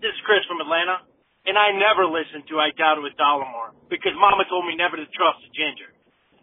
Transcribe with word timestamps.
This 0.00 0.14
is 0.14 0.22
Chris 0.22 0.46
from 0.46 0.62
Atlanta, 0.62 1.02
and 1.42 1.58
I 1.58 1.74
never 1.74 2.06
listened 2.06 2.46
to 2.54 2.62
I 2.62 2.70
Doubt 2.78 2.98
It 2.98 3.02
with 3.02 3.18
Dollemore 3.18 3.74
because 3.90 4.14
Mama 4.14 4.46
told 4.48 4.64
me 4.64 4.78
never 4.78 4.94
to 4.94 5.02
trust 5.10 5.42
a 5.42 5.50
ginger. 5.50 5.90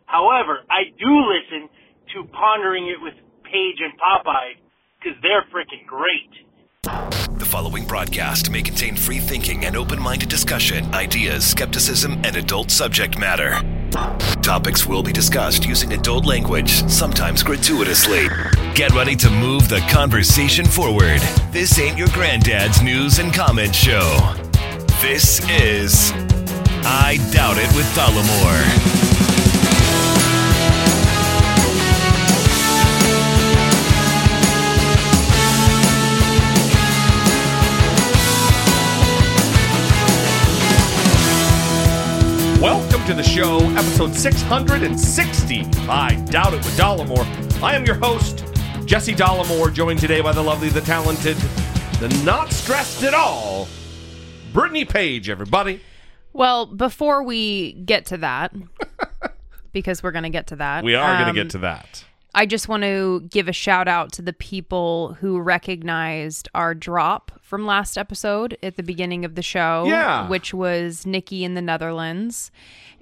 However, 0.03 0.59
I 0.67 0.91
do 0.99 1.11
listen 1.23 1.71
to 2.11 2.27
Pondering 2.35 2.91
It 2.91 2.99
with 2.99 3.15
Page 3.47 3.79
and 3.79 3.95
Popeye 3.95 4.59
because 4.99 5.15
they're 5.23 5.47
freaking 5.55 5.87
great. 5.87 6.35
The 7.39 7.45
following 7.45 7.87
broadcast 7.87 8.49
may 8.49 8.61
contain 8.61 8.97
free 8.97 9.19
thinking 9.19 9.63
and 9.63 9.77
open 9.77 10.01
minded 10.01 10.27
discussion, 10.27 10.93
ideas, 10.93 11.47
skepticism, 11.47 12.19
and 12.25 12.35
adult 12.35 12.69
subject 12.69 13.17
matter. 13.17 13.61
Topics 14.41 14.85
will 14.85 15.01
be 15.01 15.11
discussed 15.11 15.65
using 15.65 15.93
adult 15.93 16.25
language, 16.25 16.87
sometimes 16.89 17.43
gratuitously. 17.43 18.27
Get 18.73 18.93
ready 18.93 19.15
to 19.15 19.29
move 19.29 19.69
the 19.69 19.79
conversation 19.89 20.65
forward. 20.65 21.21
This 21.51 21.79
ain't 21.79 21.97
your 21.97 22.09
granddad's 22.09 22.81
news 22.81 23.19
and 23.19 23.33
comment 23.33 23.73
show. 23.73 24.33
This 25.01 25.39
is 25.49 26.11
I 26.83 27.17
Doubt 27.31 27.57
It 27.57 27.73
with 27.75 27.85
Dollemore. 27.95 29.14
To 43.05 43.13
the 43.13 43.21
show, 43.21 43.59
episode 43.59 44.15
660. 44.15 45.59
I 45.87 46.15
doubt 46.25 46.53
it 46.53 46.57
with 46.57 46.75
Dollemore. 46.75 47.61
I 47.61 47.75
am 47.75 47.85
your 47.85 47.95
host, 47.95 48.43
Jesse 48.85 49.13
Dollemore, 49.13 49.71
joined 49.71 49.99
today 49.99 50.21
by 50.21 50.31
the 50.31 50.41
lovely, 50.41 50.69
the 50.69 50.81
talented, 50.81 51.37
the 51.99 52.07
not 52.25 52.51
stressed 52.51 53.03
at 53.03 53.13
all, 53.13 53.67
Brittany 54.53 54.85
Page, 54.85 55.29
everybody. 55.29 55.81
Well, 56.33 56.65
before 56.65 57.21
we 57.21 57.73
get 57.73 58.07
to 58.07 58.17
that, 58.17 58.55
because 59.71 60.01
we're 60.01 60.11
going 60.11 60.23
to 60.23 60.29
get 60.31 60.47
to 60.47 60.55
that, 60.55 60.83
We 60.83 60.95
are 60.95 61.17
going 61.17 61.29
um, 61.29 61.35
to 61.35 61.43
get 61.43 61.51
to 61.51 61.59
that. 61.59 62.03
I 62.33 62.45
just 62.45 62.67
want 62.67 62.83
to 62.83 63.21
give 63.29 63.47
a 63.47 63.53
shout 63.53 63.87
out 63.87 64.11
to 64.13 64.21
the 64.21 64.33
people 64.33 65.13
who 65.21 65.39
recognized 65.39 66.49
our 66.55 66.73
drop 66.73 67.31
from 67.41 67.65
last 67.65 67.97
episode 67.97 68.57
at 68.61 68.75
the 68.77 68.83
beginning 68.83 69.23
of 69.23 69.35
the 69.35 69.41
show, 69.41 69.85
Yeah. 69.87 70.27
which 70.27 70.53
was 70.53 71.05
Nikki 71.05 71.45
in 71.45 71.53
the 71.53 71.61
Netherlands. 71.61 72.51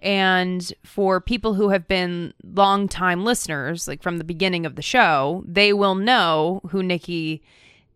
And 0.04 0.72
for 0.84 1.20
people 1.22 1.54
who 1.56 1.70
have 1.70 1.88
been 1.88 2.34
longtime 2.44 3.24
listeners, 3.24 3.88
like 3.88 4.04
from 4.04 4.18
the 4.18 4.24
beginning 4.26 4.66
of 4.66 4.76
the 4.76 4.82
show, 4.82 5.44
they 5.48 5.72
will 5.74 5.96
know 5.96 6.62
who 6.70 6.84
Nikki 6.84 7.42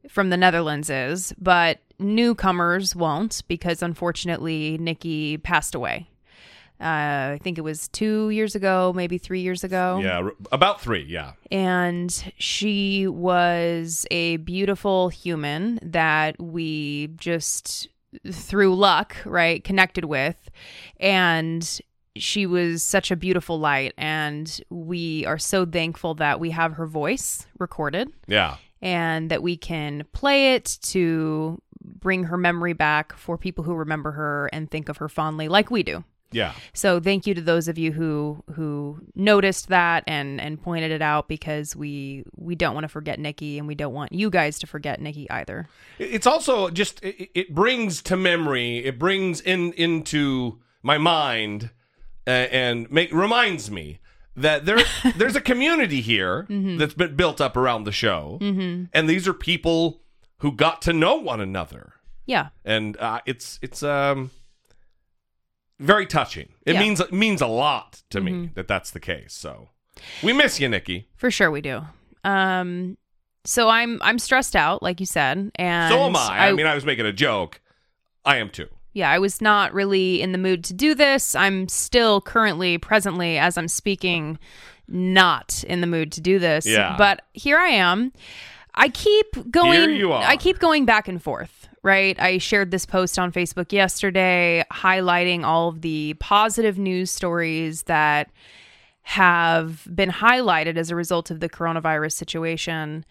from 0.09 0.29
the 0.29 0.37
Netherlands 0.37 0.89
is, 0.89 1.33
but 1.37 1.79
newcomers 1.99 2.95
won't 2.95 3.43
because 3.49 3.83
unfortunately 3.83 4.77
Nikki 4.79 5.37
passed 5.37 5.75
away. 5.75 6.09
Uh, 6.79 7.33
I 7.33 7.39
think 7.41 7.57
it 7.57 7.61
was 7.61 7.87
two 7.89 8.29
years 8.29 8.53
ago, 8.55 8.93
maybe 8.95 9.17
three 9.17 9.41
years 9.41 9.63
ago 9.63 9.99
Yeah, 10.01 10.29
about 10.51 10.79
three, 10.79 11.03
yeah. 11.09 11.31
and 11.51 12.31
she 12.37 13.07
was 13.07 14.05
a 14.11 14.37
beautiful 14.37 15.09
human 15.09 15.79
that 15.81 16.39
we 16.39 17.07
just 17.17 17.89
through 18.31 18.75
luck 18.75 19.17
right 19.25 19.63
connected 19.63 20.05
with 20.05 20.49
and 20.99 21.81
she 22.19 22.45
was 22.45 22.83
such 22.83 23.11
a 23.11 23.15
beautiful 23.15 23.59
light 23.59 23.93
and 23.97 24.61
we 24.69 25.25
are 25.25 25.37
so 25.37 25.65
thankful 25.65 26.15
that 26.15 26.39
we 26.39 26.51
have 26.51 26.73
her 26.73 26.85
voice 26.87 27.45
recorded 27.59 28.09
Yeah. 28.27 28.57
and 28.81 29.29
that 29.31 29.41
we 29.43 29.57
can 29.57 30.05
play 30.13 30.53
it 30.55 30.77
to 30.83 31.61
bring 31.81 32.25
her 32.25 32.37
memory 32.37 32.73
back 32.73 33.13
for 33.13 33.37
people 33.37 33.63
who 33.63 33.73
remember 33.73 34.11
her 34.11 34.49
and 34.53 34.69
think 34.69 34.89
of 34.89 34.97
her 34.97 35.07
fondly 35.09 35.47
like 35.47 35.71
we 35.71 35.83
do 35.83 36.03
Yeah. 36.31 36.51
so 36.73 36.99
thank 36.99 37.25
you 37.25 37.33
to 37.33 37.41
those 37.41 37.67
of 37.69 37.77
you 37.77 37.91
who 37.93 38.43
who 38.53 38.99
noticed 39.15 39.69
that 39.69 40.03
and 40.07 40.41
and 40.41 40.61
pointed 40.61 40.91
it 40.91 41.01
out 41.01 41.27
because 41.29 41.75
we 41.75 42.23
we 42.35 42.55
don't 42.55 42.73
want 42.73 42.83
to 42.83 42.89
forget 42.89 43.19
Nikki 43.19 43.57
and 43.57 43.67
we 43.67 43.75
don't 43.75 43.93
want 43.93 44.11
you 44.11 44.29
guys 44.29 44.59
to 44.59 44.67
forget 44.67 44.99
Nikki 44.99 45.29
either. 45.31 45.67
It's 45.97 46.27
also 46.27 46.69
just 46.69 47.01
it, 47.03 47.29
it 47.33 47.55
brings 47.55 48.01
to 48.03 48.17
memory, 48.17 48.79
it 48.85 48.99
brings 48.99 49.39
in 49.41 49.71
into 49.73 50.59
my 50.83 50.97
mind 50.97 51.69
uh, 52.27 52.29
and 52.51 52.91
make 52.91 53.11
reminds 53.13 53.71
me 53.71 53.99
that 54.35 54.65
there 54.65 54.79
there's 55.15 55.35
a 55.35 55.41
community 55.41 56.01
here 56.01 56.45
that's 56.49 56.93
been 56.93 57.15
built 57.15 57.39
up 57.41 57.55
around 57.57 57.85
the 57.85 57.91
show, 57.91 58.37
and 58.41 59.09
these 59.09 59.27
are 59.27 59.33
people 59.33 60.01
who 60.39 60.51
got 60.51 60.81
to 60.83 60.93
know 60.93 61.15
one 61.15 61.41
another, 61.41 61.93
Yeah. 62.27 62.49
and 62.65 62.95
uh, 62.97 63.21
it's 63.25 63.57
it's 63.63 63.81
um 63.81 64.29
very 65.79 66.05
touching. 66.05 66.49
It 66.65 66.73
Yeah. 66.73 66.79
means 66.81 66.99
it 66.99 67.13
means 67.13 67.41
a 67.41 67.47
lot 67.47 68.03
to 68.09 68.21
me 68.21 68.51
that 68.55 68.67
that's 68.67 68.91
the 68.91 68.99
case. 68.99 69.33
So 69.33 69.69
we 70.23 70.33
miss 70.33 70.59
you, 70.59 70.69
Nikki. 70.69 71.07
For 71.15 71.31
sure 71.31 71.49
we 71.51 71.61
do. 71.61 71.81
Um 72.23 72.97
so 73.45 73.69
I'm 73.69 73.99
I'm 74.01 74.19
stressed 74.19 74.55
out 74.55 74.83
like 74.83 74.99
you 74.99 75.05
said 75.05 75.51
and 75.55 75.91
so 75.93 75.99
am 76.01 76.15
I. 76.15 76.49
I 76.49 76.51
mean, 76.51 76.65
I 76.65 76.75
was 76.75 76.83
making 76.85 77.05
a 77.05 77.13
joke. 77.13 77.61
I 78.25 78.37
am 78.37 78.49
too. 78.49 78.67
Yeah, 78.97 79.11
I 79.11 79.19
was 79.19 79.41
not 79.41 79.75
really 79.75 80.23
in 80.23 80.31
the 80.31 80.39
mood 80.39 80.63
to 80.65 80.73
do 80.73 80.95
this. 80.95 81.35
I'm 81.35 81.67
still 81.67 82.19
currently 82.19 82.79
presently 82.79 83.37
as 83.37 83.55
I'm 83.55 83.67
speaking 83.67 84.39
not 84.87 85.63
in 85.67 85.81
the 85.81 85.87
mood 85.87 86.11
to 86.13 86.21
do 86.21 86.39
this. 86.39 86.65
Yeah. 86.65 86.95
But 86.97 87.21
here 87.33 87.59
I 87.59 87.67
am. 87.67 88.11
I 88.73 88.89
keep 88.89 89.51
going 89.51 89.73
Here 89.73 89.89
you 89.91 90.11
are. 90.13 90.23
I 90.23 90.35
keep 90.35 90.57
going 90.57 90.85
back 90.85 91.07
and 91.07 91.21
forth, 91.21 91.69
right? 91.83 92.19
I 92.19 92.39
shared 92.39 92.71
this 92.71 92.87
post 92.87 93.19
on 93.19 93.31
Facebook 93.31 93.71
yesterday 93.71 94.65
highlighting 94.71 95.43
all 95.43 95.69
of 95.69 95.81
the 95.81 96.15
positive 96.15 96.79
news 96.79 97.11
stories 97.11 97.83
that 97.83 98.31
have 99.03 99.87
been 99.93 100.09
highlighted 100.09 100.75
as 100.75 100.89
a 100.89 100.95
result 100.95 101.29
of 101.29 101.39
the 101.39 101.49
coronavirus 101.49 102.13
situation. 102.13 103.05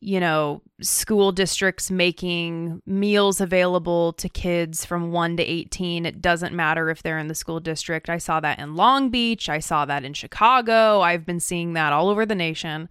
You 0.00 0.20
know, 0.20 0.62
school 0.80 1.32
districts 1.32 1.90
making 1.90 2.82
meals 2.86 3.40
available 3.40 4.12
to 4.14 4.28
kids 4.28 4.84
from 4.84 5.10
1 5.12 5.38
to 5.38 5.42
18. 5.42 6.06
It 6.06 6.22
doesn't 6.22 6.54
matter 6.54 6.88
if 6.90 7.02
they're 7.02 7.18
in 7.18 7.26
the 7.26 7.34
school 7.34 7.58
district. 7.58 8.08
I 8.08 8.18
saw 8.18 8.38
that 8.40 8.58
in 8.60 8.76
Long 8.76 9.10
Beach. 9.10 9.48
I 9.48 9.58
saw 9.58 9.84
that 9.86 10.04
in 10.04 10.12
Chicago. 10.14 11.00
I've 11.00 11.26
been 11.26 11.40
seeing 11.40 11.72
that 11.72 11.92
all 11.92 12.08
over 12.08 12.24
the 12.24 12.34
nation. 12.36 12.88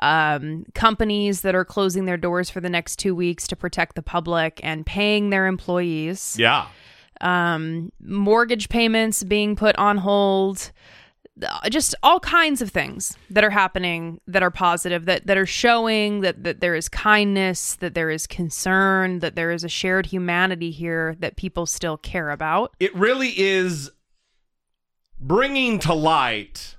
Um, 0.00 0.64
companies 0.74 1.42
that 1.42 1.54
are 1.54 1.64
closing 1.64 2.06
their 2.06 2.16
doors 2.16 2.48
for 2.48 2.60
the 2.60 2.70
next 2.70 2.96
two 2.96 3.14
weeks 3.14 3.46
to 3.48 3.56
protect 3.56 3.96
the 3.96 4.02
public 4.02 4.58
and 4.62 4.86
paying 4.86 5.28
their 5.28 5.46
employees 5.46 6.36
Yeah. 6.38 6.68
um, 7.20 7.92
mortgage 8.02 8.70
payments 8.70 9.22
being 9.24 9.56
put 9.56 9.76
on 9.76 9.98
hold, 9.98 10.70
Uh, 11.42 11.68
just 11.70 11.94
all 12.02 12.20
kinds 12.20 12.60
of 12.62 12.70
things 12.70 13.16
that 13.30 13.44
are 13.44 13.50
happening 13.50 14.20
that 14.26 14.42
are 14.42 14.50
positive, 14.50 15.06
that 15.06 15.26
that 15.26 15.36
are 15.36 15.46
showing 15.46 16.20
that 16.20 16.44
that 16.44 16.60
there 16.60 16.74
is 16.74 16.88
kindness, 16.88 17.76
that 17.76 17.94
there 17.94 18.10
is 18.10 18.26
concern, 18.26 19.20
that 19.20 19.36
there 19.36 19.50
is 19.50 19.64
a 19.64 19.68
shared 19.68 20.06
humanity 20.06 20.70
here 20.70 21.16
that 21.20 21.36
people 21.36 21.66
still 21.66 21.96
care 21.96 22.30
about. 22.30 22.74
it 22.80 22.94
really 22.94 23.32
is 23.38 23.90
bringing 25.20 25.78
to 25.78 25.94
light 25.94 26.76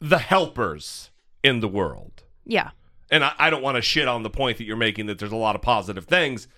the 0.00 0.18
helpers 0.18 1.10
in 1.42 1.60
the 1.60 1.68
world. 1.68 2.24
Yeah, 2.44 2.70
And 3.10 3.24
I, 3.24 3.32
I 3.38 3.50
don't 3.50 3.62
want 3.62 3.76
to 3.76 3.82
shit 3.82 4.08
on 4.08 4.22
the 4.22 4.30
point 4.30 4.58
that 4.58 4.64
you're 4.64 4.76
making 4.76 5.06
that 5.06 5.18
there's 5.18 5.32
a 5.32 5.36
lot 5.36 5.54
of 5.54 5.62
positive 5.62 6.04
things, 6.06 6.48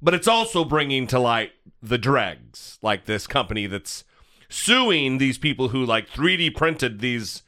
but 0.00 0.14
it's 0.14 0.28
also 0.28 0.64
bringing 0.64 1.06
to 1.08 1.18
light 1.18 1.52
the 1.82 1.98
dregs, 1.98 2.78
like 2.82 3.04
this 3.04 3.26
company 3.26 3.66
that's 3.66 4.04
suing 4.48 5.18
these 5.18 5.38
people 5.38 5.68
who 5.68 5.84
like 5.84 6.08
3D 6.08 6.54
printed 6.56 7.00
these 7.00 7.42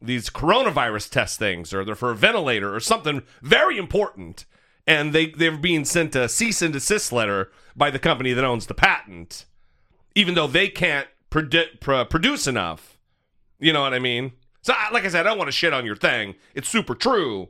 these 0.00 0.28
coronavirus 0.28 1.10
test 1.10 1.38
things 1.38 1.72
or 1.72 1.84
they're 1.84 1.94
for 1.94 2.10
a 2.10 2.16
ventilator 2.16 2.74
or 2.74 2.80
something 2.80 3.22
very 3.42 3.78
important. 3.78 4.44
And 4.86 5.12
they 5.12 5.30
they're 5.30 5.56
being 5.56 5.84
sent 5.84 6.14
a 6.14 6.28
cease 6.28 6.62
and 6.62 6.72
desist 6.72 7.12
letter 7.12 7.50
by 7.74 7.90
the 7.90 7.98
company 7.98 8.32
that 8.32 8.44
owns 8.44 8.66
the 8.66 8.74
patent 8.74 9.46
even 10.16 10.34
though 10.34 10.46
they 10.46 10.66
can't 10.68 11.06
produ- 11.30 11.78
pr- 11.78 12.08
produce 12.08 12.46
enough. 12.48 12.98
You 13.60 13.72
know 13.72 13.82
what 13.82 13.94
i 13.94 14.00
mean? 14.00 14.32
So 14.62 14.74
like 14.92 15.04
i 15.04 15.08
said 15.08 15.26
i 15.26 15.28
don't 15.28 15.38
want 15.38 15.48
to 15.48 15.52
shit 15.52 15.72
on 15.72 15.86
your 15.86 15.96
thing. 15.96 16.34
It's 16.54 16.68
super 16.68 16.94
true. 16.94 17.48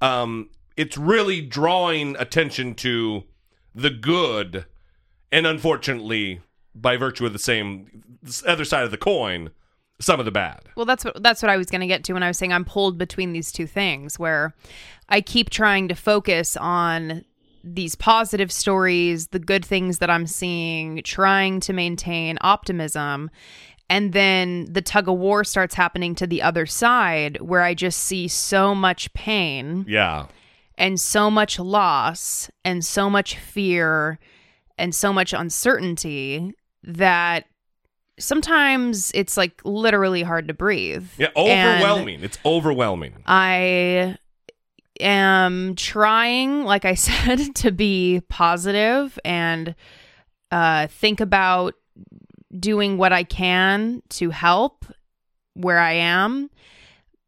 Um 0.00 0.50
it's 0.76 0.98
really 0.98 1.40
drawing 1.40 2.16
attention 2.16 2.74
to 2.76 3.24
the 3.74 3.90
good 3.90 4.66
and 5.30 5.46
unfortunately 5.46 6.40
by 6.74 6.96
virtue 6.96 7.26
of 7.26 7.32
the 7.32 7.38
same 7.38 8.02
other 8.46 8.64
side 8.64 8.84
of 8.84 8.90
the 8.90 8.96
coin 8.98 9.50
some 10.00 10.18
of 10.18 10.24
the 10.24 10.32
bad 10.32 10.60
Well, 10.76 10.86
that's 10.86 11.04
what 11.04 11.22
that's 11.22 11.42
what 11.42 11.50
I 11.50 11.56
was 11.56 11.66
going 11.70 11.80
to 11.82 11.86
get 11.86 12.02
to 12.04 12.12
when 12.14 12.22
I 12.22 12.28
was 12.28 12.36
saying 12.38 12.52
I'm 12.52 12.64
pulled 12.64 12.98
between 12.98 13.32
these 13.32 13.52
two 13.52 13.66
things 13.66 14.18
where 14.18 14.54
I 15.08 15.20
keep 15.20 15.50
trying 15.50 15.86
to 15.88 15.94
focus 15.94 16.56
on 16.56 17.24
these 17.62 17.94
positive 17.94 18.50
stories, 18.50 19.28
the 19.28 19.38
good 19.38 19.64
things 19.64 19.98
that 19.98 20.10
I'm 20.10 20.26
seeing, 20.26 21.02
trying 21.04 21.60
to 21.60 21.72
maintain 21.72 22.36
optimism. 22.40 23.30
And 23.88 24.12
then 24.12 24.66
the 24.72 24.82
tug 24.82 25.06
of 25.08 25.18
war 25.18 25.44
starts 25.44 25.74
happening 25.76 26.16
to 26.16 26.26
the 26.26 26.42
other 26.42 26.66
side 26.66 27.40
where 27.40 27.60
I 27.62 27.74
just 27.74 28.00
see 28.00 28.26
so 28.26 28.74
much 28.74 29.12
pain 29.12 29.84
Yeah. 29.86 30.26
and 30.76 30.98
so 30.98 31.30
much 31.30 31.60
loss 31.60 32.50
and 32.64 32.84
so 32.84 33.08
much 33.08 33.36
fear 33.36 34.18
and 34.78 34.92
so 34.92 35.12
much 35.12 35.32
uncertainty 35.32 36.54
that 36.84 37.46
sometimes 38.18 39.10
it's 39.14 39.36
like 39.36 39.60
literally 39.64 40.22
hard 40.22 40.48
to 40.48 40.54
breathe. 40.54 41.06
Yeah, 41.18 41.28
And 41.36 41.82
overwhelming. 41.82 42.22
it's 42.22 42.38
overwhelming. 42.44 43.14
I 43.26 44.16
am 45.00 45.74
trying, 45.76 46.64
like 46.64 46.84
I 46.84 46.94
said, 46.96 47.54
to 47.56 47.70
be 47.72 48.22
positive 48.28 49.18
and 49.24 49.74
uh, 50.50 50.86
think 50.88 51.20
about 51.20 51.74
doing 52.58 52.98
what 52.98 53.12
I 53.12 53.22
can 53.24 54.02
to 54.10 54.28
help 54.30 54.84
where 55.54 55.78
I 55.78 55.92
am, 55.92 56.50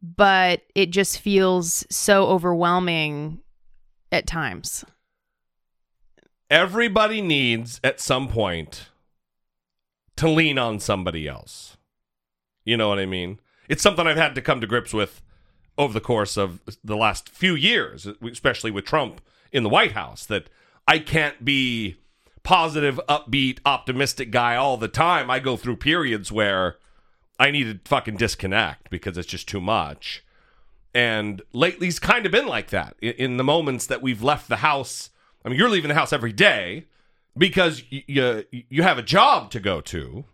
but 0.02 0.62
it 0.74 0.90
just 0.90 1.18
feels 1.20 1.86
so 1.90 2.26
overwhelming 2.26 3.40
at 4.12 4.26
times. 4.26 4.84
Everybody 6.50 7.22
needs 7.22 7.80
at 7.82 8.00
some 8.00 8.28
point 8.28 8.88
to 10.16 10.28
lean 10.28 10.58
on 10.58 10.81
somebody 10.81 11.28
else. 11.28 11.76
You 12.64 12.76
know 12.76 12.88
what 12.88 12.99
I 12.99 13.06
mean? 13.06 13.40
It's 13.69 13.82
something 13.82 14.06
I've 14.06 14.16
had 14.16 14.34
to 14.34 14.43
come 14.43 14.61
to 14.61 14.66
grips 14.66 14.93
with 14.93 15.22
over 15.76 15.93
the 15.93 16.00
course 16.00 16.37
of 16.37 16.61
the 16.82 16.96
last 16.96 17.28
few 17.28 17.55
years, 17.55 18.06
especially 18.22 18.70
with 18.70 18.84
Trump 18.84 19.20
in 19.52 19.62
the 19.62 19.69
White 19.69 19.93
House, 19.93 20.25
that 20.26 20.49
I 20.87 20.99
can't 20.99 21.44
be 21.44 21.96
positive, 22.43 23.00
upbeat, 23.08 23.58
optimistic 23.64 24.31
guy 24.31 24.55
all 24.55 24.76
the 24.76 24.88
time. 24.88 25.31
I 25.31 25.40
go 25.40 25.56
through 25.56 25.76
periods 25.76 26.31
where 26.31 26.76
I 27.38 27.50
need 27.50 27.64
to 27.64 27.88
fucking 27.88 28.16
disconnect 28.16 28.90
because 28.90 29.19
it's 29.19 29.28
just 29.28 29.49
too 29.49 29.61
much. 29.61 30.22
And 30.94 31.43
lately's 31.52 31.99
kind 31.99 32.25
of 32.25 32.31
been 32.31 32.46
like 32.46 32.70
that 32.70 32.94
in, 33.00 33.37
the 33.37 33.44
moments 33.44 33.87
that 33.87 34.02
we've 34.02 34.22
left 34.22 34.49
the 34.49 34.56
house. 34.56 35.11
I 35.44 35.49
mean, 35.49 35.58
you're 35.58 35.69
leaving 35.69 35.88
the 35.88 35.94
house 35.94 36.12
every 36.12 36.32
day 36.32 36.87
because 37.36 37.82
you 37.90 38.44
you 38.50 38.82
have 38.82 38.98
a 38.98 39.02
job 39.02 39.50
to 39.50 39.60
go 39.60 39.81
to. 39.81 40.25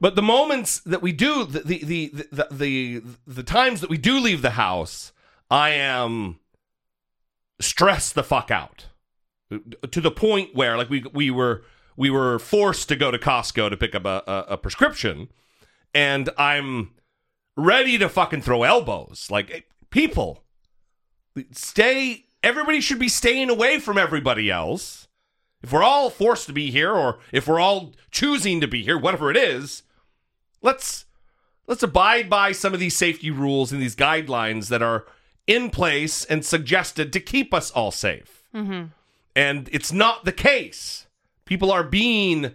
But 0.00 0.16
the 0.16 0.22
moments 0.22 0.80
that 0.80 1.02
we 1.02 1.12
do, 1.12 1.44
the 1.44 1.60
the 1.60 1.84
the 1.84 2.26
the, 2.32 2.46
the, 2.50 3.02
the 3.26 3.42
times 3.42 3.80
that 3.80 3.90
we 3.90 3.98
do 3.98 4.18
leave 4.18 4.42
the 4.42 4.50
house, 4.50 5.12
I 5.50 5.70
am 5.70 6.40
stressed 7.60 8.14
the 8.14 8.24
fuck 8.24 8.50
out 8.50 8.86
to 9.90 10.00
the 10.00 10.10
point 10.10 10.54
where, 10.54 10.76
like, 10.76 10.90
we 10.90 11.04
we 11.12 11.30
were 11.30 11.62
we 11.96 12.10
were 12.10 12.38
forced 12.38 12.88
to 12.88 12.96
go 12.96 13.10
to 13.10 13.18
Costco 13.18 13.70
to 13.70 13.76
pick 13.76 13.94
up 13.94 14.04
a, 14.04 14.22
a, 14.26 14.44
a 14.50 14.56
prescription, 14.56 15.28
and 15.94 16.30
I'm 16.36 16.94
ready 17.56 17.98
to 17.98 18.08
fucking 18.08 18.42
throw 18.42 18.62
elbows. 18.62 19.28
Like, 19.30 19.50
eh, 19.50 19.60
people, 19.90 20.44
stay. 21.52 22.26
Everybody 22.42 22.80
should 22.80 22.98
be 22.98 23.08
staying 23.08 23.48
away 23.48 23.78
from 23.78 23.96
everybody 23.96 24.50
else. 24.50 25.03
If 25.64 25.72
we're 25.72 25.82
all 25.82 26.10
forced 26.10 26.46
to 26.48 26.52
be 26.52 26.70
here, 26.70 26.92
or 26.92 27.20
if 27.32 27.48
we're 27.48 27.58
all 27.58 27.94
choosing 28.10 28.60
to 28.60 28.68
be 28.68 28.84
here, 28.84 28.98
whatever 28.98 29.30
it 29.30 29.36
is, 29.38 29.82
let's 30.60 31.06
let's 31.66 31.82
abide 31.82 32.28
by 32.28 32.52
some 32.52 32.74
of 32.74 32.80
these 32.80 32.94
safety 32.94 33.30
rules 33.30 33.72
and 33.72 33.80
these 33.80 33.96
guidelines 33.96 34.68
that 34.68 34.82
are 34.82 35.06
in 35.46 35.70
place 35.70 36.22
and 36.26 36.44
suggested 36.44 37.14
to 37.14 37.18
keep 37.18 37.54
us 37.54 37.70
all 37.70 37.90
safe. 37.90 38.44
Mm-hmm. 38.54 38.88
And 39.34 39.70
it's 39.72 39.90
not 39.90 40.26
the 40.26 40.32
case. 40.32 41.06
People 41.46 41.72
are 41.72 41.82
being 41.82 42.52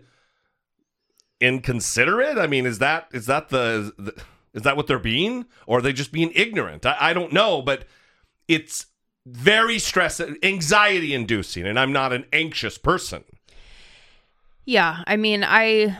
inconsiderate. 1.41 2.37
I 2.37 2.45
mean, 2.45 2.67
is 2.67 2.77
that 2.77 3.07
is 3.11 3.25
that 3.25 3.49
the, 3.49 3.91
the 3.97 4.21
is 4.53 4.61
that 4.61 4.77
what 4.77 4.85
they're 4.85 4.99
being, 4.99 5.47
or 5.65 5.79
are 5.79 5.81
they 5.81 5.93
just 5.93 6.11
being 6.11 6.31
ignorant? 6.35 6.85
I, 6.85 6.95
I 6.99 7.13
don't 7.13 7.33
know, 7.33 7.63
but 7.63 7.85
it's 8.47 8.85
very 9.31 9.79
stress, 9.79 10.21
anxiety 10.43 11.13
inducing, 11.13 11.65
and 11.65 11.79
I'm 11.79 11.93
not 11.93 12.13
an 12.13 12.25
anxious 12.33 12.77
person. 12.77 13.23
Yeah, 14.65 15.03
I 15.07 15.17
mean, 15.17 15.43
I 15.43 15.97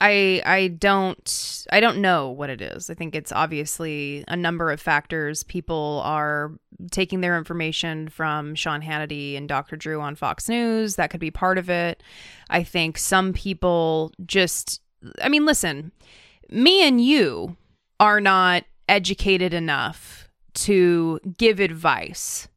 I 0.00 0.42
I 0.44 0.68
don't 0.68 1.66
I 1.72 1.80
don't 1.80 1.98
know 1.98 2.30
what 2.30 2.50
it 2.50 2.60
is. 2.60 2.90
I 2.90 2.94
think 2.94 3.14
it's 3.14 3.32
obviously 3.32 4.24
a 4.28 4.36
number 4.36 4.70
of 4.70 4.80
factors. 4.80 5.42
People 5.44 6.02
are 6.04 6.52
taking 6.90 7.20
their 7.20 7.38
information 7.38 8.08
from 8.08 8.54
Sean 8.54 8.82
Hannity 8.82 9.36
and 9.36 9.48
Dr. 9.48 9.76
Drew 9.76 10.00
on 10.00 10.14
Fox 10.14 10.48
News. 10.48 10.96
That 10.96 11.10
could 11.10 11.20
be 11.20 11.30
part 11.30 11.58
of 11.58 11.70
it. 11.70 12.02
I 12.50 12.62
think 12.62 12.98
some 12.98 13.32
people 13.32 14.12
just 14.26 14.80
I 15.22 15.28
mean, 15.28 15.44
listen, 15.44 15.92
me 16.50 16.86
and 16.86 17.04
you 17.04 17.56
are 18.00 18.20
not 18.20 18.64
educated 18.88 19.54
enough 19.54 20.28
to 20.54 21.18
give 21.36 21.60
advice 21.60 22.48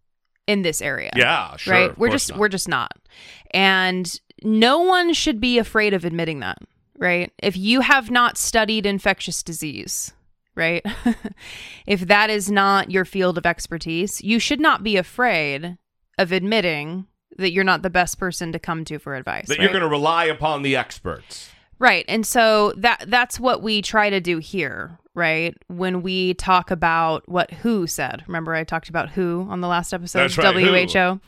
in 0.48 0.62
this 0.62 0.82
area 0.82 1.12
Yeah, 1.16 1.56
sure. 1.58 1.74
right 1.74 1.98
we're 1.98 2.10
just 2.10 2.30
not. 2.32 2.40
we're 2.40 2.50
just 2.50 2.68
not 2.68 2.92
and 3.52 4.20
no 4.44 4.80
one 4.80 5.14
should 5.14 5.40
be 5.42 5.58
afraid 5.60 5.94
of 5.94 6.06
admitting 6.06 6.40
that 6.40 6.58
right 6.98 7.32
if 7.44 7.56
you 7.58 7.82
have 7.82 8.10
not 8.10 8.38
studied 8.38 8.86
infectious 8.86 9.44
disease 9.44 10.14
right 10.56 10.86
if 11.86 12.02
that 12.08 12.30
is 12.30 12.50
not 12.50 12.90
your 12.92 13.06
field 13.06 13.38
of 13.38 13.46
expertise 13.46 14.24
you 14.24 14.40
should 14.40 14.60
not 14.60 14.84
be 14.84 14.98
afraid 14.98 15.78
of 16.18 16.32
admitting 16.32 17.06
that 17.38 17.52
you're 17.52 17.64
not 17.64 17.84
the 17.84 17.90
best 17.90 18.18
person 18.18 18.52
to 18.52 18.58
come 18.58 18.84
to 18.86 18.98
for 18.98 19.14
advice 19.16 19.48
that 19.48 19.60
right? 19.60 19.64
you're 19.64 19.72
going 19.72 19.84
to 19.84 19.88
rely 19.90 20.26
upon 20.26 20.64
the 20.64 20.76
experts. 20.76 21.52
Right. 21.80 22.06
And 22.08 22.26
so 22.26 22.74
that 22.78 23.06
that's 23.08 23.40
what 23.40 23.62
we 23.62 23.82
try 23.82 24.10
to 24.10 24.20
do 24.20 24.40
here, 24.40 24.98
right? 25.14 25.56
When 25.68 26.02
we 26.02 26.34
talk 26.34 26.72
about 26.72 27.28
what 27.30 27.52
WHO 27.52 27.86
said. 27.88 28.24
Remember 28.28 28.56
I 28.56 28.64
talked 28.64 28.90
about 28.90 29.10
WHO 29.10 29.48
on 29.50 29.62
the 29.62 29.68
last 29.68 29.94
episode, 29.94 30.32
That's 30.32 30.38
right, 30.38 30.90
WHO. 30.90 31.20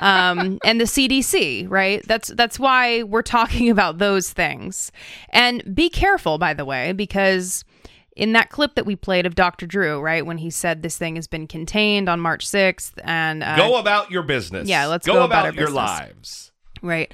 um 0.00 0.58
and 0.64 0.80
the 0.80 0.84
CDC, 0.84 1.68
right? 1.68 2.02
That's 2.06 2.28
that's 2.28 2.58
why 2.58 3.02
we're 3.02 3.22
talking 3.22 3.68
about 3.70 3.98
those 3.98 4.30
things. 4.32 4.92
And 5.28 5.74
be 5.74 5.90
careful 5.90 6.38
by 6.38 6.54
the 6.54 6.64
way 6.64 6.92
because 6.92 7.64
in 8.16 8.32
that 8.32 8.50
clip 8.50 8.74
that 8.74 8.84
we 8.84 8.94
played 8.94 9.24
of 9.24 9.34
Dr. 9.34 9.66
Drew, 9.66 9.98
right, 10.00 10.24
when 10.24 10.38
he 10.38 10.50
said 10.50 10.82
this 10.82 10.98
thing 10.98 11.16
has 11.16 11.26
been 11.26 11.46
contained 11.46 12.08
on 12.08 12.20
March 12.20 12.46
6th 12.46 12.92
and 13.04 13.42
uh, 13.42 13.56
go 13.56 13.78
about 13.78 14.10
your 14.10 14.22
business. 14.22 14.68
yeah, 14.68 14.86
let's 14.86 15.06
go, 15.06 15.14
go 15.14 15.24
about 15.24 15.46
about, 15.46 15.54
our 15.56 15.60
your 15.60 15.70
lives. 15.70 16.52
Right. 16.82 17.12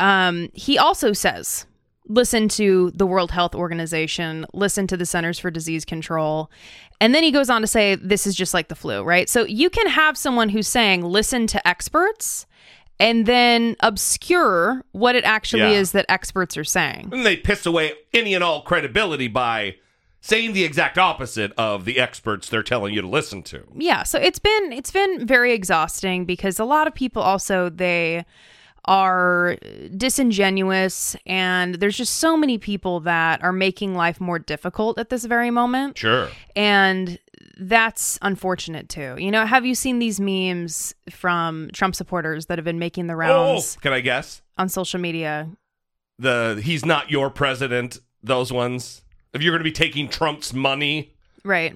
Um, 0.00 0.48
he 0.52 0.76
also 0.76 1.12
says, 1.12 1.66
listen 2.06 2.48
to 2.50 2.90
the 2.94 3.06
World 3.06 3.30
Health 3.30 3.54
Organization, 3.54 4.44
listen 4.52 4.86
to 4.88 4.96
the 4.96 5.06
Centers 5.06 5.38
for 5.38 5.50
Disease 5.50 5.84
Control. 5.84 6.50
And 7.00 7.14
then 7.14 7.22
he 7.22 7.30
goes 7.30 7.50
on 7.50 7.60
to 7.60 7.66
say, 7.66 7.94
this 7.96 8.26
is 8.26 8.34
just 8.34 8.54
like 8.54 8.68
the 8.68 8.74
flu, 8.74 9.02
right? 9.02 9.28
So 9.28 9.44
you 9.44 9.70
can 9.70 9.86
have 9.88 10.16
someone 10.16 10.48
who's 10.50 10.68
saying, 10.68 11.02
listen 11.02 11.46
to 11.48 11.66
experts 11.66 12.46
and 13.00 13.26
then 13.26 13.74
obscure 13.80 14.84
what 14.92 15.16
it 15.16 15.24
actually 15.24 15.62
Yeah. 15.62 15.80
is 15.80 15.92
that 15.92 16.06
experts 16.08 16.56
are 16.56 16.64
saying. 16.64 17.08
And 17.12 17.26
they 17.26 17.36
piss 17.36 17.66
away 17.66 17.92
any 18.12 18.34
and 18.34 18.44
all 18.44 18.62
credibility 18.62 19.26
by 19.28 19.76
saying 20.20 20.52
the 20.52 20.64
exact 20.64 20.96
opposite 20.96 21.52
of 21.58 21.84
the 21.84 21.98
experts 21.98 22.48
they're 22.48 22.62
telling 22.62 22.94
you 22.94 23.02
to 23.02 23.08
listen 23.08 23.42
to. 23.42 23.62
yeah 23.76 24.02
so 24.04 24.18
it's 24.18 24.38
been 24.38 24.72
it's 24.72 24.90
been 24.90 25.26
very 25.26 25.52
exhausting 25.52 26.24
because 26.24 26.58
a 26.58 26.64
lot 26.64 26.86
of 26.86 26.94
people 26.94 27.20
also 27.20 27.68
they 27.68 28.24
are 28.86 29.56
disingenuous 29.96 31.16
and 31.26 31.76
there's 31.76 31.96
just 31.96 32.16
so 32.16 32.36
many 32.36 32.58
people 32.58 33.00
that 33.00 33.42
are 33.42 33.52
making 33.52 33.94
life 33.94 34.20
more 34.20 34.38
difficult 34.38 34.98
at 34.98 35.08
this 35.10 35.24
very 35.24 35.50
moment 35.50 35.98
Sure. 35.98 36.28
and 36.54 37.18
that's 37.58 38.18
unfortunate 38.22 38.88
too 38.88 39.14
you 39.18 39.30
know 39.30 39.46
have 39.46 39.64
you 39.64 39.74
seen 39.74 39.98
these 39.98 40.20
memes 40.20 40.94
from 41.10 41.70
trump 41.72 41.94
supporters 41.94 42.46
that 42.46 42.58
have 42.58 42.64
been 42.64 42.78
making 42.78 43.06
the 43.06 43.14
Oh, 43.14 43.16
rounds 43.16 43.76
can 43.80 43.92
I 43.92 44.00
guess? 44.00 44.42
on 44.58 44.68
social 44.68 45.00
media 45.00 45.48
The 46.18 46.60
he's 46.62 46.84
not 46.84 47.10
your 47.10 47.28
president, 47.30 47.98
those 48.22 48.52
ones. 48.52 49.02
If 49.32 49.42
you're 49.42 49.50
going 49.52 49.60
to 49.60 49.64
be 49.64 49.72
taking 49.72 50.08
Trump's 50.08 50.52
money, 50.54 51.12
right 51.44 51.74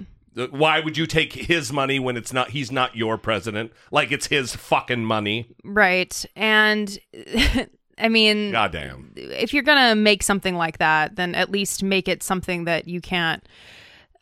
why 0.51 0.81
would 0.81 0.97
you 0.97 1.07
take 1.07 1.33
his 1.33 1.73
money 1.73 1.99
when 1.99 2.17
it's 2.17 2.33
not 2.33 2.51
he's 2.51 2.71
not 2.73 2.97
your 2.97 3.19
president? 3.19 3.73
Like 3.91 4.13
it's 4.13 4.27
his 4.29 4.55
fucking 4.57 5.05
money. 5.05 5.55
right 5.65 6.25
and 6.37 6.99
i 7.99 8.09
mean 8.09 8.53
Goddamn. 8.53 9.13
if 9.17 9.53
you're 9.53 9.63
gonna 9.65 9.95
make 9.95 10.23
something 10.23 10.55
like 10.55 10.79
that, 10.79 11.17
then 11.17 11.35
at 11.35 11.51
least 11.51 11.83
make 11.83 12.09
it 12.09 12.23
something 12.23 12.65
that 12.65 12.87
you 12.89 13.01
can't 13.01 13.43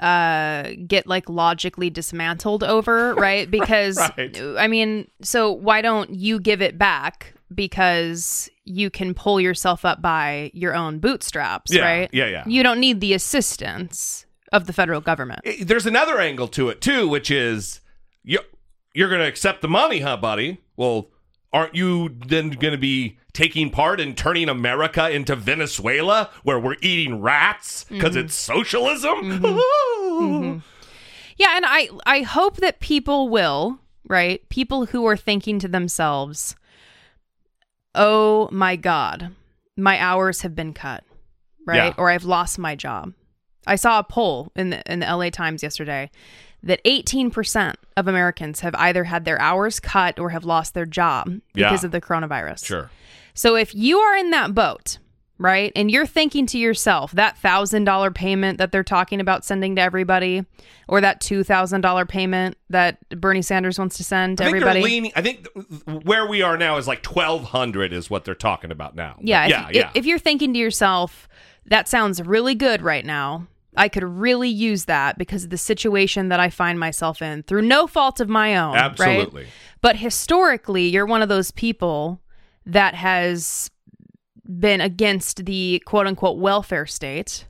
uh 0.00 0.72
get 0.86 1.06
like 1.06 1.26
logically 1.28 1.88
dismantled 1.88 2.62
over 2.62 3.14
right 3.18 3.50
because 3.50 3.96
Right. 4.18 4.38
i 4.58 4.68
mean 4.68 5.08
so 5.22 5.50
why 5.50 5.80
don't 5.80 6.10
you 6.10 6.38
give 6.38 6.60
it 6.60 6.76
back 6.76 7.32
because 7.54 8.50
you 8.64 8.90
can 8.90 9.14
pull 9.14 9.40
yourself 9.40 9.86
up 9.86 10.02
by 10.02 10.50
your 10.52 10.74
own 10.74 10.98
bootstraps 10.98 11.72
Yeah, 11.72 11.80
right 11.82 12.10
yeah, 12.12 12.26
yeah. 12.26 12.44
you 12.46 12.62
don't 12.62 12.78
need 12.78 13.00
the 13.00 13.14
assistance 13.14 14.25
of 14.56 14.66
the 14.66 14.72
federal 14.72 15.00
government 15.00 15.40
There's 15.60 15.86
another 15.86 16.18
angle 16.18 16.48
to 16.48 16.68
it 16.68 16.80
too, 16.80 17.06
which 17.08 17.30
is 17.30 17.80
you 18.24 18.40
you're 18.94 19.10
going 19.10 19.20
to 19.20 19.28
accept 19.28 19.60
the 19.60 19.68
money, 19.68 20.00
huh, 20.00 20.16
buddy? 20.16 20.58
Well, 20.74 21.10
aren't 21.52 21.74
you 21.74 22.16
then 22.26 22.48
going 22.50 22.72
to 22.72 22.78
be 22.78 23.18
taking 23.34 23.68
part 23.68 24.00
in 24.00 24.14
turning 24.14 24.48
America 24.48 25.10
into 25.10 25.36
Venezuela 25.36 26.30
where 26.42 26.58
we're 26.58 26.76
eating 26.80 27.20
rats 27.20 27.84
because 27.84 28.12
mm-hmm. 28.12 28.24
it's 28.26 28.34
socialism? 28.34 29.40
Mm-hmm. 29.40 29.60
Mm-hmm. 30.16 30.58
Yeah, 31.36 31.56
and 31.56 31.66
I 31.66 31.90
I 32.06 32.22
hope 32.22 32.56
that 32.58 32.80
people 32.80 33.28
will, 33.28 33.80
right? 34.08 34.48
People 34.48 34.86
who 34.86 35.04
are 35.04 35.16
thinking 35.16 35.58
to 35.58 35.68
themselves, 35.68 36.56
oh 37.94 38.48
my 38.50 38.76
God, 38.76 39.32
my 39.76 40.00
hours 40.00 40.40
have 40.40 40.54
been 40.54 40.72
cut, 40.72 41.04
right? 41.66 41.88
Yeah. 41.88 41.94
Or 41.98 42.08
I've 42.08 42.24
lost 42.24 42.58
my 42.58 42.74
job. 42.74 43.12
I 43.66 43.76
saw 43.76 43.98
a 43.98 44.04
poll 44.04 44.52
in 44.56 44.70
the, 44.70 44.82
in 44.92 45.00
the 45.00 45.06
LA 45.06 45.30
Times 45.30 45.62
yesterday 45.62 46.10
that 46.62 46.82
18% 46.84 47.74
of 47.96 48.08
Americans 48.08 48.60
have 48.60 48.74
either 48.76 49.04
had 49.04 49.24
their 49.24 49.40
hours 49.40 49.78
cut 49.78 50.18
or 50.18 50.30
have 50.30 50.44
lost 50.44 50.74
their 50.74 50.86
job 50.86 51.26
because 51.54 51.82
Yeah. 51.82 51.86
of 51.86 51.92
the 51.92 52.00
coronavirus. 52.00 52.64
Sure. 52.64 52.90
So 53.34 53.54
if 53.56 53.74
you 53.74 53.98
are 53.98 54.16
in 54.16 54.30
that 54.30 54.54
boat, 54.54 54.98
right, 55.38 55.70
and 55.76 55.90
you're 55.90 56.06
thinking 56.06 56.46
to 56.46 56.58
yourself, 56.58 57.12
that 57.12 57.36
$1,000 57.36 58.14
payment 58.14 58.56
that 58.58 58.72
they're 58.72 58.82
talking 58.82 59.20
about 59.20 59.44
sending 59.44 59.76
to 59.76 59.82
everybody, 59.82 60.44
or 60.88 61.00
that 61.02 61.20
$2,000 61.20 62.08
payment 62.08 62.56
that 62.70 63.06
Bernie 63.10 63.42
Sanders 63.42 63.78
wants 63.78 63.96
to 63.98 64.04
send 64.04 64.38
to 64.38 64.44
I 64.44 64.46
think 64.46 64.56
everybody. 64.56 64.82
leaning. 64.82 65.12
I 65.14 65.20
think 65.20 65.46
th- 65.52 66.02
where 66.04 66.26
we 66.26 66.40
are 66.42 66.56
now 66.56 66.78
is 66.78 66.88
like 66.88 67.02
twelve 67.02 67.44
hundred 67.44 67.92
is 67.92 68.08
what 68.08 68.24
they're 68.24 68.34
talking 68.34 68.70
about 68.70 68.96
now. 68.96 69.16
Yeah, 69.20 69.44
if, 69.44 69.50
yeah, 69.50 69.68
if- 69.68 69.74
yeah. 69.76 69.90
If, 69.94 70.06
you're 70.06 70.18
thinking 70.18 70.52
to 70.54 70.58
yourself, 70.58 71.28
that 71.66 71.86
sounds 71.88 72.22
really 72.22 72.54
good 72.54 72.80
right 72.82 73.04
now. 73.04 73.46
I 73.76 73.88
could 73.88 74.04
really 74.04 74.48
use 74.48 74.86
that 74.86 75.18
because 75.18 75.44
of 75.44 75.50
the 75.50 75.58
situation 75.58 76.28
that 76.28 76.40
I 76.40 76.50
find 76.50 76.78
myself 76.78 77.20
in 77.20 77.42
through 77.42 77.62
no 77.62 77.86
fault 77.86 78.20
of 78.20 78.28
my 78.28 78.56
own. 78.56 78.74
right? 78.74 78.84
Absolutely. 78.84 79.46
But 79.80 79.96
historically, 79.96 80.88
you're 80.88 81.06
one 81.06 81.22
of 81.22 81.28
those 81.28 81.50
people 81.50 82.20
that 82.64 82.94
has 82.94 83.70
been 84.58 84.80
against 84.80 85.44
the 85.44 85.82
quote 85.86 86.06
unquote 86.06 86.38
welfare 86.38 86.86
state. 86.86 87.46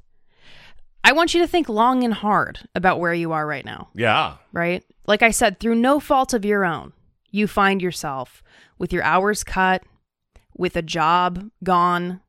I 1.05 1.13
want 1.13 1.35
you 1.35 1.41
to 1.41 1.47
think 1.47 1.69
long 1.69 2.03
and 2.03 2.13
hard 2.13 2.69
about 2.75 2.99
where 2.99 3.15
you 3.15 3.31
are 3.33 3.47
right 3.47 3.65
now 3.65 3.91
yeah, 3.95 4.37
right? 4.53 4.85
Like 5.07 5.23
I 5.23 5.31
said, 5.31 5.61
through 5.61 5.77
no 5.77 6.01
fault 6.01 6.35
of 6.35 6.45
your 6.45 6.65
own, 6.65 6.93
you 7.31 7.47
find 7.47 7.81
yourself 7.81 8.43
with 8.77 8.93
your 8.93 9.05
hours 9.05 9.45
cut, 9.45 9.85
with 10.57 10.75
a 10.75 10.83
job 10.83 11.49
gone, 11.63 12.21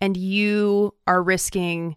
and 0.00 0.16
you 0.16 0.94
are 1.06 1.22
risking 1.22 1.96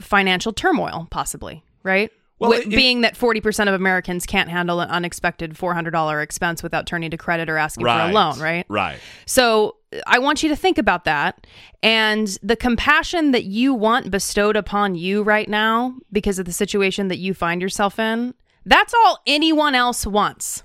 financial 0.00 0.52
turmoil, 0.52 1.08
possibly, 1.10 1.64
right? 1.82 2.10
Well, 2.38 2.52
it- 2.52 2.68
being 2.68 3.00
that 3.00 3.16
40% 3.16 3.68
of 3.68 3.74
Americans 3.74 4.24
can't 4.24 4.48
handle 4.48 4.80
an 4.80 4.88
unexpected 4.90 5.54
$400 5.54 6.22
expense 6.22 6.62
without 6.62 6.86
turning 6.86 7.10
to 7.10 7.16
credit 7.16 7.48
or 7.48 7.56
asking 7.56 7.84
right. 7.84 8.06
for 8.06 8.10
a 8.10 8.14
loan, 8.14 8.38
right? 8.38 8.64
Right. 8.68 8.98
So 9.26 9.76
I 10.06 10.18
want 10.18 10.42
you 10.42 10.48
to 10.50 10.56
think 10.56 10.78
about 10.78 11.04
that 11.04 11.46
and 11.82 12.38
the 12.42 12.56
compassion 12.56 13.32
that 13.32 13.44
you 13.44 13.74
want 13.74 14.10
bestowed 14.10 14.56
upon 14.56 14.94
you 14.94 15.22
right 15.22 15.48
now 15.48 15.96
because 16.12 16.38
of 16.38 16.44
the 16.44 16.52
situation 16.52 17.08
that 17.08 17.18
you 17.18 17.34
find 17.34 17.60
yourself 17.60 17.98
in. 17.98 18.34
That's 18.64 18.94
all 18.94 19.20
anyone 19.26 19.74
else 19.74 20.06
wants. 20.06 20.62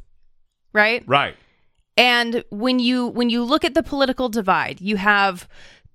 Right? 0.74 1.04
Right. 1.08 1.36
And 1.96 2.44
when 2.50 2.80
you 2.80 3.08
when 3.08 3.30
you 3.30 3.44
look 3.44 3.64
at 3.64 3.76
the 3.76 3.84
political 3.84 4.28
divide, 4.28 4.82
you 4.82 4.98
have 4.98 5.48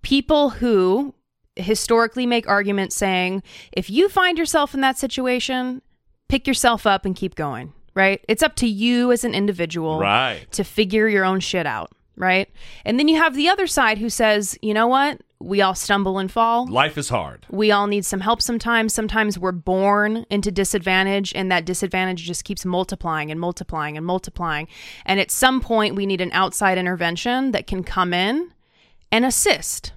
people 0.03 0.51
who 0.51 1.15
historically 1.59 2.27
make 2.27 2.49
arguments 2.49 2.97
saying 2.97 3.43
if 3.73 3.91
you 3.91 4.09
find 4.09 4.39
yourself 4.39 4.75
in 4.75 4.81
that 4.81 4.99
situation, 4.99 5.83
pick 6.29 6.47
yourself 6.47 6.87
up 6.87 7.05
and 7.05 7.17
keep 7.17 7.35
going, 7.35 7.73
right? 7.95 8.25
It's 8.29 8.43
up 8.43 8.55
to 8.57 8.67
you 8.67 9.13
as 9.13 9.25
an 9.25 9.35
individual 9.35 9.99
Right. 10.01 10.47
to 10.53 10.65
figure 10.65 11.09
your 11.09 11.25
own 11.25 11.41
shit 11.41 11.67
out, 11.67 11.91
right? 12.17 12.49
And 12.85 12.99
then 12.99 13.09
you 13.09 13.17
have 13.17 13.35
the 13.35 13.49
other 13.49 13.67
side 13.67 13.99
who 13.99 14.09
says, 14.11 14.59
"You 14.63 14.75
know 14.75 14.87
what? 14.87 15.21
We 15.41 15.63
all 15.63 15.77
stumble 15.77 16.19
and 16.19 16.31
fall. 16.33 16.67
Life 16.67 16.99
is 16.99 17.11
hard. 17.11 17.47
We 17.49 17.71
all 17.71 17.87
need 17.87 18.05
some 18.05 18.19
help 18.21 18.43
sometimes. 18.43 18.93
Sometimes 18.93 19.39
we're 19.39 19.53
born 19.53 20.27
into 20.31 20.51
disadvantage, 20.51 21.33
and 21.33 21.51
that 21.53 21.65
disadvantage 21.65 22.25
just 22.25 22.43
keeps 22.45 22.65
multiplying 22.65 23.31
and 23.31 23.39
multiplying 23.39 23.97
and 23.97 24.05
multiplying. 24.05 24.67
And 25.07 25.21
at 25.21 25.31
some 25.31 25.61
point, 25.61 25.95
we 25.95 26.07
need 26.07 26.21
an 26.21 26.33
outside 26.33 26.77
intervention 26.77 27.53
that 27.53 27.69
can 27.69 27.85
come 27.85 28.13
in 28.13 28.53
and 29.13 29.25
assist, 29.25 29.93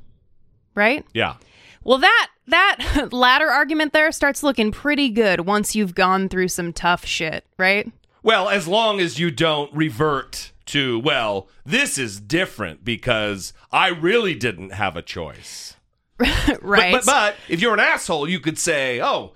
right? 0.75 1.03
Yeah. 1.11 1.37
Well, 1.83 1.97
that 1.99 2.29
that 2.47 3.09
latter 3.11 3.47
argument 3.47 3.93
there 3.93 4.11
starts 4.11 4.43
looking 4.43 4.71
pretty 4.71 5.09
good 5.09 5.41
once 5.41 5.75
you've 5.75 5.95
gone 5.95 6.29
through 6.29 6.49
some 6.49 6.73
tough 6.73 7.05
shit, 7.05 7.45
right? 7.57 7.91
Well, 8.23 8.49
as 8.49 8.67
long 8.67 8.99
as 8.99 9.19
you 9.19 9.31
don't 9.31 9.73
revert 9.73 10.51
to, 10.67 10.99
well, 10.99 11.47
this 11.65 11.97
is 11.97 12.19
different 12.19 12.85
because 12.85 13.51
I 13.71 13.87
really 13.87 14.35
didn't 14.35 14.73
have 14.73 14.95
a 14.95 15.01
choice. 15.01 15.75
But- 16.17 16.61
right. 16.61 16.93
But, 16.93 17.05
but, 17.05 17.35
if 17.49 17.61
you're 17.61 17.73
an 17.73 17.79
asshole, 17.79 18.29
you 18.29 18.39
could 18.39 18.59
say, 18.59 19.01
oh, 19.01 19.33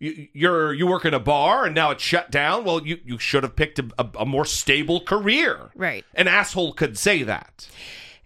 you, 0.00 0.28
you're 0.32 0.72
you 0.72 0.86
work 0.86 1.04
in 1.04 1.12
a 1.14 1.20
bar 1.20 1.66
and 1.66 1.74
now 1.74 1.90
it's 1.90 2.02
shut 2.02 2.30
down. 2.30 2.64
Well, 2.64 2.84
you, 2.86 2.98
you 3.04 3.18
should 3.18 3.42
have 3.42 3.54
picked 3.54 3.78
a, 3.78 3.88
a, 3.98 4.08
a 4.20 4.26
more 4.26 4.46
stable 4.46 5.00
career. 5.00 5.70
Right. 5.74 6.04
An 6.14 6.28
asshole 6.28 6.72
could 6.72 6.96
say 6.96 7.22
that. 7.22 7.68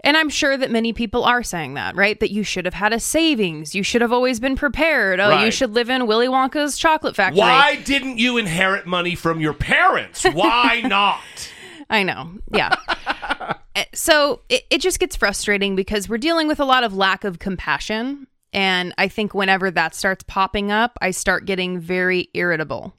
And 0.07 0.17
I'm 0.17 0.29
sure 0.29 0.57
that 0.57 0.71
many 0.71 0.93
people 0.93 1.25
are 1.25 1.43
saying 1.43 1.75
that, 1.75 1.97
right? 1.97 2.19
That 2.21 2.31
you 2.31 2.45
should 2.45 2.65
have 2.65 2.75
had 2.75 2.93
a 2.93 3.01
savings. 3.01 3.75
You 3.75 3.83
should 3.83 4.03
have 4.03 4.13
always 4.13 4.39
been 4.39 4.55
prepared. 4.55 5.19
Oh, 5.19 5.43
you 5.43 5.51
should 5.51 5.73
live 5.75 5.91
in 5.91 6.07
Willy 6.07 6.29
Wonka's 6.29 6.79
chocolate 6.79 7.17
factory. 7.17 7.41
Why 7.41 7.75
didn't 7.85 8.19
you 8.19 8.39
inherit 8.39 8.87
money 8.87 9.17
from 9.17 9.41
your 9.41 9.53
parents? 9.53 10.23
Why 10.23 10.81
not? 10.85 11.53
I 11.91 12.05
know. 12.05 12.39
Yeah. 12.53 12.77
Uh, 12.89 13.55
so 13.95 14.43
it, 14.49 14.63
it 14.71 14.81
just 14.81 15.01
gets 15.01 15.17
frustrating 15.17 15.75
because 15.75 16.09
we're 16.09 16.19
dealing 16.19 16.47
with 16.47 16.61
a 16.61 16.65
lot 16.65 16.85
of 16.85 16.95
lack 16.95 17.25
of 17.25 17.41
compassion. 17.41 18.29
And 18.53 18.95
I 18.99 19.09
think 19.09 19.35
whenever 19.35 19.73
that 19.73 19.93
starts 19.93 20.23
popping 20.23 20.71
up, 20.71 20.97
I 21.03 21.11
start 21.11 21.47
getting 21.47 21.81
very 21.81 22.29
irritable. 22.33 22.95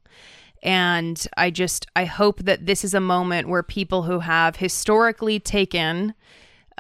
And 0.62 1.26
I 1.38 1.52
just, 1.52 1.88
I 1.96 2.04
hope 2.04 2.40
that 2.40 2.66
this 2.66 2.84
is 2.84 2.94
a 2.94 3.00
moment 3.00 3.48
where 3.48 3.64
people 3.64 4.04
who 4.04 4.20
have 4.20 4.58
historically 4.58 5.40
taken 5.40 6.14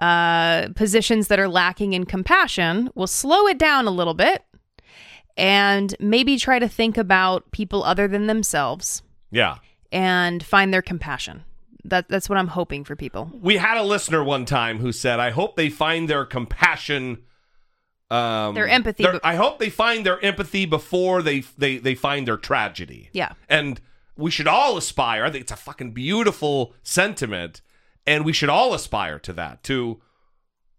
uh, 0.01 0.69
positions 0.75 1.27
that 1.27 1.39
are 1.39 1.47
lacking 1.47 1.93
in 1.93 2.05
compassion 2.05 2.89
will 2.95 3.07
slow 3.07 3.47
it 3.47 3.57
down 3.57 3.87
a 3.87 3.91
little 3.91 4.13
bit 4.13 4.43
and 5.35 5.95
maybe 5.99 6.37
try 6.37 6.59
to 6.59 6.67
think 6.67 6.97
about 6.97 7.49
people 7.51 7.83
other 7.83 8.07
than 8.07 8.27
themselves 8.27 9.01
Yeah. 9.31 9.57
and 9.91 10.43
find 10.43 10.73
their 10.73 10.81
compassion. 10.81 11.43
That 11.83 12.09
that's 12.09 12.27
what 12.27 12.37
I'm 12.37 12.47
hoping 12.49 12.83
for 12.83 12.95
people. 12.95 13.31
We 13.41 13.57
had 13.57 13.77
a 13.77 13.83
listener 13.83 14.23
one 14.23 14.45
time 14.45 14.79
who 14.79 14.91
said, 14.91 15.19
I 15.19 15.29
hope 15.29 15.55
they 15.55 15.69
find 15.69 16.09
their 16.09 16.25
compassion. 16.25 17.19
Um, 18.09 18.55
Their 18.55 18.67
empathy 18.67 19.03
their- 19.03 19.13
be- 19.13 19.19
I 19.23 19.35
hope 19.35 19.59
they 19.59 19.69
find 19.69 20.05
their 20.05 20.23
empathy 20.23 20.65
before 20.65 21.21
they, 21.21 21.41
they, 21.57 21.77
they 21.77 21.93
find 21.95 22.27
their 22.27 22.37
tragedy. 22.37 23.09
Yeah. 23.13 23.33
And 23.49 23.79
we 24.17 24.31
should 24.31 24.47
all 24.47 24.77
aspire. 24.77 25.25
I 25.25 25.29
think 25.29 25.41
it's 25.43 25.51
a 25.51 25.57
fucking 25.57 25.91
beautiful 25.91 26.73
sentiment. 26.83 27.61
And 28.07 28.25
we 28.25 28.33
should 28.33 28.49
all 28.49 28.73
aspire 28.73 29.19
to 29.19 29.33
that. 29.33 29.63
To, 29.65 30.01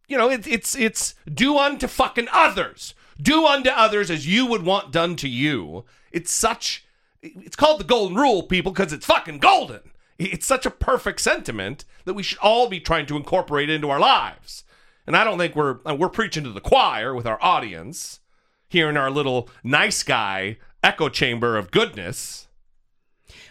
you 0.08 0.18
know, 0.18 0.30
it, 0.30 0.46
it's 0.46 0.74
it's 0.74 1.14
do 1.32 1.58
unto 1.58 1.86
fucking 1.86 2.28
others. 2.32 2.94
Do 3.20 3.46
unto 3.46 3.70
others 3.70 4.10
as 4.10 4.26
you 4.26 4.46
would 4.46 4.64
want 4.64 4.92
done 4.92 5.14
to 5.16 5.28
you. 5.28 5.84
It's 6.10 6.32
such. 6.32 6.84
It's 7.22 7.56
called 7.56 7.80
the 7.80 7.84
golden 7.84 8.16
rule, 8.16 8.44
people, 8.44 8.72
because 8.72 8.92
it's 8.92 9.06
fucking 9.06 9.38
golden. 9.38 9.80
It's 10.18 10.46
such 10.46 10.66
a 10.66 10.70
perfect 10.70 11.20
sentiment 11.20 11.84
that 12.04 12.14
we 12.14 12.22
should 12.22 12.38
all 12.38 12.68
be 12.68 12.80
trying 12.80 13.06
to 13.06 13.16
incorporate 13.16 13.70
into 13.70 13.90
our 13.90 14.00
lives. 14.00 14.64
And 15.06 15.16
I 15.16 15.24
don't 15.24 15.38
think 15.38 15.54
we're 15.54 15.78
uh, 15.86 15.94
we're 15.94 16.08
preaching 16.08 16.44
to 16.44 16.50
the 16.50 16.60
choir 16.60 17.14
with 17.14 17.26
our 17.26 17.38
audience 17.42 18.20
here 18.68 18.88
in 18.88 18.96
our 18.96 19.10
little 19.10 19.48
nice 19.62 20.02
guy 20.02 20.58
echo 20.82 21.08
chamber 21.08 21.56
of 21.56 21.70
goodness. 21.70 22.47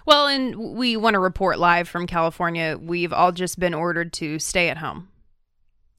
Well, 0.08 0.28
and 0.28 0.56
we 0.78 0.96
want 0.96 1.16
to 1.16 1.20
report 1.20 1.60
live 1.60 1.88
from 1.90 2.08
California. 2.08 2.80
We've 2.82 3.12
all 3.12 3.34
just 3.34 3.60
been 3.60 3.74
ordered 3.74 4.14
to 4.14 4.40
stay 4.40 4.70
at 4.70 4.78
home. 4.78 5.10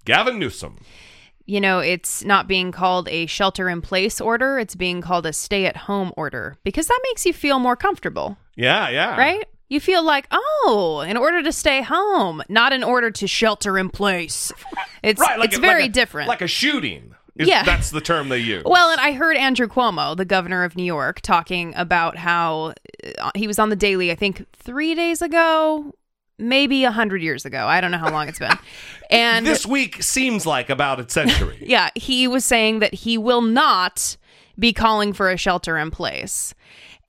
Gavin 0.07 0.39
Newsom. 0.39 0.79
You 1.45 1.61
know, 1.61 1.79
it's 1.81 2.25
not 2.25 2.49
being 2.49 2.73
called 2.73 3.07
a 3.11 3.27
shelter 3.27 3.69
in 3.69 3.83
place 3.83 4.19
order, 4.21 4.59
it's 4.59 4.75
being 4.75 5.03
called 5.03 5.27
a 5.27 5.33
stay 5.35 5.67
at 5.67 5.77
home 5.77 6.13
order 6.17 6.57
because 6.65 6.87
that 6.89 7.01
makes 7.05 7.27
you 7.27 7.33
feel 7.35 7.59
more 7.59 7.77
comfortable, 7.77 8.39
Yeah, 8.57 8.89
yeah. 8.89 9.15
right? 9.17 9.47
You 9.69 9.79
feel 9.81 10.03
like, 10.03 10.27
oh, 10.31 11.05
in 11.07 11.19
order 11.19 11.43
to 11.43 11.53
stay 11.53 11.83
home, 11.83 12.43
not 12.49 12.73
in 12.73 12.83
order 12.83 13.11
to 13.11 13.27
shelter 13.27 13.77
in 13.79 13.91
place. 13.91 14.53
It's 15.03 15.21
Right, 15.21 15.39
like 15.39 15.51
it's 15.51 15.59
a- 15.59 15.61
very 15.61 15.83
like 15.83 15.91
a- 15.91 15.93
different. 15.93 16.29
Like 16.29 16.43
a 16.43 16.49
shooting. 16.49 17.15
Yeah. 17.47 17.63
That's 17.63 17.91
the 17.91 18.01
term 18.01 18.29
they 18.29 18.39
use. 18.39 18.65
Well, 18.65 18.91
and 18.91 19.01
I 19.01 19.13
heard 19.13 19.37
Andrew 19.37 19.69
Cuomo, 19.69 20.17
the 20.17 20.25
governor 20.25 20.65
of 20.65 20.77
New 20.77 20.85
York, 20.85 21.21
talking 21.21 21.73
about 21.77 22.17
how 22.17 22.75
uh, 23.19 23.31
he 23.35 23.47
was 23.47 23.59
on 23.59 23.69
the 23.69 23.77
Daily, 23.77 24.11
I 24.11 24.15
think 24.15 24.45
three 24.53 24.95
days 24.95 25.23
ago, 25.23 25.93
maybe 26.39 26.85
a 26.85 26.91
hundred 26.91 27.23
years 27.23 27.45
ago. 27.45 27.67
I 27.67 27.81
don't 27.81 27.91
know 27.91 27.99
how 27.99 28.11
long 28.11 28.29
it's 28.29 28.39
been. 28.39 28.59
And 29.11 29.47
this 29.47 29.65
week 29.65 30.03
seems 30.03 30.45
like 30.45 30.69
about 30.69 31.01
a 31.01 31.09
century. 31.09 31.57
yeah, 31.67 31.89
he 31.95 32.29
was 32.29 32.45
saying 32.45 32.81
that 32.81 32.93
he 32.93 33.17
will 33.17 33.41
not 33.41 34.19
be 34.59 34.75
calling 34.75 35.15
for 35.15 35.31
a 35.31 35.39
shelter 35.39 35.79
in 35.79 35.91
place. 35.91 36.53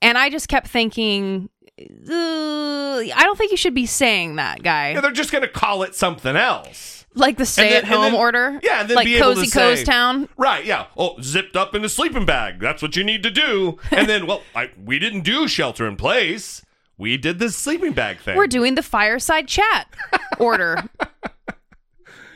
And 0.01 0.17
I 0.17 0.29
just 0.29 0.47
kept 0.47 0.69
thinking, 0.69 1.49
I 1.77 3.21
don't 3.23 3.37
think 3.37 3.51
you 3.51 3.57
should 3.57 3.73
be 3.73 3.85
saying 3.85 4.37
that, 4.37 4.63
guy. 4.63 4.91
Yeah, 4.91 5.01
they're 5.01 5.11
just 5.11 5.33
going 5.33 5.41
to 5.41 5.49
call 5.49 5.83
it 5.83 5.93
something 5.93 6.37
else. 6.37 6.98
Like 7.15 7.37
the 7.37 7.45
stay 7.45 7.75
at 7.75 7.83
then- 7.83 7.83
and 7.83 7.87
home 7.93 8.11
then- 8.11 8.21
order. 8.21 8.59
Yeah, 8.63 8.81
and 8.81 8.89
then 8.89 8.95
like 8.95 9.05
be 9.05 9.15
able 9.15 9.33
Cozy 9.35 9.47
to 9.47 9.83
Town. 9.83 10.29
Right, 10.37 10.65
yeah. 10.65 10.85
Oh, 10.97 11.19
zipped 11.21 11.55
up 11.55 11.73
in 11.75 11.83
a 11.83 11.89
sleeping 11.89 12.25
bag. 12.25 12.59
That's 12.59 12.81
what 12.81 12.95
you 12.95 13.03
need 13.03 13.23
to 13.23 13.31
do. 13.31 13.77
And 13.91 14.07
then, 14.07 14.27
well, 14.27 14.43
I, 14.55 14.71
we 14.83 14.99
didn't 14.99 15.21
do 15.21 15.47
shelter 15.47 15.87
in 15.87 15.95
place. 15.95 16.63
We 16.97 17.17
did 17.17 17.39
this 17.39 17.55
sleeping 17.57 17.93
bag 17.93 18.19
thing. 18.19 18.35
We're 18.35 18.47
doing 18.47 18.75
the 18.75 18.83
fireside 18.83 19.47
chat 19.47 19.87
order. 20.39 20.83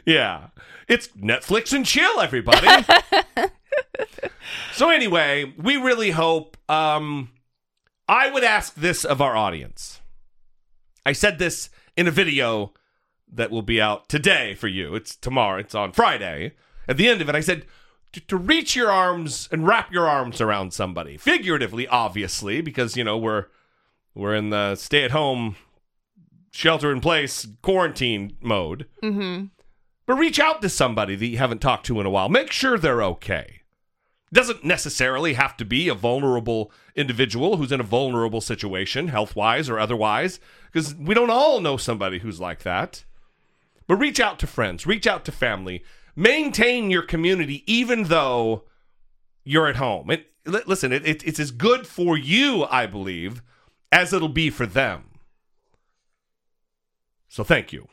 yeah. 0.06 0.48
It's 0.88 1.08
Netflix 1.10 1.72
and 1.74 1.86
chill, 1.86 2.20
everybody. 2.20 2.68
so 4.74 4.90
anyway, 4.90 5.54
we 5.58 5.78
really 5.78 6.12
hope. 6.12 6.58
Um, 6.70 7.30
I 8.08 8.30
would 8.30 8.44
ask 8.44 8.76
this 8.76 9.06
of 9.06 9.22
our 9.22 9.36
audience. 9.36 10.02
I 11.06 11.14
said 11.14 11.40
this 11.40 11.70
in 11.96 12.08
a 12.08 12.12
video 12.12 12.74
that 13.34 13.52
will 13.52 13.62
be 13.62 13.82
out 13.82 14.08
today 14.10 14.54
for 14.56 14.68
you. 14.68 14.96
It's 14.96 15.16
tomorrow. 15.16 15.60
It's 15.60 15.76
on 15.76 15.92
Friday. 15.92 16.54
At 16.88 16.98
the 16.98 17.08
end 17.08 17.22
of 17.22 17.30
it, 17.30 17.36
I 17.36 17.42
said 17.42 17.66
to, 18.14 18.20
to 18.22 18.38
reach 18.38 18.76
your 18.76 18.92
arms 18.92 19.50
and 19.52 19.66
wrap 19.66 19.92
your 19.92 20.08
arms 20.08 20.40
around 20.40 20.74
somebody, 20.74 21.18
figuratively, 21.18 21.88
obviously, 21.88 22.62
because 22.62 22.96
you 22.96 23.04
know 23.04 23.18
we're 23.18 23.46
we're 24.14 24.36
in 24.36 24.52
the 24.52 24.76
stay-at-home, 24.76 25.56
shelter-in-place, 26.52 27.48
quarantine 27.62 28.38
mode. 28.42 28.88
Mm-hmm. 29.02 29.46
But 30.06 30.16
reach 30.16 30.40
out 30.40 30.62
to 30.62 30.70
somebody 30.70 31.16
that 31.16 31.26
you 31.26 31.38
haven't 31.38 31.62
talked 31.62 31.86
to 31.88 32.00
in 32.00 32.06
a 32.06 32.10
while. 32.10 32.30
Make 32.30 32.52
sure 32.52 32.78
they're 32.78 33.04
okay. 33.04 33.62
Doesn't 34.32 34.64
necessarily 34.64 35.34
have 35.34 35.56
to 35.58 35.66
be 35.66 35.88
a 35.88 35.94
vulnerable 35.94 36.72
individual 36.96 37.58
who's 37.58 37.72
in 37.72 37.80
a 37.80 37.84
vulnerable 37.84 38.42
situation, 38.42 39.08
health 39.08 39.36
wise 39.36 39.70
or 39.70 39.80
otherwise, 39.80 40.40
because 40.72 40.94
we 40.96 41.14
don't 41.14 41.30
all 41.30 41.60
know 41.60 41.78
somebody 41.78 42.20
who's 42.20 42.40
like 42.40 42.64
that. 42.64 43.06
But 43.88 43.98
reach 43.98 44.20
out 44.20 44.40
to 44.40 44.48
friends, 44.48 44.86
reach 44.86 45.08
out 45.08 45.26
to 45.26 45.32
family, 45.32 45.84
maintain 46.16 46.90
your 46.90 47.02
community 47.02 47.64
even 47.72 48.06
though 48.06 48.64
you're 49.44 49.68
at 49.68 49.76
home. 49.78 50.10
It, 50.12 50.28
listen, 50.46 50.92
it, 50.92 51.06
it, 51.06 51.26
it's 51.26 51.40
as 51.40 51.52
good 51.52 51.88
for 51.88 52.18
you, 52.18 52.66
I 52.70 52.86
believe, 52.86 53.42
as 53.92 54.14
it'll 54.14 54.30
be 54.30 54.50
for 54.50 54.66
them. 54.66 55.20
So 57.28 57.44
thank 57.44 57.74
you. 57.74 57.88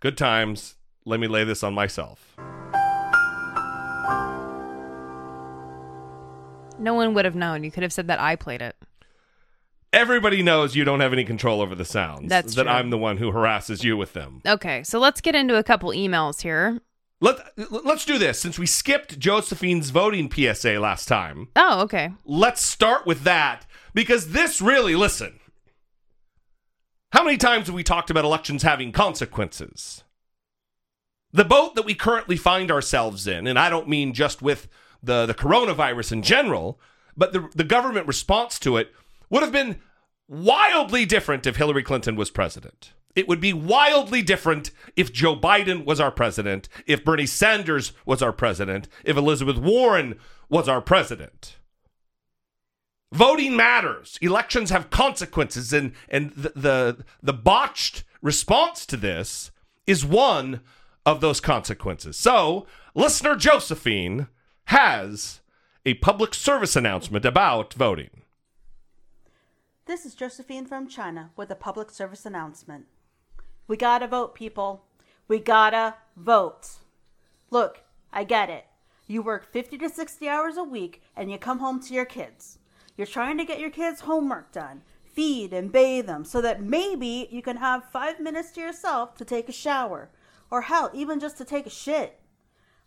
Good 0.00 0.16
times. 0.16 0.76
Let 1.04 1.20
me 1.20 1.26
lay 1.26 1.44
this 1.44 1.62
on 1.62 1.74
myself. 1.74 2.36
No 6.78 6.94
one 6.94 7.12
would 7.14 7.24
have 7.24 7.34
known. 7.34 7.64
You 7.64 7.70
could 7.70 7.82
have 7.82 7.92
said 7.92 8.06
that 8.06 8.20
I 8.20 8.36
played 8.36 8.62
it. 8.62 8.76
Everybody 9.98 10.44
knows 10.44 10.76
you 10.76 10.84
don't 10.84 11.00
have 11.00 11.12
any 11.12 11.24
control 11.24 11.60
over 11.60 11.74
the 11.74 11.84
sounds. 11.84 12.28
That's 12.28 12.54
that 12.54 12.62
true. 12.62 12.70
I'm 12.70 12.90
the 12.90 12.98
one 12.98 13.16
who 13.16 13.32
harasses 13.32 13.82
you 13.82 13.96
with 13.96 14.12
them. 14.12 14.42
Okay, 14.46 14.84
so 14.84 15.00
let's 15.00 15.20
get 15.20 15.34
into 15.34 15.56
a 15.56 15.64
couple 15.64 15.90
emails 15.90 16.42
here. 16.42 16.80
Let 17.20 17.40
let's 17.84 18.04
do 18.04 18.16
this 18.16 18.38
since 18.38 18.60
we 18.60 18.66
skipped 18.66 19.18
Josephine's 19.18 19.90
voting 19.90 20.30
PSA 20.30 20.78
last 20.78 21.08
time. 21.08 21.48
Oh, 21.56 21.80
okay. 21.80 22.12
Let's 22.24 22.62
start 22.62 23.06
with 23.06 23.24
that 23.24 23.66
because 23.92 24.30
this 24.30 24.62
really 24.62 24.94
listen. 24.94 25.40
How 27.10 27.24
many 27.24 27.36
times 27.36 27.66
have 27.66 27.74
we 27.74 27.82
talked 27.82 28.08
about 28.08 28.24
elections 28.24 28.62
having 28.62 28.92
consequences? 28.92 30.04
The 31.32 31.44
boat 31.44 31.74
that 31.74 31.84
we 31.84 31.96
currently 31.96 32.36
find 32.36 32.70
ourselves 32.70 33.26
in, 33.26 33.48
and 33.48 33.58
I 33.58 33.68
don't 33.68 33.88
mean 33.88 34.14
just 34.14 34.42
with 34.42 34.68
the, 35.02 35.26
the 35.26 35.34
coronavirus 35.34 36.12
in 36.12 36.22
general, 36.22 36.78
but 37.16 37.32
the, 37.32 37.48
the 37.56 37.64
government 37.64 38.06
response 38.06 38.60
to 38.60 38.76
it 38.76 38.92
would 39.28 39.42
have 39.42 39.52
been 39.52 39.80
wildly 40.28 41.06
different 41.06 41.46
if 41.46 41.56
Hillary 41.56 41.82
Clinton 41.82 42.14
was 42.14 42.30
president. 42.30 42.92
It 43.16 43.26
would 43.26 43.40
be 43.40 43.52
wildly 43.52 44.22
different 44.22 44.70
if 44.94 45.12
Joe 45.12 45.34
Biden 45.34 45.84
was 45.84 45.98
our 45.98 46.12
president, 46.12 46.68
if 46.86 47.04
Bernie 47.04 47.26
Sanders 47.26 47.92
was 48.06 48.22
our 48.22 48.32
president, 48.32 48.86
if 49.04 49.16
Elizabeth 49.16 49.56
Warren 49.56 50.18
was 50.48 50.68
our 50.68 50.80
president. 50.80 51.56
Voting 53.12 53.56
matters. 53.56 54.18
Elections 54.20 54.70
have 54.70 54.90
consequences, 54.90 55.72
and 55.72 55.94
and 56.10 56.30
the, 56.32 56.52
the 56.54 57.04
the 57.22 57.32
botched 57.32 58.04
response 58.20 58.84
to 58.84 58.98
this 58.98 59.50
is 59.86 60.04
one 60.04 60.60
of 61.06 61.22
those 61.22 61.40
consequences. 61.40 62.18
So, 62.18 62.66
listener 62.94 63.34
Josephine 63.34 64.28
has 64.66 65.40
a 65.86 65.94
public 65.94 66.34
service 66.34 66.76
announcement 66.76 67.24
about 67.24 67.72
voting. 67.72 68.10
This 69.88 70.04
is 70.04 70.14
Josephine 70.14 70.66
from 70.66 70.86
China 70.86 71.30
with 71.34 71.50
a 71.50 71.54
public 71.54 71.90
service 71.90 72.26
announcement. 72.26 72.84
We 73.66 73.78
gotta 73.78 74.06
vote, 74.06 74.34
people. 74.34 74.84
We 75.28 75.38
gotta 75.38 75.94
vote. 76.14 76.72
Look, 77.50 77.84
I 78.12 78.24
get 78.24 78.50
it. 78.50 78.66
You 79.06 79.22
work 79.22 79.50
50 79.50 79.78
to 79.78 79.88
60 79.88 80.28
hours 80.28 80.58
a 80.58 80.62
week 80.62 81.00
and 81.16 81.30
you 81.30 81.38
come 81.38 81.60
home 81.60 81.80
to 81.80 81.94
your 81.94 82.04
kids. 82.04 82.58
You're 82.98 83.06
trying 83.06 83.38
to 83.38 83.46
get 83.46 83.60
your 83.60 83.70
kids' 83.70 84.02
homework 84.02 84.52
done, 84.52 84.82
feed 85.06 85.54
and 85.54 85.72
bathe 85.72 86.04
them 86.04 86.22
so 86.22 86.42
that 86.42 86.62
maybe 86.62 87.26
you 87.30 87.40
can 87.40 87.56
have 87.56 87.90
five 87.90 88.20
minutes 88.20 88.50
to 88.52 88.60
yourself 88.60 89.14
to 89.14 89.24
take 89.24 89.48
a 89.48 89.52
shower, 89.52 90.10
or 90.50 90.60
hell, 90.60 90.90
even 90.92 91.18
just 91.18 91.38
to 91.38 91.46
take 91.46 91.64
a 91.64 91.70
shit. 91.70 92.20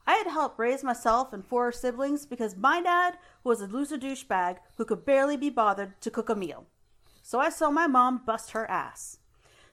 I 0.06 0.18
had 0.18 0.28
helped 0.28 0.60
raise 0.60 0.84
myself 0.84 1.34
and 1.34 1.44
four 1.44 1.72
siblings 1.72 2.28
because 2.28 2.56
my 2.56 2.80
dad 2.80 3.18
was 3.44 3.60
a 3.60 3.66
loser 3.66 3.98
douchebag 3.98 4.58
who 4.78 4.86
could 4.86 5.04
barely 5.04 5.36
be 5.36 5.50
bothered 5.50 6.00
to 6.02 6.12
cook 6.12 6.30
a 6.30 6.36
meal. 6.36 6.68
So 7.22 7.40
I 7.40 7.50
saw 7.50 7.70
my 7.70 7.88
mom 7.88 8.22
bust 8.26 8.52
her 8.52 8.70
ass. 8.70 9.20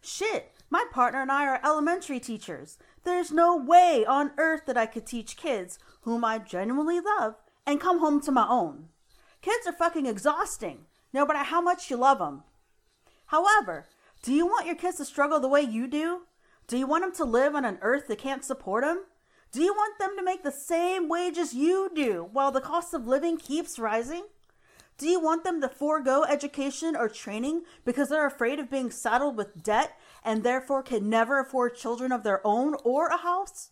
Shit, 0.01 0.53
my 0.71 0.85
partner 0.93 1.21
and 1.23 1.33
I 1.33 1.47
are 1.47 1.61
elementary 1.65 2.21
teachers. 2.21 2.79
There's 3.05 3.33
no 3.33 3.57
way 3.57 4.05
on 4.07 4.33
earth 4.39 4.63
that 4.67 4.77
I 4.77 4.87
could 4.87 5.07
teach 5.07 5.37
kids 5.37 5.79
whom 6.03 6.25
I 6.25 6.39
genuinely 6.39 7.01
love 7.01 7.37
and 7.67 7.81
come 7.81 8.01
home 8.01 8.21
to 8.23 8.33
my 8.33 8.47
own. 8.49 8.89
Kids 9.41 9.67
are 9.67 9.73
fucking 9.73 10.07
exhausting, 10.07 10.87
no 11.13 11.25
matter 11.25 11.39
how 11.41 11.61
much 11.61 11.91
you 11.91 11.97
love 11.97 12.19
them. 12.19 12.43
However, 13.27 13.87
do 14.23 14.33
you 14.33 14.47
want 14.47 14.67
your 14.67 14.75
kids 14.75 14.97
to 14.99 15.05
struggle 15.05 15.41
the 15.41 15.49
way 15.49 15.63
you 15.63 15.87
do? 15.87 16.23
Do 16.67 16.77
you 16.77 16.87
want 16.87 17.03
them 17.03 17.15
to 17.15 17.25
live 17.25 17.55
on 17.55 17.65
an 17.65 17.79
earth 17.81 18.09
that 18.09 18.19
can't 18.19 18.45
support 18.45 18.85
them? 18.85 19.05
Do 19.53 19.63
you 19.63 19.73
want 19.73 19.99
them 19.99 20.17
to 20.17 20.23
make 20.23 20.43
the 20.43 20.53
same 20.53 21.09
wages 21.09 21.55
you 21.55 21.91
do 21.95 22.29
while 22.33 22.51
the 22.51 22.61
cost 22.61 22.93
of 22.93 23.07
living 23.07 23.39
keeps 23.39 23.79
rising? 23.79 24.25
Do 24.99 25.09
you 25.09 25.21
want 25.21 25.45
them 25.45 25.61
to 25.61 25.69
forego 25.69 26.25
education 26.25 26.97
or 26.97 27.09
training 27.09 27.63
because 27.85 28.09
they're 28.09 28.27
afraid 28.27 28.59
of 28.59 28.69
being 28.69 28.91
saddled 28.91 29.37
with 29.37 29.63
debt 29.63 29.97
and 30.25 30.43
therefore 30.43 30.83
can 30.83 31.09
never 31.09 31.39
afford 31.39 31.77
children 31.77 32.11
of 32.11 32.25
their 32.25 32.45
own 32.45 32.75
or 32.83 33.07
a 33.07 33.17
house? 33.17 33.71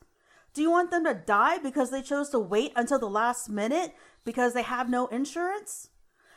Do 0.55 0.63
you 0.63 0.71
want 0.71 0.93
them 0.93 1.05
to 1.05 1.15
die 1.15 1.59
because 1.59 1.91
they 1.91 2.01
chose 2.01 2.31
to 2.31 2.39
wait 2.39 2.73
until 2.77 3.01
the 3.01 3.11
last 3.11 3.49
minute 3.49 3.93
because 4.25 4.55
they 4.55 4.63
have 4.63 4.89
no 4.89 5.09
insurance? 5.09 5.91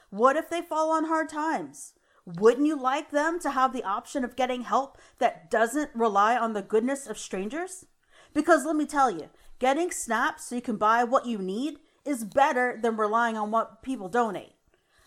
What 0.10 0.36
if 0.36 0.50
they 0.50 0.64
fall 0.64 0.90
on 0.92 1.06
hard 1.06 1.30
times? 1.30 1.94
Wouldn't 2.26 2.66
you 2.66 2.76
like 2.76 3.12
them 3.12 3.40
to 3.42 3.52
have 3.52 3.74
the 3.74 3.84
option 3.84 4.24
of 4.24 4.36
getting 4.36 4.64
help 4.64 4.98
that 5.20 5.52
doesn't 5.52 5.92
rely 5.94 6.36
on 6.36 6.54
the 6.54 6.64
goodness 6.64 7.06
of 7.06 7.20
strangers? 7.20 7.86
Because 8.34 8.66
let 8.66 8.76
me 8.76 8.88
tell 8.88 9.12
you, 9.12 9.30
getting 9.60 9.92
snaps 9.92 10.46
so 10.46 10.56
you 10.56 10.62
can 10.62 10.78
buy 10.78 11.04
what 11.04 11.28
you 11.28 11.38
need 11.38 11.78
is 12.06 12.24
better 12.24 12.80
than 12.82 12.98
relying 12.98 13.38
on 13.38 13.52
what 13.52 13.84
people 13.84 14.10
donate. 14.10 14.54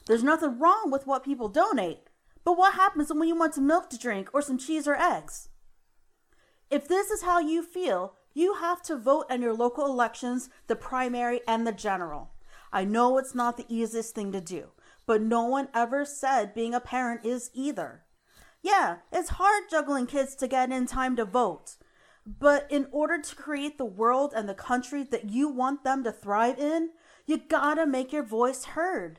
There's 0.07 0.25
nothing 0.25 0.59
wrong 0.59 0.91
with 0.91 1.07
what 1.07 1.25
people 1.25 1.49
donate, 1.49 2.01
but 2.45 2.59
what 2.59 2.75
happens 2.75 3.12
when 3.12 3.29
you 3.29 3.37
want 3.37 3.55
some 3.55 3.67
milk 3.67 3.88
to 3.91 3.99
drink 3.99 4.31
or 4.33 4.43
some 4.43 4.59
cheese 4.59 4.88
or 4.88 4.97
eggs? 4.97 5.49
If 6.71 6.88
this 6.88 7.11
is 7.11 7.23
how 7.23 7.38
you 7.38 7.62
feel, 7.62 8.15
you 8.35 8.55
have 8.55 8.83
to 8.85 8.97
vote 8.97 9.27
in 9.31 9.43
your 9.43 9.55
local 9.55 9.87
elections, 9.87 10.49
the 10.67 10.77
primary 10.77 11.41
and 11.47 11.67
the 11.67 11.73
general. 11.73 12.31
I 12.73 12.85
know 12.85 13.19
it's 13.19 13.35
not 13.35 13.57
the 13.57 13.67
easiest 13.69 14.15
thing 14.15 14.33
to 14.33 14.41
do, 14.41 14.69
but 15.07 15.21
no 15.21 15.45
one 15.45 15.69
ever 15.75 16.05
said 16.05 16.55
being 16.55 16.75
a 16.75 16.81
parent 16.81 17.25
is 17.25 17.51
either. 17.53 18.05
Yeah, 18.62 18.99
it's 19.12 19.31
hard 19.31 19.65
juggling 19.71 20.07
kids 20.07 20.35
to 20.37 20.49
get 20.49 20.73
in 20.73 20.87
time 20.87 21.17
to 21.17 21.25
vote. 21.25 21.77
But 22.25 22.67
in 22.71 22.87
order 22.93 23.21
to 23.21 23.37
create 23.37 23.79
the 23.79 23.85
world 23.85 24.33
and 24.35 24.49
the 24.49 24.55
country 24.55 25.03
that 25.03 25.29
you 25.29 25.49
want 25.49 25.85
them 25.85 26.05
to 26.05 26.12
thrive 26.12 26.59
in, 26.59 26.91
you 27.27 27.37
gotta 27.37 27.85
make 27.85 28.12
your 28.12 28.23
voice 28.23 28.65
heard. 28.65 29.19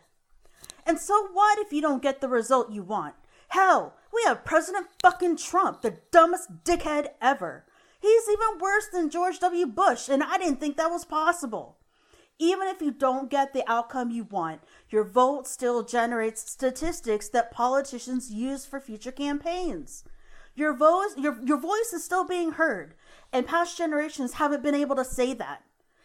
And 0.85 0.99
so 0.99 1.27
what 1.31 1.59
if 1.59 1.71
you 1.71 1.81
don't 1.81 2.01
get 2.01 2.21
the 2.21 2.27
result 2.27 2.71
you 2.71 2.83
want? 2.83 3.15
Hell, 3.49 3.95
we 4.13 4.23
have 4.25 4.45
President 4.45 4.87
fucking 5.01 5.37
Trump, 5.37 5.81
the 5.81 5.99
dumbest 6.11 6.63
dickhead 6.63 7.09
ever. 7.21 7.65
He's 8.01 8.27
even 8.27 8.59
worse 8.59 8.87
than 8.91 9.09
George 9.09 9.39
W. 9.39 9.65
Bush, 9.65 10.09
and 10.09 10.23
I 10.23 10.37
didn't 10.37 10.59
think 10.59 10.75
that 10.77 10.91
was 10.91 11.05
possible. 11.05 11.77
Even 12.39 12.67
if 12.67 12.81
you 12.81 12.91
don't 12.91 13.29
get 13.29 13.53
the 13.53 13.63
outcome 13.71 14.11
you 14.11 14.25
want, 14.25 14.61
your 14.89 15.03
vote 15.03 15.47
still 15.47 15.83
generates 15.83 16.51
statistics 16.51 17.29
that 17.29 17.51
politicians 17.51 18.31
use 18.31 18.65
for 18.65 18.81
future 18.81 19.11
campaigns. 19.11 20.03
Your 20.55 20.75
voice, 20.75 21.15
your, 21.17 21.39
your 21.43 21.57
voice 21.57 21.93
is 21.93 22.03
still 22.03 22.25
being 22.25 22.53
heard, 22.53 22.95
and 23.31 23.47
past 23.47 23.77
generations 23.77 24.33
haven't 24.33 24.63
been 24.63 24.75
able 24.75 24.95
to 24.95 25.05
say 25.05 25.33
that. 25.35 25.63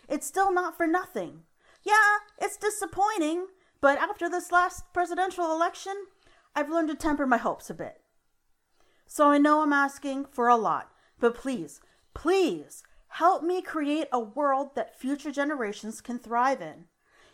It's 0.09 0.27
still 0.27 0.53
not 0.53 0.77
for 0.77 0.87
nothing. 0.87 1.43
Yeah, 1.83 2.19
it's 2.41 2.57
disappointing, 2.57 3.47
but 3.81 3.99
after 3.99 4.29
this 4.29 4.53
last 4.53 4.85
presidential 4.93 5.53
election, 5.53 5.95
I've 6.55 6.71
learned 6.71 6.89
to 6.89 6.95
temper 6.95 7.27
my 7.27 7.37
hopes 7.37 7.71
a 7.71 7.75
bit. 7.75 8.01
So 9.07 9.31
I 9.31 9.39
know 9.39 9.63
I'm 9.63 9.73
asking 9.73 10.27
for 10.27 10.49
a 10.49 10.57
lot, 10.57 10.91
but 11.19 11.35
please, 11.35 11.81
please 12.15 12.83
help 13.09 13.43
me 13.43 13.63
create 13.63 14.09
a 14.13 14.21
world 14.21 14.75
that 14.75 14.99
future 14.99 15.31
generations 15.31 16.01
can 16.01 16.19
thrive 16.19 16.61
in. 16.61 16.85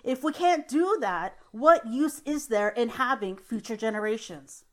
If 0.05 0.23
we 0.23 0.33
can't 0.33 0.69
do 0.69 0.99
that, 1.01 1.37
what 1.51 1.87
use 1.87 2.21
is 2.27 2.49
there 2.49 2.69
in 2.69 2.91
having 2.91 3.37
future 3.37 3.77
generations? 3.77 4.65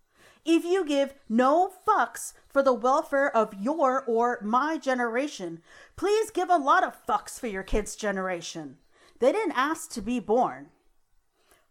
If 0.43 0.65
you 0.65 0.83
give 0.83 1.13
no 1.29 1.71
fucks 1.87 2.33
for 2.49 2.61
the 2.61 2.73
welfare 2.73 3.35
of 3.35 3.53
your 3.53 4.03
or 4.05 4.39
my 4.41 4.77
generation, 4.77 5.61
please 5.95 6.31
give 6.31 6.49
a 6.49 6.57
lot 6.57 6.83
of 6.83 7.05
fucks 7.05 7.39
for 7.39 7.47
your 7.47 7.63
kids' 7.63 7.95
generation. 7.95 8.77
They 9.19 9.31
didn't 9.31 9.57
ask 9.57 9.91
to 9.91 10.01
be 10.01 10.19
born. 10.19 10.69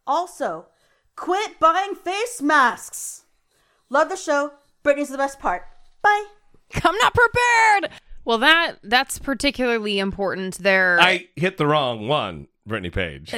Also, 0.07 0.67
quit 1.17 1.59
buying 1.59 1.95
face 1.95 2.41
masks. 2.43 3.25
Love 3.89 4.09
the 4.09 4.17
show. 4.17 4.53
Brittany's 4.83 5.11
the 5.11 5.19
best 5.19 5.39
part. 5.39 5.65
Bye. 6.03 6.25
I'm 6.85 6.97
not 6.97 7.15
prepared. 7.15 7.91
Well, 8.25 8.39
that 8.39 8.77
that's 8.83 9.19
particularly 9.19 9.99
important 9.99 10.59
there. 10.59 10.99
I 11.01 11.29
hit 11.37 11.57
the 11.57 11.67
wrong 11.67 12.07
one, 12.07 12.49
Brittany 12.67 12.91
Page. 12.91 13.35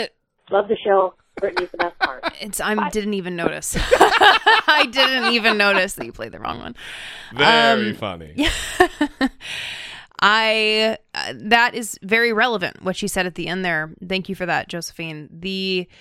Love 0.51 0.68
the 0.68 0.77
show. 0.85 1.14
Brittany's 1.37 1.70
the 1.70 1.79
best 1.79 1.98
part. 1.98 2.25
It's 2.40 2.61
I 2.61 2.88
didn't 2.90 3.14
even 3.14 3.37
notice. 3.37 3.77
I 3.81 4.87
didn't 4.90 5.33
even 5.33 5.57
notice 5.57 5.94
that 5.94 6.05
you 6.05 6.12
played 6.12 6.33
the 6.33 6.40
wrong 6.40 6.59
one. 6.59 6.77
Very 7.35 7.90
um, 7.90 7.96
funny. 7.96 8.48
I 10.20 10.98
uh, 11.14 11.33
that 11.37 11.75
is 11.75 11.98
very 12.03 12.33
relevant 12.33 12.83
what 12.83 12.96
she 12.96 13.09
said 13.09 13.27
at 13.27 13.35
the 13.35 13.48
end 13.48 13.64
there. 13.64 13.94
Thank 14.07 14.29
you 14.29 14.35
for 14.35 14.46
that, 14.46 14.68
Josephine. 14.68 15.29
The 15.33 15.88
uh, 15.88 15.94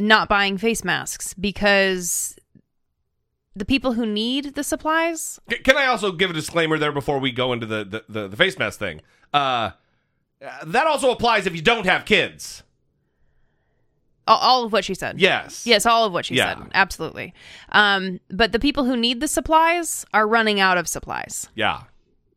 not 0.00 0.28
buying 0.28 0.58
face 0.58 0.84
masks 0.84 1.34
because 1.34 2.36
the 3.54 3.64
people 3.64 3.92
who 3.94 4.04
need 4.06 4.54
the 4.54 4.62
supplies. 4.64 5.40
Can 5.64 5.76
I 5.78 5.86
also 5.86 6.12
give 6.12 6.30
a 6.30 6.34
disclaimer 6.34 6.78
there 6.78 6.92
before 6.92 7.18
we 7.18 7.32
go 7.32 7.52
into 7.52 7.66
the 7.66 7.84
the, 7.84 8.04
the, 8.08 8.28
the 8.28 8.36
face 8.36 8.58
mask 8.58 8.78
thing? 8.78 9.00
Uh, 9.32 9.70
uh, 10.44 10.64
that 10.66 10.86
also 10.86 11.10
applies 11.10 11.46
if 11.46 11.56
you 11.56 11.62
don't 11.62 11.86
have 11.86 12.04
kids. 12.04 12.62
All, 14.28 14.38
all 14.38 14.64
of 14.64 14.72
what 14.72 14.84
she 14.84 14.94
said. 14.94 15.20
Yes. 15.20 15.66
Yes, 15.66 15.86
all 15.86 16.04
of 16.04 16.12
what 16.12 16.26
she 16.26 16.34
Yeah. 16.34 16.58
said. 16.58 16.70
Absolutely. 16.74 17.32
Um, 17.70 18.20
but 18.28 18.52
the 18.52 18.58
people 18.58 18.84
who 18.84 18.96
need 18.96 19.20
the 19.20 19.28
supplies 19.28 20.04
are 20.12 20.26
running 20.26 20.60
out 20.60 20.76
of 20.78 20.88
supplies 20.88 21.48
Yeah. 21.54 21.82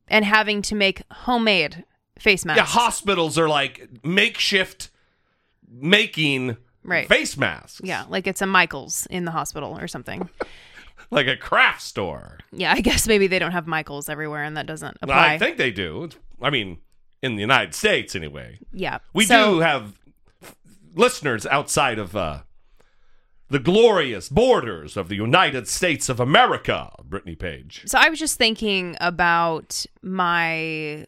and 0.07 0.23
having 0.23 0.61
to 0.63 0.75
make 0.75 1.01
homemade 1.11 1.83
face 2.17 2.45
masks. 2.45 2.59
Yeah. 2.59 2.65
Hospitals 2.81 3.37
are 3.39 3.49
like 3.49 3.89
makeshift 4.03 4.91
making 5.67 6.57
Right. 6.89 7.07
face 7.07 7.37
masks. 7.37 7.81
Yeah, 7.83 8.05
like 8.09 8.27
it's 8.27 8.41
a 8.41 8.45
Michaels 8.45 9.07
in 9.09 9.25
the 9.25 9.31
hospital 9.31 9.77
or 9.79 9.87
something. 9.87 10.29
Like 11.11 11.25
a 11.27 11.37
craft 11.37 11.81
store. 11.81 12.37
Yeah, 12.51 12.71
I 12.71 12.81
guess 12.81 13.07
maybe 13.07 13.25
they 13.25 13.39
don't 13.39 13.53
have 13.53 13.65
Michaels 13.65 14.09
everywhere 14.09 14.43
and 14.43 14.55
that 14.57 14.67
doesn't 14.67 14.95
apply. 15.01 15.33
I 15.33 15.37
think 15.39 15.57
they 15.57 15.71
do. 15.71 16.03
It's, 16.03 16.17
I 16.39 16.51
mean, 16.51 16.77
in 17.23 17.33
the 17.35 17.41
United 17.41 17.73
States 17.73 18.15
anyway. 18.15 18.59
yeah. 18.71 18.99
We 19.13 19.25
So- 19.25 19.55
do 19.55 19.59
have 19.61 19.93
listeners 20.93 21.47
outside 21.47 21.97
of 21.97 22.15
uh, 22.15 22.39
the 23.49 23.57
glorious 23.57 24.29
borders 24.29 24.97
of 24.97 25.07
the 25.09 25.15
United 25.15 25.67
States 25.67 26.09
of 26.09 26.19
America, 26.19 26.91
Brittany 27.03 27.35
Page. 27.35 27.83
So 27.87 27.97
I 27.97 28.09
was 28.09 28.19
just 28.19 28.37
thinking 28.37 28.95
about 29.01 29.85
my 30.03 31.07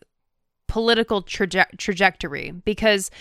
political 0.67 1.21
traje- 1.21 1.77
trajectory 1.77 2.51
because 2.51 3.11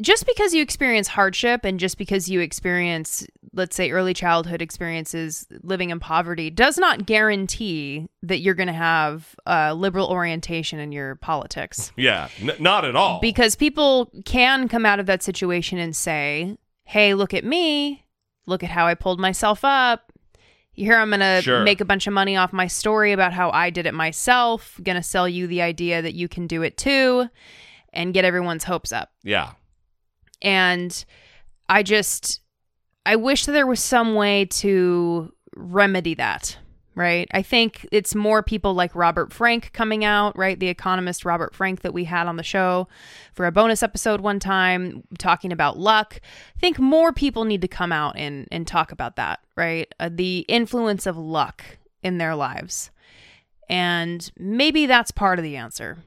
just 0.00 0.26
because 0.26 0.54
you 0.54 0.62
experience 0.62 1.08
hardship 1.08 1.64
and 1.64 1.78
just 1.78 1.98
because 1.98 2.28
you 2.28 2.40
experience 2.40 3.26
let's 3.54 3.74
say 3.76 3.90
early 3.90 4.12
childhood 4.12 4.60
experiences 4.60 5.46
living 5.62 5.90
in 5.90 5.98
poverty 6.00 6.50
does 6.50 6.78
not 6.78 7.06
guarantee 7.06 8.08
that 8.22 8.38
you're 8.40 8.54
going 8.54 8.66
to 8.66 8.72
have 8.72 9.34
a 9.46 9.74
liberal 9.74 10.08
orientation 10.08 10.78
in 10.78 10.92
your 10.92 11.14
politics 11.16 11.92
Yeah, 11.96 12.28
n- 12.40 12.52
not 12.58 12.84
at 12.84 12.94
all. 12.96 13.20
because 13.20 13.54
people 13.56 14.10
can 14.24 14.68
come 14.68 14.84
out 14.84 15.00
of 15.00 15.06
that 15.06 15.22
situation 15.22 15.78
and 15.78 15.94
say 15.94 16.56
hey 16.84 17.14
look 17.14 17.32
at 17.34 17.44
me 17.44 18.04
look 18.46 18.62
at 18.64 18.70
how 18.70 18.86
i 18.86 18.94
pulled 18.94 19.20
myself 19.20 19.60
up 19.64 20.12
here 20.72 20.96
i'm 20.96 21.10
gonna 21.10 21.40
Sure. 21.42 21.62
make 21.62 21.80
a 21.80 21.84
bunch 21.84 22.06
of 22.06 22.12
money 22.12 22.36
off 22.36 22.52
my 22.52 22.66
story 22.66 23.12
about 23.12 23.32
how 23.32 23.50
i 23.50 23.70
did 23.70 23.86
it 23.86 23.94
myself 23.94 24.80
gonna 24.82 25.02
sell 25.02 25.28
you 25.28 25.46
the 25.46 25.62
idea 25.62 26.02
that 26.02 26.14
you 26.14 26.28
can 26.28 26.46
do 26.46 26.62
it 26.62 26.76
too 26.76 27.28
and 27.92 28.12
get 28.14 28.24
everyone's 28.24 28.64
hopes 28.64 28.92
up 28.92 29.10
yeah. 29.22 29.52
And 30.42 31.04
i 31.68 31.82
just 31.82 32.40
i 33.06 33.16
wish 33.16 33.46
there 33.46 33.66
was 33.66 33.82
some 33.82 34.14
way 34.14 34.44
to 34.44 35.32
remedy 35.56 36.14
that 36.14 36.58
right? 36.98 37.28
I 37.32 37.42
think 37.42 37.86
it's 37.92 38.16
more 38.16 38.42
people 38.42 38.74
like 38.74 38.94
robert 38.94 39.32
frank 39.32 39.72
coming 39.72 40.04
out 40.04 40.36
right? 40.36 40.58
The 40.58 40.68
economist 40.68 41.24
robert 41.24 41.54
frank 41.54 41.82
that 41.82 41.94
we 41.94 42.04
had 42.04 42.26
on 42.26 42.36
the 42.36 42.42
show 42.42 42.88
for 43.32 43.46
a 43.46 43.52
bonus 43.52 43.84
episode 43.84 44.20
one 44.20 44.40
time 44.40 45.04
talking 45.16 45.52
about 45.52 45.78
luck. 45.78 46.20
I 46.56 46.58
think 46.58 46.80
more 46.80 47.12
people 47.12 47.44
need 47.44 47.62
to 47.62 47.68
come 47.68 47.92
out 47.92 48.16
and 48.18 48.48
and 48.50 48.66
talk 48.66 48.90
about 48.90 49.14
that 49.16 49.38
right? 49.56 49.92
Uh, 50.00 50.10
the 50.12 50.40
influence 50.48 51.06
of 51.06 51.16
luck 51.16 51.62
in 52.02 52.18
their 52.18 52.34
lives. 52.34 52.90
And 53.70 54.30
maybe 54.36 54.86
that's 54.86 55.10
part 55.12 55.38
of 55.38 55.44
the 55.44 55.56
answer. 55.56 55.98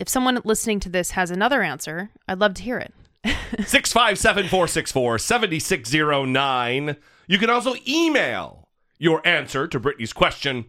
If 0.00 0.08
someone 0.08 0.40
listening 0.44 0.80
to 0.80 0.88
this 0.88 1.12
has 1.12 1.30
another 1.30 1.62
answer 1.62 2.10
i'd 2.26 2.40
love 2.40 2.54
to 2.54 2.62
hear 2.62 2.78
it 2.78 2.92
657 3.24 4.48
464 4.48 5.18
7609. 5.18 6.96
You 7.26 7.38
can 7.38 7.50
also 7.50 7.74
email 7.86 8.68
your 8.98 9.26
answer 9.26 9.66
to 9.68 9.80
Brittany's 9.80 10.12
question 10.12 10.66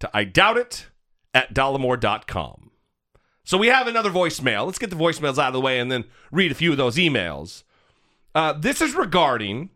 to 0.00 0.10
I 0.12 0.24
doubt 0.24 0.56
it 0.56 0.86
at 1.32 1.54
dollemore.com. 1.54 2.70
So 3.44 3.58
we 3.58 3.66
have 3.66 3.86
another 3.86 4.10
voicemail. 4.10 4.66
Let's 4.66 4.78
get 4.78 4.90
the 4.90 4.96
voicemails 4.96 5.38
out 5.38 5.48
of 5.48 5.52
the 5.52 5.60
way 5.60 5.78
and 5.78 5.92
then 5.92 6.04
read 6.32 6.50
a 6.50 6.54
few 6.54 6.70
of 6.70 6.78
those 6.78 6.96
emails. 6.96 7.62
Uh, 8.34 8.52
this 8.52 8.80
is 8.80 8.94
regarding, 8.94 9.70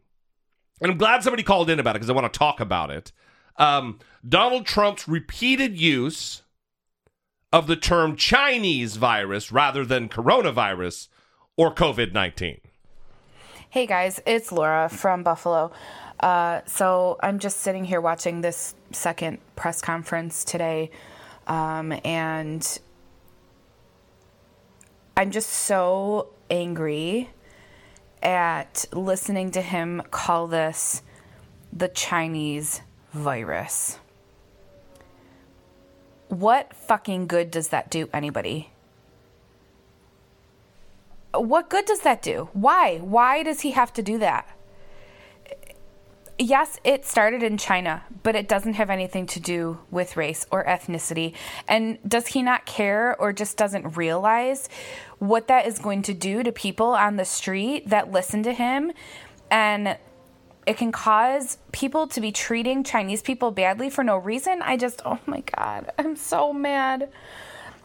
and 0.81 0.91
I'm 0.91 0.99
glad 0.99 1.23
somebody 1.23 1.43
called 1.43 1.69
in 1.71 1.79
about 1.79 1.95
it 1.95 2.01
because 2.01 2.11
I 2.11 2.15
want 2.15 2.33
to 2.33 2.39
talk 2.39 2.61
about 2.61 2.91
it. 2.91 3.13
Um, 3.57 3.99
Donald 4.27 4.67
Trump's 4.67 5.07
repeated 5.07 5.79
use 5.79 6.43
of 7.53 7.67
the 7.67 7.77
term 7.77 8.17
Chinese 8.17 8.97
virus 8.97 9.53
rather 9.53 9.85
than 9.85 10.09
coronavirus 10.09 11.09
or 11.59 11.75
COVID 11.75 12.15
19. 12.15 12.61
Hey 13.69 13.87
guys, 13.87 14.23
it's 14.25 14.51
Laura 14.51 14.89
from 14.89 15.23
Buffalo. 15.23 15.71
Uh, 16.21 16.63
so 16.65 17.19
I'm 17.21 17.39
just 17.39 17.59
sitting 17.59 17.85
here 17.85 18.01
watching 18.01 18.41
this 18.41 18.75
second 18.93 19.39
press 19.57 19.83
conference 19.83 20.45
today, 20.45 20.91
um, 21.47 21.93
and 22.05 22.81
I'm 25.17 25.31
just 25.31 25.51
so 25.51 26.29
angry 26.49 27.29
at 28.23 28.87
listening 28.93 29.51
to 29.51 29.61
him 29.61 30.03
call 30.11 30.47
this 30.47 31.03
the 31.73 31.89
Chinese 31.89 32.81
virus. 33.13 33.99
What 36.29 36.73
fucking 36.75 37.27
good 37.27 37.51
does 37.51 37.69
that 37.69 37.91
do 37.91 38.09
anybody? 38.13 38.71
What 41.35 41.69
good 41.69 41.85
does 41.85 42.01
that 42.01 42.23
do? 42.23 42.49
Why? 42.53 42.99
Why 42.99 43.43
does 43.43 43.61
he 43.61 43.73
have 43.73 43.93
to 43.95 44.03
do 44.03 44.19
that? 44.19 44.49
Yes, 46.41 46.79
it 46.85 47.05
started 47.05 47.43
in 47.43 47.59
China, 47.59 48.05
but 48.23 48.37
it 48.37 48.47
doesn't 48.47 48.75
have 48.75 48.91
anything 48.91 49.27
to 49.27 49.41
do 49.41 49.81
with 49.91 50.17
race 50.17 50.47
or 50.53 50.65
ethnicity. 50.65 51.35
And 51.67 51.99
does 52.07 52.29
he 52.29 52.43
not 52.43 52.65
care 52.65 53.17
or 53.21 53.33
just 53.33 53.57
doesn't 53.57 53.97
realize 53.97 54.69
what 55.19 55.49
that 55.49 55.67
is 55.67 55.81
going 55.81 56.03
to 56.03 56.15
do 56.15 56.45
to 56.45 56.53
people 56.53 56.91
on 56.91 57.17
the 57.17 57.25
street 57.25 57.89
that 57.89 58.13
listen 58.13 58.45
to 58.45 58.53
him? 58.53 58.93
And 59.51 59.99
it 60.65 60.77
can 60.77 60.93
cause 60.93 61.59
people 61.73 62.07
to 62.07 62.21
be 62.21 62.31
treating 62.31 62.85
Chinese 62.85 63.21
people 63.21 63.51
badly 63.51 63.91
for 63.91 64.05
no 64.05 64.17
reason. 64.17 64.63
I 64.63 64.77
just, 64.77 65.03
oh 65.05 65.19
my 65.27 65.43
God, 65.57 65.91
I'm 65.99 66.15
so 66.15 66.53
mad. 66.53 67.09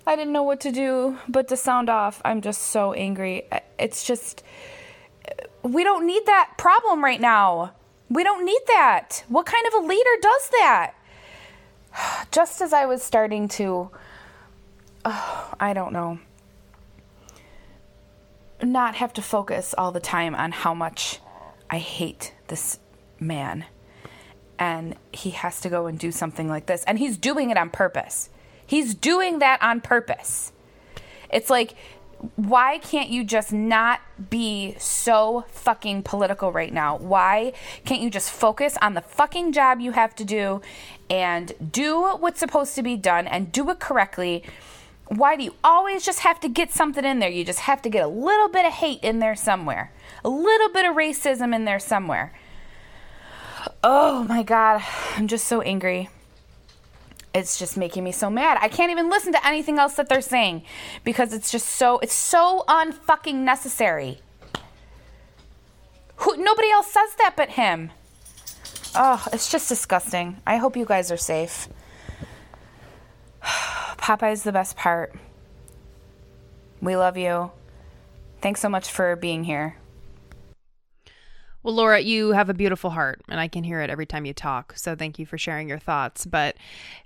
I 0.05 0.15
didn't 0.15 0.33
know 0.33 0.43
what 0.43 0.59
to 0.61 0.71
do 0.71 1.17
but 1.27 1.47
to 1.47 1.57
sound 1.57 1.89
off. 1.89 2.21
I'm 2.25 2.41
just 2.41 2.61
so 2.61 2.93
angry. 2.93 3.47
It's 3.79 4.03
just, 4.03 4.43
we 5.61 5.83
don't 5.83 6.05
need 6.05 6.25
that 6.25 6.51
problem 6.57 7.03
right 7.03 7.21
now. 7.21 7.73
We 8.09 8.23
don't 8.23 8.45
need 8.45 8.61
that. 8.67 9.23
What 9.27 9.45
kind 9.45 9.65
of 9.67 9.73
a 9.73 9.87
leader 9.87 10.09
does 10.21 10.49
that? 10.51 10.93
Just 12.31 12.61
as 12.61 12.73
I 12.73 12.85
was 12.85 13.01
starting 13.01 13.47
to, 13.49 13.89
oh, 15.05 15.53
I 15.59 15.73
don't 15.73 15.93
know, 15.93 16.19
not 18.61 18.95
have 18.95 19.13
to 19.13 19.21
focus 19.21 19.73
all 19.77 19.91
the 19.91 19.99
time 19.99 20.35
on 20.35 20.51
how 20.51 20.73
much 20.73 21.19
I 21.69 21.79
hate 21.79 22.33
this 22.47 22.79
man. 23.19 23.65
And 24.59 24.95
he 25.11 25.31
has 25.31 25.59
to 25.61 25.69
go 25.69 25.87
and 25.87 25.97
do 25.97 26.11
something 26.11 26.47
like 26.47 26.67
this. 26.67 26.83
And 26.85 26.99
he's 26.99 27.17
doing 27.17 27.49
it 27.49 27.57
on 27.57 27.69
purpose. 27.69 28.29
He's 28.73 28.95
doing 28.95 29.37
that 29.37 29.61
on 29.61 29.81
purpose. 29.81 30.51
It's 31.31 31.51
like, 31.51 31.75
why 32.37 32.79
can't 32.79 33.09
you 33.09 33.23
just 33.23 33.53
not 33.53 34.01
be 34.31 34.73
so 34.79 35.45
fucking 35.49 36.01
political 36.01 36.51
right 36.51 36.73
now? 36.73 36.97
Why 36.97 37.53
can't 37.85 38.01
you 38.01 38.09
just 38.09 38.31
focus 38.31 38.75
on 38.81 38.95
the 38.95 39.01
fucking 39.01 39.51
job 39.51 39.79
you 39.79 39.91
have 39.91 40.15
to 40.15 40.25
do 40.25 40.59
and 41.07 41.53
do 41.71 42.15
what's 42.17 42.39
supposed 42.39 42.73
to 42.73 42.81
be 42.81 42.97
done 42.97 43.27
and 43.27 43.51
do 43.51 43.69
it 43.69 43.79
correctly? 43.79 44.41
Why 45.05 45.35
do 45.35 45.43
you 45.43 45.53
always 45.63 46.03
just 46.03 46.21
have 46.21 46.39
to 46.39 46.49
get 46.49 46.71
something 46.71 47.05
in 47.05 47.19
there? 47.19 47.29
You 47.29 47.45
just 47.45 47.59
have 47.59 47.83
to 47.83 47.89
get 47.89 48.03
a 48.03 48.07
little 48.07 48.49
bit 48.49 48.65
of 48.65 48.73
hate 48.73 49.03
in 49.03 49.19
there 49.19 49.35
somewhere, 49.35 49.91
a 50.25 50.29
little 50.29 50.69
bit 50.69 50.89
of 50.89 50.95
racism 50.95 51.53
in 51.53 51.65
there 51.65 51.77
somewhere. 51.77 52.33
Oh 53.83 54.23
my 54.23 54.41
god, 54.41 54.81
I'm 55.15 55.27
just 55.27 55.45
so 55.45 55.61
angry. 55.61 56.09
It's 57.33 57.57
just 57.57 57.77
making 57.77 58.03
me 58.03 58.11
so 58.11 58.29
mad. 58.29 58.59
I 58.61 58.67
can't 58.67 58.91
even 58.91 59.09
listen 59.09 59.33
to 59.33 59.47
anything 59.47 59.79
else 59.79 59.95
that 59.95 60.07
they're 60.07 60.21
saying 60.21 60.63
because 61.03 61.33
it's 61.33 61.51
just 61.51 61.67
so 61.67 61.97
it's 61.99 62.13
so 62.13 62.63
unfucking 62.67 63.35
necessary. 63.35 64.21
Who 66.17 66.37
nobody 66.37 66.69
else 66.69 66.91
says 66.91 67.15
that 67.17 67.33
but 67.35 67.49
him. 67.49 67.91
Oh, 68.95 69.25
it's 69.33 69.51
just 69.51 69.67
disgusting. 69.67 70.37
I 70.45 70.57
hope 70.57 70.77
you 70.77 70.85
guys 70.85 71.11
are 71.11 71.17
safe. 71.17 71.67
Popeye's 73.41 74.43
the 74.43 74.51
best 74.51 74.77
part. 74.77 75.15
We 76.81 76.95
love 76.95 77.17
you. 77.17 77.51
Thanks 78.41 78.61
so 78.61 78.69
much 78.69 78.91
for 78.91 79.15
being 79.15 79.45
here. 79.45 79.77
Well, 81.63 81.73
Laura, 81.75 81.99
you 81.99 82.31
have 82.31 82.49
a 82.49 82.53
beautiful 82.53 82.89
heart, 82.89 83.21
and 83.29 83.39
I 83.39 83.47
can 83.47 83.63
hear 83.63 83.81
it 83.81 83.89
every 83.89 84.05
time 84.05 84.25
you 84.25 84.33
talk. 84.33 84.77
So 84.77 84.95
thank 84.95 85.17
you 85.17 85.25
for 85.25 85.37
sharing 85.37 85.69
your 85.69 85.79
thoughts. 85.79 86.25
But 86.25 86.57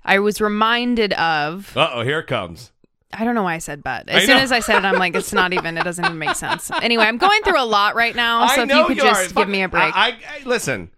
I 0.04 0.20
was 0.20 0.42
reminded 0.42 1.14
of. 1.14 1.78
Uh 1.78 1.90
oh, 1.94 2.02
here 2.02 2.20
it 2.20 2.28
comes. 2.28 2.72
I 3.14 3.24
don't 3.24 3.36
know 3.36 3.44
why 3.44 3.54
I 3.54 3.60
said 3.60 3.84
but. 3.84 4.10
As 4.10 4.26
soon 4.26 4.38
as 4.38 4.52
I 4.52 4.60
said 4.60 4.80
it, 4.80 4.86
I'm 4.86 4.96
like, 5.00 5.16
it's 5.16 5.32
not 5.32 5.54
even, 5.54 5.78
it 5.78 5.84
doesn't 5.86 6.04
even 6.04 6.18
make 6.18 6.36
sense. 6.36 6.70
Anyway, 6.82 7.06
I'm 7.06 7.18
going 7.18 7.42
through 7.44 7.62
a 7.62 7.64
lot 7.66 7.96
right 7.96 8.16
now. 8.16 8.46
So 8.48 8.62
I 8.62 8.66
if 8.66 8.70
you 8.70 8.86
could 8.88 8.98
you 8.98 9.04
just 9.04 9.34
give 9.36 9.48
me 9.48 9.62
a 9.62 9.70
break. 9.70 9.96
I, 9.96 10.10
I, 10.10 10.10
I- 10.10 10.44
listen. 10.46 10.92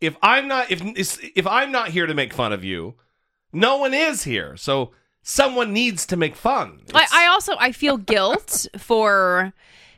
If 0.00 0.16
I'm 0.22 0.48
not 0.48 0.70
if 0.70 0.80
if 1.36 1.46
I'm 1.46 1.70
not 1.70 1.88
here 1.88 2.06
to 2.06 2.14
make 2.14 2.32
fun 2.32 2.54
of 2.54 2.64
you, 2.64 2.94
no 3.52 3.76
one 3.76 3.92
is 3.92 4.22
here. 4.22 4.56
So 4.56 4.92
someone 5.22 5.74
needs 5.74 6.06
to 6.06 6.16
make 6.16 6.34
fun. 6.36 6.80
I, 6.94 7.06
I 7.12 7.26
also 7.26 7.54
I 7.58 7.72
feel 7.72 7.98
guilt 7.98 8.66
for 8.78 9.52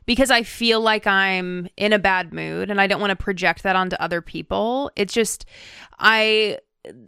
because 0.07 0.31
I 0.31 0.43
feel 0.43 0.81
like 0.81 1.07
I'm 1.07 1.69
in 1.77 1.93
a 1.93 1.99
bad 1.99 2.33
mood 2.33 2.71
and 2.71 2.81
I 2.81 2.87
don't 2.87 3.01
want 3.01 3.11
to 3.11 3.17
project 3.17 3.63
that 3.63 3.77
onto 3.77 3.97
other 3.97 4.21
people. 4.21 4.91
It's 4.97 5.13
just 5.15 5.45
I 5.99 6.59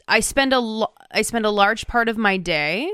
I 0.09 0.21
spend 0.21 0.53
a 0.53 0.87
I 1.11 1.23
spend 1.23 1.47
a 1.47 1.51
large 1.51 1.87
part 1.87 2.09
of 2.09 2.17
my 2.17 2.37
day, 2.37 2.91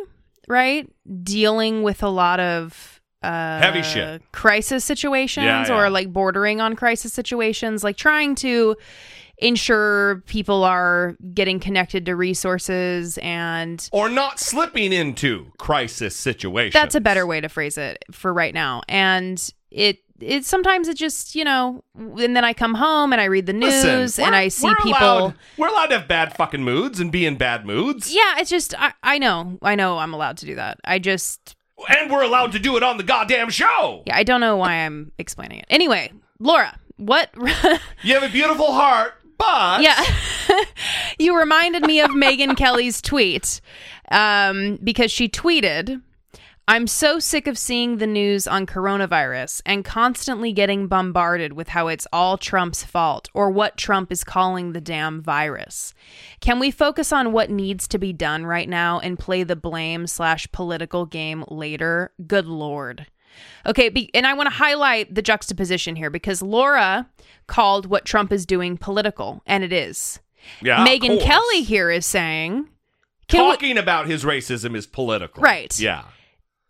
right, 0.49 0.89
dealing 1.23 1.83
with 1.83 2.03
a 2.03 2.09
lot 2.09 2.41
of 2.41 3.01
uh 3.23 3.59
Heavy 3.61 3.83
shit. 3.83 4.23
crisis 4.33 4.83
situations 4.85 5.45
Yeah, 5.45 5.67
yeah. 5.67 5.79
or 5.79 5.91
like 5.91 6.11
bordering 6.13 6.61
on 6.61 6.75
crisis 6.77 7.13
situations, 7.13 7.85
like 7.85 7.97
trying 7.99 8.35
to 8.37 8.77
ensure 9.41 10.23
people 10.27 10.65
are 10.65 11.17
getting 11.35 11.59
connected 11.61 12.07
to 12.07 12.15
resources 12.17 13.19
and 13.19 13.89
or 13.93 14.09
not 14.09 14.39
slipping 14.39 14.93
into 14.93 15.51
crisis 15.59 16.15
situations. 16.15 16.75
that's 16.75 16.95
a 16.95 17.01
better 17.01 17.27
way 17.27 17.41
to 17.41 17.49
phrase 17.49 17.79
it 17.79 18.05
for 18.13 18.33
right 18.33 18.55
now. 18.55 18.83
And 18.89 19.53
it 19.71 19.99
it 20.21 20.45
sometimes 20.45 20.87
it 20.89 20.97
just 20.97 21.35
you 21.35 21.45
know, 21.45 21.83
and 21.97 22.37
then 22.37 22.45
I 22.45 22.53
come 22.53 22.75
home 22.75 23.13
and 23.13 23.21
I 23.21 23.25
read 23.25 23.47
the 23.47 23.53
news 23.55 23.85
Listen, 23.85 24.25
and 24.25 24.35
I 24.35 24.49
see 24.49 24.67
we're 24.69 24.77
people. 24.77 25.01
Allowed, 25.01 25.35
we're 25.57 25.69
allowed 25.69 25.87
to 25.87 25.99
have 25.99 26.09
bad 26.09 26.37
fucking 26.37 26.63
moods 26.63 27.01
and 27.01 27.11
be 27.11 27.25
in 27.25 27.37
bad 27.37 27.65
moods. 27.65 28.15
Yeah, 28.15 28.35
it's 28.39 28.51
just 28.51 28.75
I, 28.79 28.93
I 29.03 29.19
know 29.19 29.59
I 29.63 29.75
know 29.75 29.99
I'm 29.99 30.13
allowed 30.13 30.37
to 30.39 30.47
do 30.47 30.55
that. 30.57 30.79
I 30.85 30.99
just 30.99 31.57
And 31.89 32.11
we're 32.11 32.23
allowed 32.23 32.53
to 32.53 32.59
do 32.59 32.77
it 32.77 32.83
on 32.83 32.99
the 32.99 33.03
goddamn 33.03 33.49
show. 33.51 34.03
yeah 34.07 34.17
I 34.17 34.23
don't 34.23 34.41
know 34.43 34.57
why 34.57 34.75
I'm 34.75 35.13
explaining 35.19 35.61
it. 35.61 35.67
Anyway, 35.71 36.13
Laura, 36.39 36.79
what? 36.99 37.31
You 38.03 38.15
have 38.15 38.23
a 38.23 38.31
beautiful 38.33 38.73
heart, 38.73 39.15
but 39.41 39.83
yeah, 39.83 40.05
you 41.19 41.37
reminded 41.37 41.85
me 41.85 42.01
of 42.01 42.11
Megyn 42.11 42.57
Kelly's 42.57 43.01
tweet 43.03 43.61
um, 44.11 44.79
because 44.83 45.11
she 45.11 45.29
tweeted. 45.29 46.03
I'm 46.69 46.87
so 46.87 47.19
sick 47.19 47.49
of 47.49 47.59
seeing 47.59 47.97
the 47.97 48.07
news 48.07 48.47
on 48.47 48.65
coronavirus 48.65 49.61
and 49.67 49.85
constantly 49.85 50.53
getting 50.53 50.87
bombarded 50.87 51.55
with 51.55 51.67
how 51.67 51.89
it's 51.89 52.07
all 52.13 52.39
Trump's 52.39 52.85
fault 52.85 53.29
or 53.35 53.51
what 53.51 53.77
Trump 53.77 54.13
is 54.13 54.23
calling 54.23 54.73
the 54.73 54.81
damn 54.81 55.21
virus. 55.21 55.95
Can 56.41 56.61
we 56.61 56.71
focus 56.71 57.13
on 57.13 57.33
what 57.33 57.51
needs 57.51 57.89
to 57.89 57.99
be 57.99 58.13
done 58.13 58.47
right 58.47 58.69
now 58.69 59.01
and 59.01 59.19
play 59.19 59.43
the 59.43 59.57
blame 59.57 60.07
slash 60.07 60.47
political 60.53 61.07
game 61.07 61.45
later? 61.49 62.13
Good 62.25 62.47
lord. 62.47 63.09
Okay, 63.67 63.89
be, 63.89 64.11
and 64.15 64.27
I 64.27 64.35
want 64.35 64.49
to 64.49 64.55
highlight 64.55 65.15
the 65.15 65.23
juxtaposition 65.23 65.97
here 65.97 66.11
because 66.11 66.43
Laura 66.43 67.09
called 67.47 67.87
what 67.87 68.05
Trump 68.05 68.33
is 68.33 68.47
doing 68.47 68.77
political, 68.77 69.43
and 69.47 69.63
it 69.65 69.73
is. 69.73 70.21
Yeah, 70.63 70.87
Megyn. 70.87 71.21
Kelly 71.23 71.63
here 71.63 71.91
is 71.91 72.07
saying, 72.07 72.69
can 73.29 73.45
we- 73.45 73.51
talking 73.51 73.77
about 73.79 74.07
his 74.07 74.25
racism 74.25 74.75
is 74.75 74.87
political. 74.87 75.43
Right. 75.43 75.79
Yeah. 75.79 76.05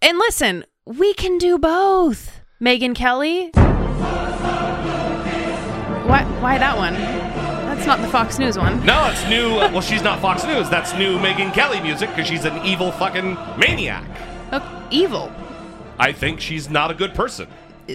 And 0.02 0.18
listen, 0.18 0.64
we 0.86 1.14
can 1.14 1.38
do 1.38 1.58
both. 1.58 2.40
Megyn 2.60 2.94
Kelly. 2.94 3.50
Why? 6.06 6.24
Why 6.40 6.58
that 6.58 6.76
one? 6.76 6.94
That's 6.94 7.86
not 7.86 8.00
the 8.00 8.08
Fox 8.08 8.38
News 8.38 8.58
one. 8.58 8.84
No, 8.84 9.06
it's 9.10 9.24
new. 9.28 9.58
Uh, 9.58 9.70
well, 9.70 9.80
she's 9.80 10.02
not 10.02 10.20
Fox 10.20 10.44
News. 10.44 10.68
That's 10.68 10.92
new 10.94 11.18
Megyn 11.18 11.54
Kelly 11.54 11.80
music 11.80 12.10
because 12.10 12.26
she's 12.26 12.44
an 12.44 12.64
evil 12.64 12.90
fucking 12.92 13.34
maniac. 13.56 14.04
Oh, 14.52 14.88
evil. 14.90 15.30
I 16.00 16.12
think 16.12 16.40
she's 16.40 16.68
not 16.70 16.90
a 16.90 16.94
good 16.94 17.14
person. 17.14 17.48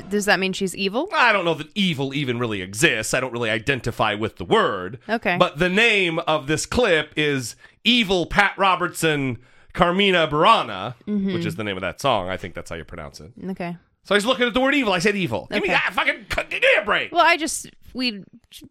Does 0.09 0.25
that 0.25 0.39
mean 0.39 0.51
she's 0.53 0.75
evil? 0.75 1.07
I 1.13 1.31
don't 1.31 1.45
know 1.45 1.53
that 1.53 1.67
evil 1.73 2.13
even 2.13 2.37
really 2.37 2.61
exists. 2.61 3.13
I 3.13 3.19
don't 3.21 3.31
really 3.31 3.49
identify 3.49 4.13
with 4.13 4.35
the 4.37 4.43
word. 4.45 4.99
Okay. 5.07 5.37
But 5.37 5.57
the 5.57 5.69
name 5.69 6.19
of 6.19 6.47
this 6.47 6.65
clip 6.65 7.11
is 7.15 7.55
Evil 7.85 8.25
Pat 8.25 8.53
Robertson 8.57 9.37
Carmina 9.73 10.27
Burana, 10.27 10.95
Mm-hmm. 11.07 11.33
which 11.33 11.45
is 11.45 11.55
the 11.55 11.63
name 11.63 11.77
of 11.77 11.81
that 11.81 12.01
song. 12.01 12.27
I 12.29 12.35
think 12.35 12.55
that's 12.55 12.69
how 12.69 12.75
you 12.75 12.83
pronounce 12.83 13.21
it. 13.21 13.31
Okay. 13.51 13.77
So 14.03 14.13
I 14.15 14.17
was 14.17 14.25
looking 14.25 14.45
at 14.47 14.53
the 14.53 14.59
word 14.61 14.75
evil. 14.75 14.91
I 14.93 14.99
said 14.99 15.15
evil. 15.15 15.47
Give 15.51 15.63
me 15.63 15.69
that 15.69 15.91
fucking 15.93 16.25
give 16.49 16.61
me 16.61 16.67
a 16.77 16.83
break. 16.85 17.11
Well, 17.13 17.25
I 17.25 17.37
just 17.37 17.69
we 17.93 18.23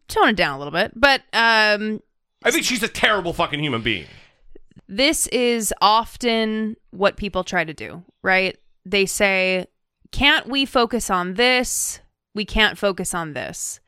tone 0.09 0.29
it 0.29 0.37
down 0.37 0.55
a 0.55 0.59
little 0.59 0.73
bit, 0.73 0.93
but 0.95 1.23
um, 1.33 2.01
I 2.43 2.51
think 2.51 2.65
she's 2.65 2.83
a 2.83 2.89
terrible 2.89 3.33
fucking 3.33 3.61
human 3.61 3.81
being. 3.83 4.07
this 4.89 5.27
is 5.29 5.73
often 5.81 6.77
what 6.91 7.17
people 7.17 7.43
try 7.45 7.65
to 7.65 7.73
do, 7.75 8.03
right? 8.23 8.57
They 8.85 9.07
say, 9.07 9.67
can't 10.13 10.47
we 10.47 10.65
focus 10.65 11.11
on 11.11 11.35
this? 11.35 12.01
We 12.35 12.45
can't 12.45 12.79
focus 12.79 13.15
on 13.15 13.33
this. 13.33 13.81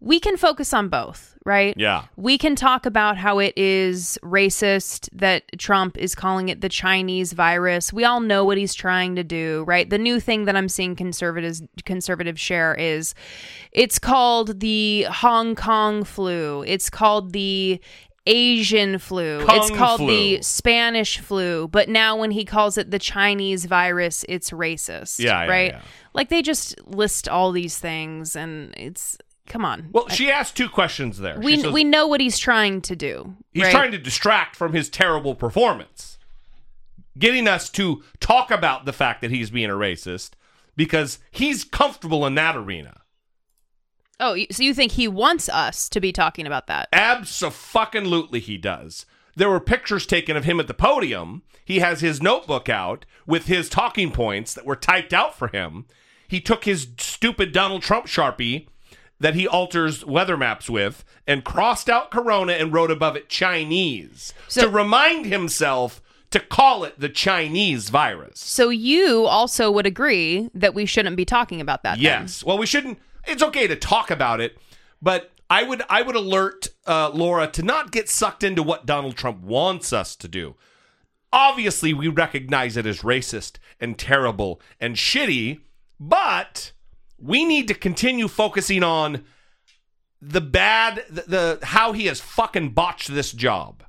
We 0.00 0.18
can 0.18 0.36
focus 0.36 0.74
on 0.74 0.88
both, 0.88 1.38
right? 1.46 1.74
Yeah. 1.76 2.06
We 2.16 2.36
can 2.36 2.56
talk 2.56 2.86
about 2.86 3.16
how 3.16 3.38
it 3.38 3.56
is 3.56 4.18
racist 4.24 5.08
that 5.12 5.44
Trump 5.58 5.96
is 5.96 6.16
calling 6.16 6.48
it 6.48 6.60
the 6.60 6.68
Chinese 6.68 7.32
virus. 7.32 7.92
We 7.92 8.04
all 8.04 8.18
know 8.18 8.44
what 8.44 8.58
he's 8.58 8.74
trying 8.74 9.14
to 9.14 9.22
do, 9.22 9.62
right? 9.64 9.88
The 9.88 9.98
new 9.98 10.18
thing 10.18 10.46
that 10.46 10.56
I'm 10.56 10.68
seeing 10.68 10.96
conservatives 10.96 11.62
conservatives 11.84 12.40
share 12.40 12.74
is 12.74 13.14
it's 13.70 14.00
called 14.00 14.58
the 14.58 15.04
Hong 15.04 15.54
Kong 15.54 16.02
flu. 16.02 16.64
It's 16.66 16.90
called 16.90 17.32
the 17.32 17.80
Asian 18.26 18.98
flu. 18.98 19.44
Kung 19.44 19.56
it's 19.56 19.70
called 19.70 20.00
flu. 20.00 20.06
the 20.06 20.42
Spanish 20.42 21.18
flu, 21.18 21.68
but 21.68 21.88
now 21.88 22.16
when 22.16 22.30
he 22.30 22.44
calls 22.44 22.78
it 22.78 22.90
the 22.90 22.98
Chinese 22.98 23.64
virus, 23.64 24.24
it's 24.28 24.50
racist. 24.50 25.18
Yeah, 25.18 25.44
yeah, 25.44 25.50
right? 25.50 25.72
yeah. 25.72 25.80
Like 26.14 26.28
they 26.28 26.42
just 26.42 26.80
list 26.86 27.28
all 27.28 27.52
these 27.52 27.78
things 27.78 28.36
and 28.36 28.72
it's 28.76 29.18
come 29.46 29.64
on. 29.64 29.88
Well, 29.92 30.08
she 30.08 30.30
asked 30.30 30.56
two 30.56 30.68
questions 30.68 31.18
there. 31.18 31.38
We 31.40 31.60
says- 31.60 31.72
we 31.72 31.84
know 31.84 32.06
what 32.06 32.20
he's 32.20 32.38
trying 32.38 32.80
to 32.82 32.96
do. 32.96 33.34
He's 33.52 33.64
right? 33.64 33.72
trying 33.72 33.92
to 33.92 33.98
distract 33.98 34.54
from 34.54 34.72
his 34.72 34.88
terrible 34.88 35.34
performance, 35.34 36.18
getting 37.18 37.48
us 37.48 37.68
to 37.70 38.04
talk 38.20 38.50
about 38.50 38.84
the 38.84 38.92
fact 38.92 39.20
that 39.22 39.30
he's 39.30 39.50
being 39.50 39.70
a 39.70 39.74
racist 39.74 40.30
because 40.76 41.18
he's 41.30 41.64
comfortable 41.64 42.24
in 42.24 42.34
that 42.36 42.56
arena. 42.56 43.01
Oh, 44.22 44.36
so 44.50 44.62
you 44.62 44.72
think 44.72 44.92
he 44.92 45.08
wants 45.08 45.48
us 45.48 45.88
to 45.90 46.00
be 46.00 46.12
talking 46.12 46.46
about 46.46 46.68
that? 46.68 46.88
Absolutely, 46.92 48.40
he 48.40 48.56
does. 48.56 49.04
There 49.34 49.50
were 49.50 49.60
pictures 49.60 50.06
taken 50.06 50.36
of 50.36 50.44
him 50.44 50.60
at 50.60 50.68
the 50.68 50.74
podium. 50.74 51.42
He 51.64 51.80
has 51.80 52.00
his 52.00 52.22
notebook 52.22 52.68
out 52.68 53.04
with 53.26 53.46
his 53.46 53.68
talking 53.68 54.10
points 54.12 54.54
that 54.54 54.64
were 54.66 54.76
typed 54.76 55.12
out 55.12 55.36
for 55.36 55.48
him. 55.48 55.86
He 56.28 56.40
took 56.40 56.64
his 56.64 56.88
stupid 56.98 57.52
Donald 57.52 57.82
Trump 57.82 58.06
sharpie 58.06 58.68
that 59.20 59.34
he 59.34 59.46
alters 59.46 60.04
weather 60.04 60.36
maps 60.36 60.68
with 60.70 61.04
and 61.26 61.44
crossed 61.44 61.88
out 61.88 62.10
Corona 62.10 62.52
and 62.54 62.72
wrote 62.72 62.90
above 62.90 63.16
it 63.16 63.28
Chinese 63.28 64.32
So- 64.48 64.62
to 64.62 64.68
remind 64.68 65.26
himself 65.26 66.00
to 66.30 66.40
call 66.40 66.84
it 66.84 66.98
the 66.98 67.08
Chinese 67.10 67.90
virus. 67.90 68.38
So 68.40 68.70
you 68.70 69.26
also 69.26 69.70
would 69.70 69.86
agree 69.86 70.48
that 70.54 70.74
we 70.74 70.86
shouldn't 70.86 71.16
be 71.16 71.24
talking 71.26 71.60
about 71.60 71.82
that. 71.82 71.94
then? 71.96 72.02
Yes. 72.02 72.42
Well, 72.42 72.56
we 72.58 72.66
shouldn't. 72.66 72.98
It's 73.26 73.42
okay 73.42 73.66
to 73.66 73.76
talk 73.76 74.10
about 74.10 74.40
it, 74.40 74.58
but 75.00 75.30
I 75.48 75.64
would 75.64 75.82
I 75.90 76.02
would 76.02 76.16
alert 76.16 76.68
uh, 76.86 77.10
Laura 77.10 77.46
to 77.48 77.62
not 77.62 77.92
get 77.92 78.08
sucked 78.08 78.42
into 78.42 78.62
what 78.62 78.86
Donald 78.86 79.16
Trump 79.16 79.42
wants 79.42 79.92
us 79.92 80.16
to 80.16 80.28
do. 80.28 80.54
Obviously, 81.32 81.94
we 81.94 82.08
recognize 82.08 82.76
it 82.76 82.86
as 82.86 83.00
racist 83.00 83.58
and 83.80 83.98
terrible 83.98 84.60
and 84.80 84.96
shitty, 84.96 85.60
but 86.00 86.72
we 87.18 87.44
need 87.44 87.68
to 87.68 87.74
continue 87.74 88.28
focusing 88.28 88.82
on 88.82 89.24
the 90.20 90.40
bad, 90.40 91.04
the, 91.10 91.22
the 91.22 91.58
how 91.66 91.92
he 91.92 92.06
has 92.06 92.20
fucking 92.20 92.70
botched 92.70 93.12
this 93.12 93.32
job. 93.32 93.82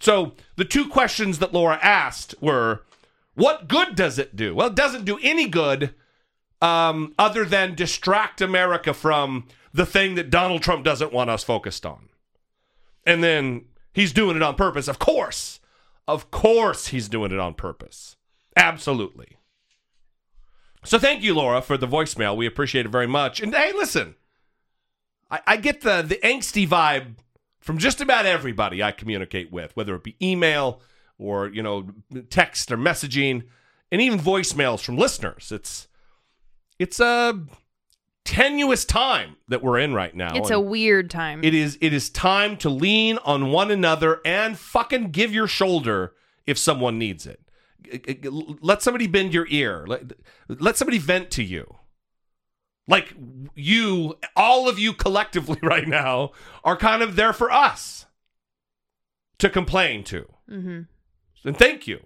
So 0.00 0.32
the 0.56 0.64
two 0.64 0.88
questions 0.88 1.38
that 1.38 1.52
Laura 1.52 1.78
asked 1.80 2.34
were, 2.40 2.82
"What 3.34 3.68
good 3.68 3.94
does 3.94 4.18
it 4.18 4.34
do?" 4.34 4.54
Well, 4.54 4.68
it 4.68 4.74
doesn't 4.74 5.04
do 5.04 5.18
any 5.22 5.46
good 5.46 5.94
um, 6.62 7.12
other 7.18 7.44
than 7.44 7.74
distract 7.74 8.40
America 8.40 8.94
from 8.94 9.46
the 9.74 9.84
thing 9.84 10.14
that 10.14 10.30
Donald 10.30 10.62
Trump 10.62 10.84
doesn't 10.84 11.12
want 11.12 11.28
us 11.28 11.42
focused 11.42 11.84
on. 11.84 12.08
And 13.04 13.22
then 13.22 13.66
he's 13.92 14.12
doing 14.12 14.36
it 14.36 14.42
on 14.42 14.54
purpose. 14.54 14.86
Of 14.86 14.98
course. 14.98 15.60
Of 16.06 16.30
course 16.30 16.88
he's 16.88 17.08
doing 17.08 17.32
it 17.32 17.38
on 17.38 17.54
purpose. 17.54 18.16
Absolutely. 18.56 19.36
So 20.84 20.98
thank 20.98 21.22
you, 21.22 21.34
Laura, 21.34 21.60
for 21.62 21.76
the 21.76 21.86
voicemail. 21.86 22.36
We 22.36 22.46
appreciate 22.46 22.86
it 22.86 22.90
very 22.90 23.06
much. 23.06 23.40
And 23.40 23.54
hey, 23.54 23.72
listen, 23.72 24.14
I, 25.30 25.40
I 25.46 25.56
get 25.56 25.80
the 25.80 26.02
the 26.02 26.16
angsty 26.16 26.66
vibe 26.66 27.14
from 27.60 27.78
just 27.78 28.00
about 28.00 28.26
everybody 28.26 28.82
I 28.82 28.92
communicate 28.92 29.52
with, 29.52 29.76
whether 29.76 29.94
it 29.94 30.02
be 30.02 30.16
email 30.20 30.80
or 31.18 31.48
you 31.48 31.62
know 31.62 31.88
text 32.30 32.70
or 32.70 32.76
messaging, 32.76 33.44
and 33.90 34.00
even 34.00 34.18
voicemails 34.18 34.80
from 34.80 34.96
listeners. 34.96 35.52
It's 35.52 35.86
it's 36.82 36.98
a 36.98 37.40
tenuous 38.24 38.84
time 38.84 39.36
that 39.48 39.62
we're 39.62 39.78
in 39.78 39.94
right 39.94 40.14
now. 40.14 40.36
It's 40.36 40.50
and 40.50 40.56
a 40.56 40.60
weird 40.60 41.10
time. 41.10 41.44
it 41.44 41.54
is 41.54 41.78
it 41.80 41.92
is 41.92 42.10
time 42.10 42.56
to 42.58 42.68
lean 42.68 43.18
on 43.18 43.50
one 43.52 43.70
another 43.70 44.20
and 44.24 44.58
fucking 44.58 45.10
give 45.10 45.32
your 45.32 45.46
shoulder 45.46 46.14
if 46.46 46.58
someone 46.58 46.98
needs 46.98 47.26
it. 47.26 47.40
Let 48.60 48.82
somebody 48.82 49.06
bend 49.06 49.34
your 49.34 49.46
ear. 49.48 49.84
Let, 49.86 50.12
let 50.48 50.76
somebody 50.76 50.98
vent 50.98 51.30
to 51.32 51.42
you. 51.42 51.76
Like 52.88 53.14
you, 53.54 54.18
all 54.34 54.68
of 54.68 54.78
you 54.78 54.92
collectively 54.92 55.58
right 55.62 55.86
now 55.86 56.32
are 56.64 56.76
kind 56.76 57.02
of 57.02 57.16
there 57.16 57.32
for 57.32 57.50
us 57.50 58.06
to 59.38 59.48
complain 59.48 60.04
to. 60.04 60.26
hmm 60.48 60.80
And 61.44 61.56
thank 61.56 61.86
you. 61.86 62.00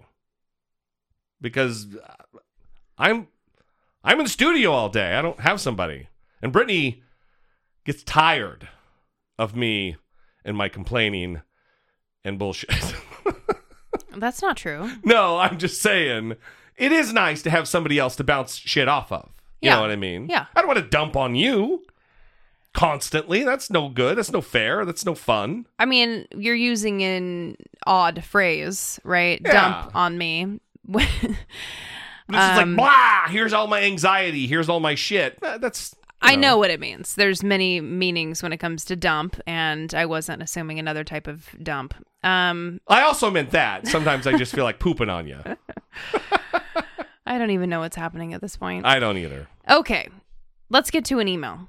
Because 1.41 1.87
I'm 2.97 3.27
I'm 4.07 4.19
in 4.19 4.23
the 4.23 4.29
studio 4.29 4.71
all 4.71 4.87
day. 4.89 5.15
I 5.15 5.21
don't 5.21 5.39
have 5.41 5.59
somebody. 5.59 6.07
And 6.41 6.53
Brittany 6.53 7.03
gets 7.85 8.03
tired 8.03 8.69
of 9.37 9.53
me 9.55 9.97
and 10.45 10.55
my 10.55 10.69
complaining 10.69 11.41
and 12.23 12.39
bullshit. 12.39 12.95
That's 14.15 14.41
not 14.41 14.55
true. 14.57 14.89
no, 15.03 15.37
I'm 15.37 15.57
just 15.57 15.81
saying 15.81 16.35
it 16.77 16.91
is 16.93 17.11
nice 17.11 17.41
to 17.41 17.49
have 17.49 17.67
somebody 17.67 17.99
else 17.99 18.15
to 18.15 18.23
bounce 18.23 18.55
shit 18.55 18.87
off 18.87 19.11
of. 19.11 19.29
You 19.61 19.69
Yeah. 19.69 19.75
know 19.75 19.81
what 19.81 19.91
I 19.91 19.95
mean? 19.97 20.27
Yeah. 20.29 20.45
I 20.55 20.61
don't 20.61 20.67
want 20.67 20.79
to 20.79 20.87
dump 20.89 21.17
on 21.17 21.35
you 21.35 21.83
constantly. 22.73 23.43
That's 23.43 23.69
no 23.69 23.89
good. 23.89 24.17
That's 24.17 24.31
no 24.31 24.39
fair. 24.41 24.85
That's 24.85 25.05
no 25.05 25.15
fun. 25.15 25.65
I 25.79 25.85
mean, 25.85 26.27
you're 26.33 26.55
using 26.55 27.03
an 27.03 27.57
odd 27.85 28.23
phrase, 28.23 28.99
right? 29.03 29.41
Yeah. 29.43 29.51
Dump 29.51 29.95
on 29.95 30.17
me. 30.17 30.59
This 32.29 32.41
is 32.41 32.57
Um, 32.59 32.75
like 32.75 32.77
blah. 32.77 33.27
Here's 33.31 33.53
all 33.53 33.67
my 33.67 33.81
anxiety. 33.83 34.47
Here's 34.47 34.69
all 34.69 34.79
my 34.79 34.95
shit. 34.95 35.39
That's 35.41 35.95
you 36.23 36.29
I 36.29 36.35
know 36.35 36.57
what 36.57 36.71
it 36.71 36.79
means. 36.79 37.13
There's 37.15 37.43
many 37.43 37.79
meanings 37.79 38.41
when 38.41 38.51
it 38.51 38.57
comes 38.57 38.83
to 38.85 38.95
dump, 38.95 39.39
and 39.45 39.93
I 39.93 40.05
wasn't 40.07 40.41
assuming 40.41 40.79
another 40.79 41.03
type 41.03 41.27
of 41.27 41.47
dump. 41.61 41.93
Um, 42.23 42.81
I 42.87 43.03
also 43.03 43.29
meant 43.29 43.51
that. 43.51 43.87
Sometimes 43.87 44.25
I 44.25 44.35
just 44.35 44.53
feel 44.53 44.63
like 44.63 44.79
pooping 44.79 45.09
on 45.09 45.27
you. 45.27 45.39
I 47.25 47.37
don't 47.37 47.51
even 47.51 47.69
know 47.69 47.81
what's 47.81 47.95
happening 47.95 48.33
at 48.33 48.41
this 48.41 48.57
point. 48.57 48.85
I 48.85 48.99
don't 48.99 49.17
either. 49.17 49.47
Okay, 49.69 50.09
let's 50.69 50.89
get 50.89 51.05
to 51.05 51.19
an 51.19 51.27
email. 51.27 51.67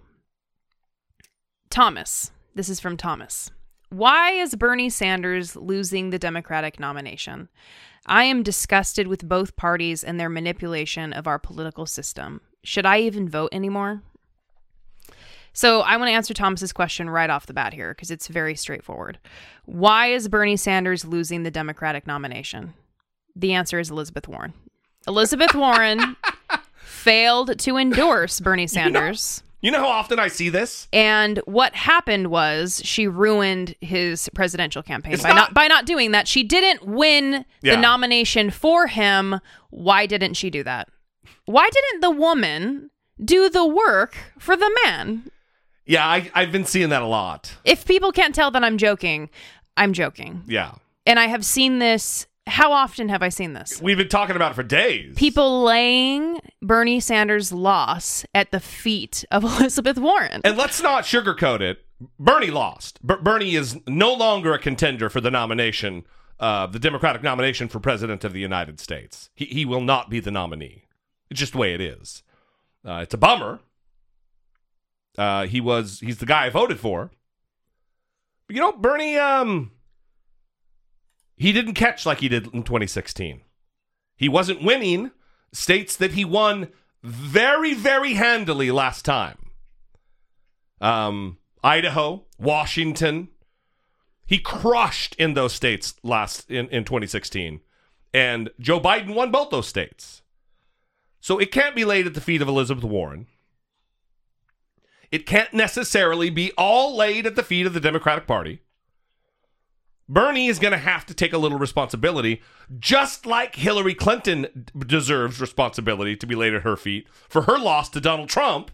Thomas. 1.70 2.30
This 2.54 2.68
is 2.68 2.80
from 2.80 2.96
Thomas. 2.96 3.50
Why 3.90 4.32
is 4.32 4.54
Bernie 4.54 4.90
Sanders 4.90 5.56
losing 5.56 6.10
the 6.10 6.18
Democratic 6.18 6.80
nomination? 6.80 7.48
I 8.08 8.24
am 8.24 8.42
disgusted 8.42 9.06
with 9.06 9.28
both 9.28 9.56
parties 9.56 10.02
and 10.02 10.18
their 10.18 10.28
manipulation 10.28 11.12
of 11.12 11.26
our 11.26 11.38
political 11.38 11.86
system. 11.86 12.40
Should 12.64 12.86
I 12.86 13.00
even 13.00 13.28
vote 13.28 13.50
anymore? 13.52 14.02
So 15.52 15.80
I 15.80 15.96
want 15.96 16.08
to 16.08 16.12
answer 16.14 16.34
Thomas's 16.34 16.72
question 16.72 17.10
right 17.10 17.28
off 17.28 17.46
the 17.46 17.52
bat 17.52 17.74
here 17.74 17.92
because 17.92 18.10
it's 18.10 18.28
very 18.28 18.54
straightforward. 18.54 19.18
Why 19.64 20.06
is 20.08 20.28
Bernie 20.28 20.56
Sanders 20.56 21.04
losing 21.04 21.42
the 21.42 21.50
Democratic 21.50 22.06
nomination? 22.06 22.74
The 23.36 23.54
answer 23.54 23.78
is 23.78 23.90
Elizabeth 23.90 24.28
Warren. 24.28 24.54
Elizabeth 25.06 25.54
Warren 25.54 26.16
failed 26.76 27.58
to 27.58 27.76
endorse 27.76 28.40
Bernie 28.40 28.66
Sanders. 28.66 29.42
You 29.60 29.72
know 29.72 29.80
how 29.80 29.88
often 29.88 30.18
I 30.20 30.28
see 30.28 30.50
this? 30.50 30.86
And 30.92 31.38
what 31.44 31.74
happened 31.74 32.28
was 32.28 32.80
she 32.84 33.08
ruined 33.08 33.74
his 33.80 34.28
presidential 34.34 34.82
campaign 34.84 35.14
It's 35.14 35.22
by 35.24 35.30
not- 35.30 35.36
not, 35.36 35.54
by 35.54 35.66
not 35.66 35.84
doing 35.84 36.12
that. 36.12 36.28
She 36.28 36.44
didn't 36.44 36.86
win 36.86 37.44
Yeah. 37.62 37.74
the 37.74 37.80
nomination 37.80 38.50
for 38.50 38.86
him. 38.86 39.40
Why 39.70 40.06
didn't 40.06 40.34
she 40.34 40.48
do 40.50 40.62
that? 40.62 40.88
Why 41.44 41.68
didn't 41.72 42.02
the 42.02 42.10
woman 42.10 42.90
do 43.24 43.48
the 43.48 43.66
work 43.66 44.14
for 44.38 44.56
the 44.56 44.70
man? 44.84 45.30
Yeah, 45.86 46.06
I, 46.06 46.30
I've 46.34 46.52
been 46.52 46.64
seeing 46.66 46.90
that 46.90 47.02
a 47.02 47.06
lot. 47.06 47.56
If 47.64 47.84
people 47.84 48.12
can't 48.12 48.34
tell 48.34 48.50
that 48.52 48.62
I'm 48.62 48.78
joking, 48.78 49.28
I'm 49.76 49.92
joking. 49.92 50.42
Yeah. 50.46 50.72
And 51.06 51.18
I 51.18 51.26
have 51.26 51.44
seen 51.44 51.78
this. 51.80 52.26
How 52.48 52.72
often 52.72 53.08
have 53.08 53.22
I 53.22 53.28
seen 53.28 53.52
this? 53.52 53.80
We've 53.80 53.96
been 53.98 54.08
talking 54.08 54.34
about 54.36 54.52
it 54.52 54.54
for 54.54 54.62
days. 54.62 55.14
People 55.16 55.62
laying 55.62 56.40
Bernie 56.62 57.00
Sanders' 57.00 57.52
loss 57.52 58.24
at 58.34 58.50
the 58.50 58.60
feet 58.60 59.24
of 59.30 59.44
Elizabeth 59.60 59.98
Warren. 59.98 60.40
And 60.44 60.56
let's 60.56 60.82
not 60.82 61.04
sugarcoat 61.04 61.60
it. 61.60 61.84
Bernie 62.18 62.50
lost. 62.50 63.02
Ber- 63.02 63.20
Bernie 63.20 63.54
is 63.54 63.78
no 63.86 64.14
longer 64.14 64.54
a 64.54 64.58
contender 64.58 65.08
for 65.10 65.20
the 65.20 65.30
nomination, 65.30 66.04
uh, 66.40 66.66
the 66.66 66.78
Democratic 66.78 67.22
nomination 67.22 67.68
for 67.68 67.80
President 67.80 68.24
of 68.24 68.32
the 68.32 68.40
United 68.40 68.80
States. 68.80 69.30
He, 69.34 69.44
he 69.46 69.64
will 69.64 69.80
not 69.80 70.08
be 70.08 70.20
the 70.20 70.30
nominee. 70.30 70.84
It's 71.30 71.40
just 71.40 71.52
the 71.52 71.58
way 71.58 71.74
it 71.74 71.80
is. 71.80 72.22
Uh, 72.84 73.00
it's 73.02 73.14
a 73.14 73.18
bummer. 73.18 73.60
Uh, 75.18 75.46
he 75.46 75.60
was 75.60 75.98
he's 76.00 76.18
the 76.18 76.26
guy 76.26 76.46
I 76.46 76.50
voted 76.50 76.78
for. 76.78 77.10
But 78.46 78.54
you 78.56 78.62
know, 78.62 78.72
Bernie, 78.72 79.16
um, 79.16 79.72
he 81.38 81.52
didn't 81.52 81.74
catch 81.74 82.04
like 82.04 82.18
he 82.18 82.28
did 82.28 82.46
in 82.52 82.62
2016. 82.62 83.42
He 84.16 84.28
wasn't 84.28 84.64
winning 84.64 85.12
states 85.52 85.96
that 85.96 86.12
he 86.12 86.24
won 86.24 86.68
very, 87.02 87.74
very 87.74 88.14
handily 88.14 88.70
last 88.70 89.04
time 89.04 89.38
um, 90.80 91.38
Idaho, 91.62 92.24
Washington. 92.38 93.28
He 94.26 94.38
crushed 94.38 95.14
in 95.16 95.34
those 95.34 95.54
states 95.54 95.94
last 96.02 96.50
in, 96.50 96.68
in 96.68 96.84
2016. 96.84 97.60
And 98.12 98.50
Joe 98.60 98.80
Biden 98.80 99.14
won 99.14 99.30
both 99.30 99.50
those 99.50 99.66
states. 99.66 100.22
So 101.20 101.38
it 101.38 101.50
can't 101.50 101.74
be 101.74 101.84
laid 101.84 102.06
at 102.06 102.14
the 102.14 102.20
feet 102.20 102.42
of 102.42 102.48
Elizabeth 102.48 102.84
Warren. 102.84 103.26
It 105.10 105.26
can't 105.26 105.52
necessarily 105.54 106.30
be 106.30 106.52
all 106.58 106.96
laid 106.96 107.26
at 107.26 107.34
the 107.34 107.42
feet 107.42 107.66
of 107.66 107.74
the 107.74 107.80
Democratic 107.80 108.26
Party. 108.26 108.60
Bernie 110.08 110.46
is 110.46 110.58
going 110.58 110.72
to 110.72 110.78
have 110.78 111.04
to 111.06 111.14
take 111.14 111.32
a 111.32 111.38
little 111.38 111.58
responsibility, 111.58 112.40
just 112.78 113.26
like 113.26 113.56
Hillary 113.56 113.94
Clinton 113.94 114.70
deserves 114.86 115.40
responsibility 115.40 116.16
to 116.16 116.26
be 116.26 116.34
laid 116.34 116.54
at 116.54 116.62
her 116.62 116.76
feet 116.76 117.06
for 117.28 117.42
her 117.42 117.58
loss 117.58 117.88
to 117.90 118.00
Donald 118.00 118.28
Trump 118.30 118.70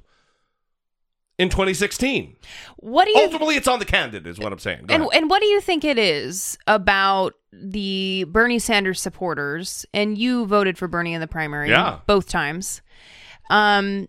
in 1.37 1.49
2016. 1.49 2.37
What 2.77 3.07
do 3.07 3.11
you 3.11 3.25
Ultimately, 3.25 3.57
it's 3.57 3.66
on 3.66 3.81
the 3.81 3.85
candidate, 3.85 4.27
is 4.29 4.38
what 4.38 4.53
I'm 4.53 4.59
saying. 4.61 4.87
Go 4.87 4.94
and 4.94 5.03
ahead. 5.05 5.23
and 5.23 5.29
what 5.31 5.40
do 5.40 5.47
you 5.49 5.61
think 5.61 5.85
it 5.85 5.99
is 5.99 6.57
about 6.68 7.35
the 7.53 8.25
Bernie 8.29 8.61
Sanders 8.61 9.01
supporters? 9.03 9.85
And 9.92 10.16
you 10.16 10.47
voted 10.47 10.79
for 10.79 10.87
Bernie 10.87 11.14
in 11.14 11.20
the 11.20 11.27
primary, 11.27 11.70
Yeah. 11.70 11.99
both 12.07 12.29
times. 12.29 12.83
Um, 13.51 14.07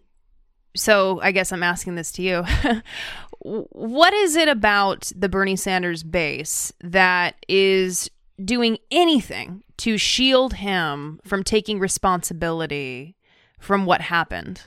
so 0.76 1.20
I 1.22 1.32
guess 1.32 1.52
I'm 1.52 1.64
asking 1.64 1.96
this 1.96 2.12
to 2.14 2.22
you. 2.22 2.44
what 3.46 4.14
is 4.14 4.36
it 4.36 4.48
about 4.48 5.12
the 5.16 5.30
Bernie 5.30 5.56
Sanders 5.56 6.02
base 6.02 6.74
that 6.82 7.36
is 7.48 8.10
doing 8.44 8.80
anything 8.90 9.64
to 9.78 10.00
shield 10.00 10.56
him 10.56 11.20
from 11.24 11.44
taking 11.44 11.80
responsibility 11.80 13.16
from 13.60 13.86
what 13.86 14.02
happened? 14.02 14.62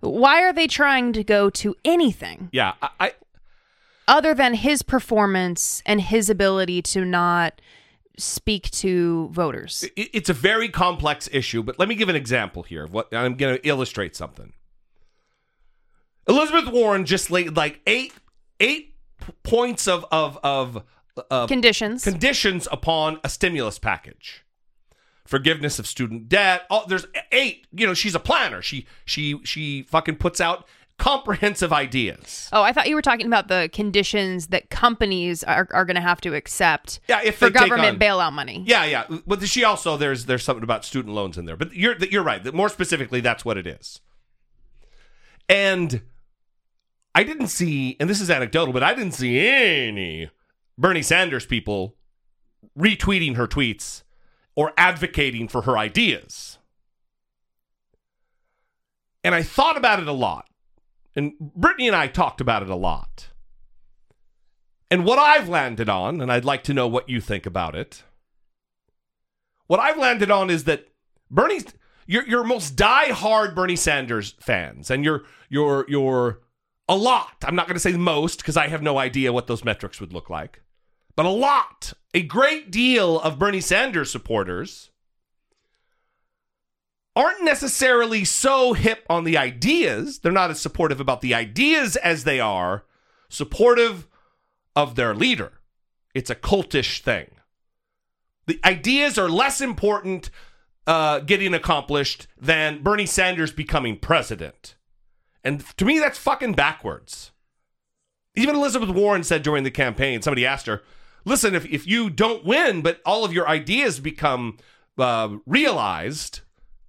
Why 0.00 0.42
are 0.42 0.52
they 0.52 0.66
trying 0.66 1.14
to 1.14 1.24
go 1.24 1.48
to 1.50 1.74
anything? 1.84 2.50
yeah, 2.52 2.74
I, 2.82 2.90
I 3.00 3.12
other 4.06 4.34
than 4.34 4.54
his 4.54 4.82
performance 4.82 5.82
and 5.86 6.00
his 6.00 6.30
ability 6.30 6.82
to 6.82 7.04
not 7.04 7.60
speak 8.16 8.70
to 8.70 9.28
voters. 9.32 9.84
it's 9.96 10.28
a 10.28 10.34
very 10.34 10.68
complex 10.68 11.28
issue, 11.32 11.62
but 11.62 11.78
let 11.78 11.88
me 11.88 11.94
give 11.94 12.08
an 12.08 12.16
example 12.16 12.62
here 12.64 12.84
of 12.84 12.92
what 12.92 13.14
I'm 13.14 13.36
going 13.36 13.56
to 13.56 13.68
illustrate 13.68 14.16
something. 14.16 14.52
Elizabeth 16.28 16.72
Warren 16.72 17.04
just 17.06 17.30
laid 17.30 17.56
like 17.56 17.80
eight 17.86 18.12
eight 18.60 18.94
points 19.42 19.88
of 19.88 20.04
of 20.12 20.38
of, 20.42 20.82
of 21.30 21.48
Conditions. 21.48 22.04
conditions 22.04 22.68
upon 22.70 23.18
a 23.24 23.28
stimulus 23.28 23.78
package. 23.78 24.44
Forgiveness 25.26 25.78
of 25.78 25.86
student 25.86 26.28
debt. 26.28 26.62
Oh, 26.70 26.84
there's 26.88 27.06
eight. 27.32 27.66
You 27.72 27.86
know, 27.86 27.94
she's 27.94 28.14
a 28.14 28.20
planner. 28.20 28.62
She 28.62 28.86
she 29.04 29.38
she 29.44 29.82
fucking 29.82 30.16
puts 30.16 30.40
out 30.40 30.66
comprehensive 30.98 31.72
ideas. 31.72 32.48
oh, 32.52 32.62
I 32.62 32.72
thought 32.72 32.88
you 32.88 32.96
were 32.96 33.02
talking 33.02 33.26
about 33.26 33.46
the 33.46 33.70
conditions 33.72 34.48
that 34.48 34.68
companies 34.68 35.44
are, 35.44 35.68
are 35.72 35.84
going 35.84 35.94
to 35.94 36.00
have 36.00 36.20
to 36.22 36.34
accept 36.34 36.98
Yeah, 37.08 37.20
if 37.22 37.36
for 37.36 37.50
government 37.50 37.90
on- 37.90 37.98
bailout 38.00 38.32
money. 38.32 38.64
Yeah, 38.66 38.84
yeah. 38.84 39.04
But 39.26 39.46
she 39.46 39.62
also 39.64 39.96
there's 39.96 40.24
there's 40.24 40.42
something 40.42 40.64
about 40.64 40.84
student 40.84 41.14
loans 41.14 41.38
in 41.38 41.44
there. 41.44 41.56
But 41.56 41.72
you're 41.74 41.96
you're 41.98 42.24
right. 42.24 42.52
More 42.52 42.68
specifically, 42.68 43.20
that's 43.20 43.44
what 43.44 43.56
it 43.56 43.66
is. 43.66 44.00
And 45.48 46.02
I 47.18 47.24
didn't 47.24 47.48
see, 47.48 47.96
and 47.98 48.08
this 48.08 48.20
is 48.20 48.30
anecdotal, 48.30 48.72
but 48.72 48.84
I 48.84 48.94
didn't 48.94 49.14
see 49.14 49.44
any 49.44 50.30
Bernie 50.78 51.02
Sanders 51.02 51.44
people 51.44 51.96
retweeting 52.78 53.34
her 53.34 53.48
tweets 53.48 54.04
or 54.54 54.72
advocating 54.76 55.48
for 55.48 55.62
her 55.62 55.76
ideas. 55.76 56.58
And 59.24 59.34
I 59.34 59.42
thought 59.42 59.76
about 59.76 59.98
it 59.98 60.06
a 60.06 60.12
lot. 60.12 60.48
And 61.16 61.32
Brittany 61.40 61.88
and 61.88 61.96
I 61.96 62.06
talked 62.06 62.40
about 62.40 62.62
it 62.62 62.70
a 62.70 62.76
lot. 62.76 63.30
And 64.88 65.04
what 65.04 65.18
I've 65.18 65.48
landed 65.48 65.88
on, 65.88 66.20
and 66.20 66.30
I'd 66.30 66.44
like 66.44 66.62
to 66.62 66.72
know 66.72 66.86
what 66.86 67.08
you 67.08 67.20
think 67.20 67.46
about 67.46 67.74
it. 67.74 68.04
What 69.66 69.80
I've 69.80 69.98
landed 69.98 70.30
on 70.30 70.50
is 70.50 70.62
that 70.64 70.86
Bernie's 71.32 71.64
you're, 72.06 72.28
you're 72.28 72.44
most 72.44 72.76
die-hard 72.76 73.56
Bernie 73.56 73.74
Sanders 73.74 74.36
fans, 74.38 74.88
and 74.88 75.04
your 75.04 75.24
your 75.48 75.84
you're 75.88 76.42
a 76.88 76.96
lot. 76.96 77.36
I'm 77.44 77.54
not 77.54 77.66
going 77.66 77.76
to 77.76 77.80
say 77.80 77.92
most 77.92 78.38
because 78.38 78.56
I 78.56 78.68
have 78.68 78.82
no 78.82 78.98
idea 78.98 79.32
what 79.32 79.46
those 79.46 79.64
metrics 79.64 80.00
would 80.00 80.12
look 80.12 80.30
like, 80.30 80.62
but 81.16 81.26
a 81.26 81.30
lot, 81.30 81.92
a 82.14 82.22
great 82.22 82.70
deal 82.70 83.20
of 83.20 83.38
Bernie 83.38 83.60
Sanders 83.60 84.10
supporters 84.10 84.90
aren't 87.14 87.42
necessarily 87.42 88.24
so 88.24 88.74
hip 88.74 89.04
on 89.10 89.24
the 89.24 89.36
ideas. 89.36 90.20
They're 90.20 90.30
not 90.30 90.50
as 90.50 90.60
supportive 90.60 91.00
about 91.00 91.20
the 91.20 91.34
ideas 91.34 91.96
as 91.96 92.24
they 92.24 92.38
are 92.38 92.84
supportive 93.28 94.06
of 94.76 94.94
their 94.94 95.14
leader. 95.14 95.52
It's 96.14 96.30
a 96.30 96.36
cultish 96.36 97.00
thing. 97.00 97.30
The 98.46 98.60
ideas 98.64 99.18
are 99.18 99.28
less 99.28 99.60
important 99.60 100.30
uh, 100.86 101.18
getting 101.20 101.52
accomplished 101.52 102.28
than 102.40 102.82
Bernie 102.82 103.04
Sanders 103.04 103.52
becoming 103.52 103.98
president. 103.98 104.76
And 105.44 105.64
to 105.76 105.84
me, 105.84 105.98
that's 105.98 106.18
fucking 106.18 106.52
backwards. 106.52 107.32
Even 108.34 108.54
Elizabeth 108.54 108.90
Warren 108.90 109.24
said 109.24 109.42
during 109.42 109.64
the 109.64 109.70
campaign, 109.70 110.22
somebody 110.22 110.46
asked 110.46 110.66
her, 110.66 110.82
listen, 111.24 111.54
if, 111.54 111.64
if 111.66 111.86
you 111.86 112.10
don't 112.10 112.44
win, 112.44 112.82
but 112.82 113.00
all 113.04 113.24
of 113.24 113.32
your 113.32 113.48
ideas 113.48 114.00
become 114.00 114.58
uh, 114.98 115.36
realized, 115.46 116.40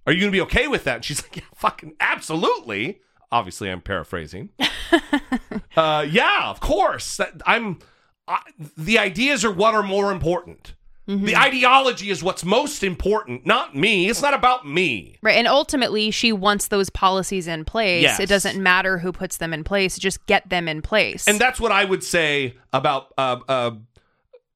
are 0.06 0.12
you 0.12 0.20
going 0.20 0.32
to 0.32 0.36
be 0.36 0.42
okay 0.42 0.66
with 0.66 0.84
that? 0.84 0.96
And 0.96 1.04
she's 1.04 1.22
like, 1.22 1.36
yeah, 1.36 1.42
fucking 1.54 1.94
absolutely. 2.00 3.00
Obviously, 3.32 3.70
I'm 3.70 3.80
paraphrasing. 3.80 4.50
uh, 5.76 6.06
yeah, 6.08 6.50
of 6.50 6.60
course. 6.60 7.16
That, 7.16 7.40
I'm. 7.46 7.78
I, 8.26 8.40
the 8.76 8.98
ideas 8.98 9.44
are 9.44 9.52
what 9.52 9.74
are 9.74 9.82
more 9.82 10.10
important. 10.10 10.74
The 11.18 11.36
ideology 11.36 12.10
is 12.10 12.22
what's 12.22 12.44
most 12.44 12.84
important, 12.84 13.44
not 13.44 13.74
me. 13.74 14.08
It's 14.08 14.22
not 14.22 14.34
about 14.34 14.66
me. 14.66 15.16
Right. 15.22 15.36
And 15.36 15.48
ultimately, 15.48 16.10
she 16.10 16.32
wants 16.32 16.68
those 16.68 16.88
policies 16.90 17.48
in 17.48 17.64
place. 17.64 18.02
Yes. 18.02 18.20
It 18.20 18.28
doesn't 18.28 18.62
matter 18.62 18.98
who 18.98 19.10
puts 19.12 19.38
them 19.38 19.52
in 19.52 19.64
place, 19.64 19.98
just 19.98 20.24
get 20.26 20.48
them 20.48 20.68
in 20.68 20.82
place. 20.82 21.26
And 21.26 21.38
that's 21.38 21.60
what 21.60 21.72
I 21.72 21.84
would 21.84 22.04
say 22.04 22.54
about 22.72 23.12
uh, 23.18 23.40
uh, 23.48 23.70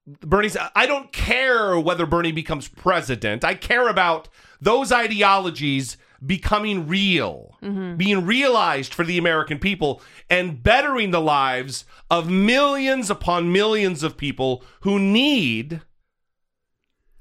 Bernie. 0.06 0.50
I 0.74 0.86
don't 0.86 1.12
care 1.12 1.78
whether 1.78 2.06
Bernie 2.06 2.32
becomes 2.32 2.68
president. 2.68 3.44
I 3.44 3.54
care 3.54 3.88
about 3.88 4.28
those 4.60 4.92
ideologies 4.92 5.96
becoming 6.24 6.86
real, 6.86 7.56
being 7.96 8.24
realized 8.24 8.94
for 8.94 9.04
the 9.04 9.18
American 9.18 9.58
people, 9.58 10.00
and 10.30 10.62
bettering 10.62 11.10
the 11.10 11.20
lives 11.20 11.84
of 12.10 12.30
millions 12.30 13.10
upon 13.10 13.52
millions 13.52 14.02
of 14.02 14.16
people 14.16 14.64
who 14.80 14.98
need 14.98 15.82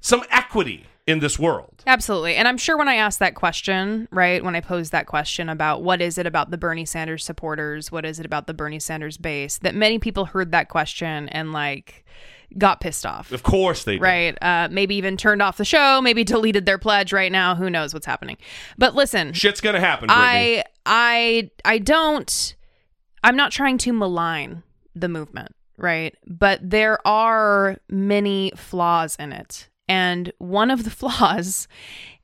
some 0.04 0.24
equity 0.30 0.86
in 1.08 1.20
this 1.20 1.40
world. 1.40 1.84
Absolutely. 1.88 2.36
And 2.36 2.48
I'm 2.48 2.58
sure 2.58 2.78
when 2.78 2.88
I 2.88 2.96
asked 2.96 3.20
that 3.20 3.36
question, 3.36 4.08
right, 4.12 4.44
when 4.44 4.56
I 4.56 4.62
posed 4.62 4.92
that 4.92 5.08
question 5.08 5.50
about 5.50 5.82
what 5.82 6.02
is 6.02 6.18
it 6.18 6.26
about 6.26 6.52
the 6.52 6.58
Bernie 6.58 6.86
Sanders 6.86 7.26
supporters, 7.26 7.92
what 7.92 8.06
is 8.06 8.20
it 8.20 8.26
about 8.26 8.48
the 8.48 8.54
Bernie 8.54 8.80
Sanders 8.80 9.18
base, 9.18 9.58
that 9.60 9.76
many 9.76 10.00
people 10.00 10.26
heard 10.26 10.52
that 10.52 10.70
question 10.70 11.28
and 11.30 11.52
like 11.52 12.06
got 12.58 12.80
pissed 12.80 13.06
off. 13.06 13.32
Of 13.32 13.44
course 13.44 13.84
they 13.84 13.98
do. 13.98 14.04
Right. 14.04 14.38
Uh, 14.42 14.68
maybe 14.72 14.96
even 14.96 15.18
turned 15.18 15.42
off 15.42 15.58
the 15.58 15.66
show, 15.66 16.02
maybe 16.02 16.24
deleted 16.24 16.66
their 16.66 16.78
pledge 16.78 17.12
right 17.12 17.32
now. 17.32 17.56
Who 17.56 17.70
knows 17.70 17.94
what's 17.94 18.06
happening. 18.06 18.38
But 18.78 18.96
listen, 18.96 19.34
Shit's 19.34 19.60
gonna 19.62 19.80
happen, 19.80 20.08
Brittany. 20.08 20.26
I 20.28 20.64
I 20.86 21.50
I 21.66 21.80
don't 21.80 22.56
I'm 23.24 23.36
not 23.36 23.52
trying 23.52 23.78
to 23.80 23.94
malign 23.94 24.64
the 24.96 25.10
movement, 25.10 25.56
right? 25.78 26.16
But 26.28 26.60
there 26.70 27.06
are 27.08 27.78
many 27.90 28.52
flaws 28.56 29.16
in 29.18 29.34
it. 29.34 29.70
And 29.88 30.32
one 30.38 30.72
of 30.72 30.84
the 30.84 30.90
flaws 30.92 31.68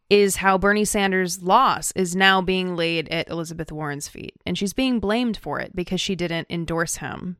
is 0.10 0.38
how 0.38 0.58
Bernie 0.58 0.86
Sanders' 0.86 1.44
loss 1.44 1.92
is 1.92 2.16
now 2.16 2.42
being 2.42 2.76
laid 2.76 3.08
at 3.10 3.30
Elizabeth 3.30 3.72
Warren's 3.72 4.08
feet. 4.08 4.34
And 4.46 4.58
she's 4.58 4.74
being 4.74 5.00
blamed 5.00 5.38
for 5.38 5.60
it 5.60 5.76
because 5.76 6.02
she 6.02 6.16
didn't 6.16 6.48
endorse 6.50 6.98
him. 6.98 7.38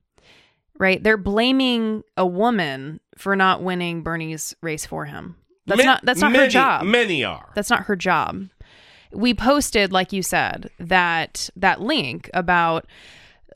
Right? 0.78 1.02
They're 1.04 1.18
blaming 1.18 2.04
a 2.16 2.26
woman 2.26 3.02
for 3.18 3.36
not 3.36 3.64
winning 3.64 4.02
Bernie's 4.02 4.56
race 4.62 4.86
for 4.86 5.06
him. 5.06 5.36
That's 5.66 5.80
Ma- 5.80 5.86
not 5.86 6.06
that's 6.06 6.22
not 6.22 6.32
many, 6.32 6.46
her 6.46 6.50
job. 6.50 6.86
Many 6.86 7.24
are. 7.24 7.52
That's 7.54 7.70
not 7.70 7.84
her 7.84 7.96
job. 7.96 8.48
We 9.12 9.34
posted, 9.34 9.92
like 9.92 10.14
you 10.14 10.24
said, 10.24 10.70
that 10.80 11.50
that 11.56 11.82
link 11.82 12.30
about 12.34 12.86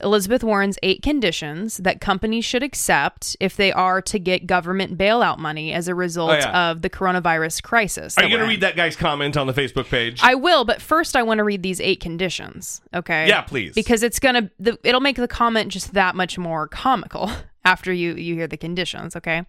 Elizabeth 0.00 0.42
Warren's 0.42 0.78
eight 0.82 1.02
conditions 1.02 1.76
that 1.78 2.00
companies 2.00 2.44
should 2.44 2.62
accept 2.62 3.36
if 3.40 3.56
they 3.56 3.72
are 3.72 4.02
to 4.02 4.18
get 4.18 4.46
government 4.46 4.98
bailout 4.98 5.38
money 5.38 5.72
as 5.72 5.86
a 5.88 5.94
result 5.94 6.30
Oh, 6.32 6.34
yeah. 6.34 6.70
of 6.70 6.82
the 6.82 6.90
coronavirus 6.90 7.62
crisis. 7.62 8.18
Are 8.18 8.24
you 8.24 8.30
going 8.30 8.40
to 8.42 8.46
read 8.48 8.60
that 8.62 8.76
guy's 8.76 8.96
comment 8.96 9.36
on 9.36 9.46
the 9.46 9.52
Facebook 9.52 9.88
page? 9.88 10.20
I 10.22 10.34
will, 10.34 10.64
but 10.64 10.82
first 10.82 11.14
I 11.16 11.22
want 11.22 11.38
to 11.38 11.44
read 11.44 11.62
these 11.62 11.80
eight 11.80 12.00
conditions. 12.00 12.82
Okay. 12.92 13.28
Yeah, 13.28 13.42
please. 13.42 13.74
Because 13.74 14.02
it's 14.02 14.18
gonna, 14.18 14.50
it'll 14.82 15.00
make 15.00 15.16
the 15.16 15.28
comment 15.28 15.70
just 15.70 15.94
that 15.94 16.14
much 16.16 16.36
more 16.38 16.66
comical 16.68 17.30
after 17.64 17.92
you 17.92 18.14
you 18.14 18.34
hear 18.34 18.46
the 18.48 18.56
conditions. 18.56 19.14
Okay. 19.16 19.44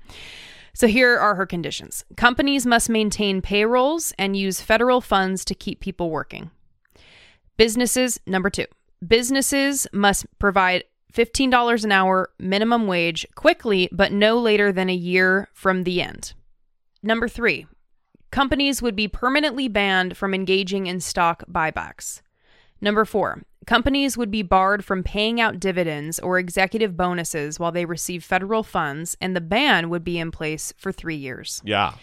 So 0.74 0.88
here 0.88 1.18
are 1.18 1.36
her 1.36 1.46
conditions. 1.46 2.04
Companies 2.18 2.66
must 2.66 2.90
maintain 2.90 3.42
payrolls 3.42 4.14
and 4.20 4.36
use 4.36 4.60
federal 4.62 5.00
funds 5.02 5.46
to 5.46 5.56
keep 5.56 5.80
people 5.80 6.10
working. 6.10 6.52
Businesses, 7.58 8.20
number 8.28 8.50
two, 8.50 8.66
businesses 9.06 9.88
must 9.94 10.26
provide 10.40 10.84
$15 11.14 11.84
an 11.84 11.92
hour 11.92 12.30
minimum 12.40 12.88
wage 12.88 13.26
quickly, 13.36 13.88
but 13.92 14.12
no 14.12 14.38
later 14.38 14.72
than 14.72 14.90
a 14.90 14.96
year 14.96 15.48
from 15.54 15.84
the 15.84 16.02
end. 16.02 16.34
Number 17.02 17.28
three, 17.28 17.68
companies 18.32 18.82
would 18.82 18.96
be 18.96 19.08
permanently 19.08 19.68
banned 19.68 20.18
from 20.18 20.34
engaging 20.34 20.88
in 20.88 21.00
stock 21.00 21.44
buybacks. 21.50 22.22
Number 22.82 23.06
four, 23.06 23.44
companies 23.66 24.18
would 24.18 24.30
be 24.30 24.42
barred 24.42 24.84
from 24.84 25.04
paying 25.04 25.40
out 25.40 25.60
dividends 25.60 26.20
or 26.20 26.38
executive 26.38 26.98
bonuses 26.98 27.60
while 27.60 27.72
they 27.72 27.86
receive 27.86 28.24
federal 28.24 28.64
funds, 28.64 29.16
and 29.22 29.36
the 29.36 29.42
ban 29.42 29.90
would 29.90 30.04
be 30.04 30.20
in 30.20 30.32
place 30.32 30.74
for 30.78 30.92
three 30.92 31.16
years. 31.16 31.62
yeah. 31.64 31.94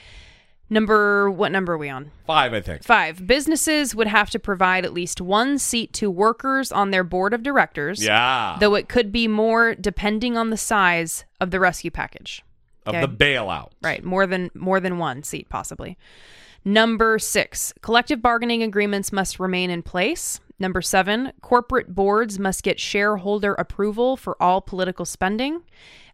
Number, 0.72 1.30
what 1.30 1.52
number 1.52 1.74
are 1.74 1.78
we 1.78 1.90
on? 1.90 2.10
Five, 2.26 2.54
I 2.54 2.62
think. 2.62 2.82
Five, 2.82 3.26
businesses 3.26 3.94
would 3.94 4.06
have 4.06 4.30
to 4.30 4.38
provide 4.38 4.86
at 4.86 4.94
least 4.94 5.20
one 5.20 5.58
seat 5.58 5.92
to 5.94 6.10
workers 6.10 6.72
on 6.72 6.90
their 6.90 7.04
board 7.04 7.34
of 7.34 7.42
directors, 7.42 8.02
Yeah. 8.02 8.56
though 8.58 8.74
it 8.74 8.88
could 8.88 9.12
be 9.12 9.28
more 9.28 9.74
depending 9.74 10.38
on 10.38 10.48
the 10.48 10.56
size 10.56 11.26
of 11.40 11.50
the 11.50 11.60
rescue 11.60 11.90
package. 11.90 12.42
of 12.84 12.96
okay. 12.96 13.00
the 13.02 13.08
bailout. 13.08 13.68
Right, 13.80 14.02
more 14.02 14.26
than 14.26 14.50
more 14.54 14.80
than 14.80 14.98
one 14.98 15.22
seat 15.22 15.48
possibly. 15.48 15.96
Number 16.64 17.18
6, 17.18 17.74
collective 17.80 18.20
bargaining 18.20 18.62
agreements 18.64 19.12
must 19.12 19.38
remain 19.38 19.70
in 19.70 19.82
place. 19.82 20.40
Number 20.58 20.82
7, 20.82 21.32
corporate 21.42 21.94
boards 21.94 22.38
must 22.40 22.64
get 22.64 22.80
shareholder 22.80 23.54
approval 23.54 24.16
for 24.16 24.40
all 24.42 24.60
political 24.60 25.04
spending. 25.04 25.62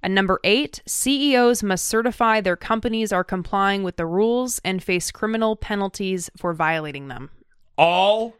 And 0.02 0.14
number 0.14 0.40
8, 0.44 0.82
CEOs 0.86 1.62
must 1.62 1.86
certify 1.86 2.40
their 2.40 2.56
companies 2.56 3.12
are 3.12 3.24
complying 3.24 3.82
with 3.82 3.96
the 3.96 4.06
rules 4.06 4.60
and 4.64 4.82
face 4.82 5.10
criminal 5.10 5.56
penalties 5.56 6.30
for 6.36 6.52
violating 6.54 7.08
them. 7.08 7.30
All 7.76 8.36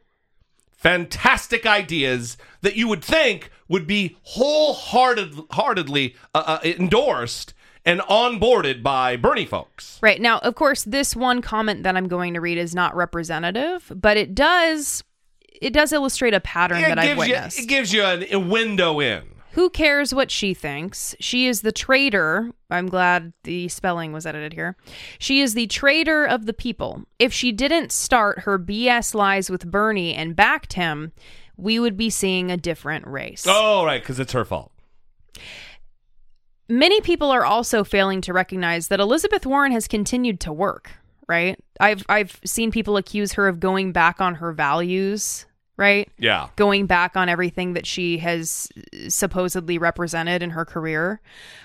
fantastic 0.71 1.67
ideas 1.67 2.37
that 2.61 2.77
you 2.77 2.87
would 2.89 3.03
think 3.03 3.51
would 3.69 3.87
be 3.87 4.17
wholehearted, 4.23 5.35
heartedly 5.51 6.15
uh, 6.35 6.45
uh, 6.47 6.59
endorsed 6.65 7.55
and 7.85 8.01
onboarded 8.03 8.83
by 8.83 9.17
Bernie 9.17 9.47
folks. 9.47 9.99
Right. 10.03 10.21
Now, 10.21 10.39
of 10.39 10.55
course, 10.55 10.85
this 10.85 11.17
one 11.17 11.43
comment 11.43 11.83
that 11.83 11.97
I'm 11.97 12.07
going 12.07 12.35
to 12.35 12.41
read 12.41 12.59
is 12.59 12.75
not 12.75 12.95
representative, 12.95 13.91
but 13.95 14.17
it 14.17 14.35
does 14.35 15.03
it 15.61 15.73
does 15.73 15.93
illustrate 15.93 16.35
a 16.35 16.41
pattern 16.41 16.79
It 16.79 16.89
that 16.89 16.99
I've 16.99 17.17
gives 17.17 17.29
you, 17.29 17.35
witnessed. 17.35 17.59
it 17.59 17.67
gives 17.67 17.93
you 17.93 18.03
an, 18.05 18.25
a 18.31 18.39
window 18.39 19.01
in. 19.01 19.25
Who 19.59 19.71
cares 19.71 20.15
what 20.15 20.31
she 20.31 20.55
thinks? 20.55 21.17
She 21.19 21.49
is 21.49 21.63
the 21.63 21.73
traitor. 21.73 22.53
I'm 22.71 22.87
glad 22.87 23.33
the 23.43 23.67
spelling 23.67 24.13
was 24.13 24.25
edited 24.25 24.53
here. 24.53 24.77
She 25.19 25.41
is 25.41 25.55
the 25.55 25.67
traitor 25.67 26.25
of 26.25 26.47
the 26.47 26.53
people. 26.53 27.03
If 27.19 27.33
she 27.33 27.51
didn't 27.51 27.91
start 27.91 28.43
her 28.43 28.57
BS 28.57 29.17
lies 29.17 29.51
with 29.51 29.69
Bernie 29.69 30.15
and 30.15 30.37
backed 30.37 30.75
him, 30.75 31.11
we 31.57 31.81
would 31.81 31.97
be 31.97 32.09
seeing 32.09 32.53
a 32.53 32.57
different 32.57 33.05
race. 33.09 33.47
Oh, 33.49 33.85
right, 33.85 34.01
because 34.01 34.21
it's 34.21 34.31
her 34.31 34.45
fault. 34.45 34.71
Many 36.69 37.01
people 37.01 37.33
are 37.33 37.45
also 37.45 37.83
failing 37.83 38.21
to 38.21 38.33
recognize 38.33 38.87
that 38.87 39.01
Elizabeth 39.01 39.45
Warren 39.45 39.73
has 39.73 39.89
continued 39.89 40.39
to 40.39 40.53
work, 40.53 40.93
right? 41.29 41.59
I've 41.81 42.07
I've 42.09 42.39
seen 42.45 42.71
people 42.71 42.97
accuse 42.97 43.33
her 43.33 43.49
of 43.49 43.59
going 43.59 43.91
back 43.91 44.21
on 44.21 44.37
her 44.37 44.53
values, 44.53 45.47
right? 45.79 46.11
Yeah. 46.19 46.49
Going 46.57 46.87
back 46.87 47.17
on 47.17 47.29
everything 47.29 47.73
that 47.75 47.87
she 47.87 48.19
has 48.19 48.69
supposedly 49.09 49.79
represented 49.79 50.43
in 50.43 50.51
her 50.51 50.65
career. 50.65 51.21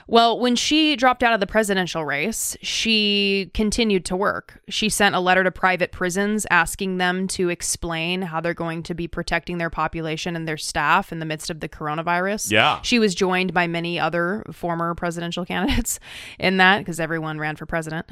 Well, 0.07 0.39
when 0.39 0.55
she 0.55 0.95
dropped 0.95 1.23
out 1.23 1.33
of 1.33 1.39
the 1.39 1.47
presidential 1.47 2.05
race, 2.05 2.55
she 2.61 3.49
continued 3.53 4.05
to 4.05 4.15
work. 4.15 4.61
She 4.69 4.87
sent 4.89 5.15
a 5.15 5.19
letter 5.19 5.43
to 5.43 5.51
private 5.51 5.91
prisons 5.91 6.45
asking 6.51 6.97
them 6.97 7.27
to 7.29 7.49
explain 7.49 8.21
how 8.21 8.39
they're 8.39 8.53
going 8.53 8.83
to 8.83 8.93
be 8.93 9.07
protecting 9.07 9.57
their 9.57 9.71
population 9.71 10.35
and 10.35 10.47
their 10.47 10.57
staff 10.57 11.11
in 11.11 11.17
the 11.19 11.25
midst 11.25 11.49
of 11.49 11.59
the 11.59 11.69
coronavirus. 11.69 12.51
Yeah. 12.51 12.81
She 12.83 12.99
was 12.99 13.15
joined 13.15 13.53
by 13.53 13.65
many 13.65 13.99
other 13.99 14.43
former 14.51 14.93
presidential 14.93 15.43
candidates 15.53 15.99
in 16.37 16.57
that 16.57 16.79
because 16.79 16.99
everyone 16.99 17.39
ran 17.39 17.55
for 17.55 17.65
president. 17.65 18.05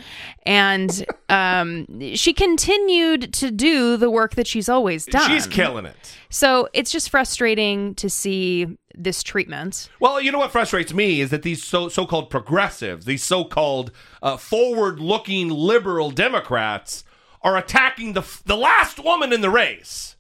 And 0.48 1.06
um, 1.30 2.16
she 2.16 2.34
continued 2.34 3.34
to 3.34 3.52
do 3.52 3.98
the 3.98 4.10
work 4.10 4.34
that 4.36 4.48
she's 4.48 4.68
always 4.68 5.06
done. 5.06 5.30
She's 5.30 5.46
killing 5.46 5.86
it. 5.86 5.91
So 6.30 6.68
it's 6.74 6.92
just 6.92 7.10
frustrating 7.10 7.96
to 7.96 8.10
see 8.10 8.78
this 8.96 9.24
treatment. 9.24 9.90
Well, 10.00 10.20
you 10.20 10.32
know 10.32 10.40
what 10.40 10.52
frustrates 10.52 10.94
me 10.94 11.22
is 11.22 11.30
that 11.30 11.44
these 11.44 11.64
so 11.64 11.90
so-called 11.90 12.30
progressives, 12.30 13.06
these 13.06 13.24
so-called 13.24 13.92
uh, 14.22 14.38
forward-looking 14.38 15.50
liberal 15.50 16.12
Democrats, 16.12 17.04
are 17.42 17.58
attacking 17.58 18.14
the 18.14 18.24
the 18.46 18.58
last 18.58 19.00
woman 19.04 19.34
in 19.34 19.42
the 19.42 19.50
race, 19.50 20.16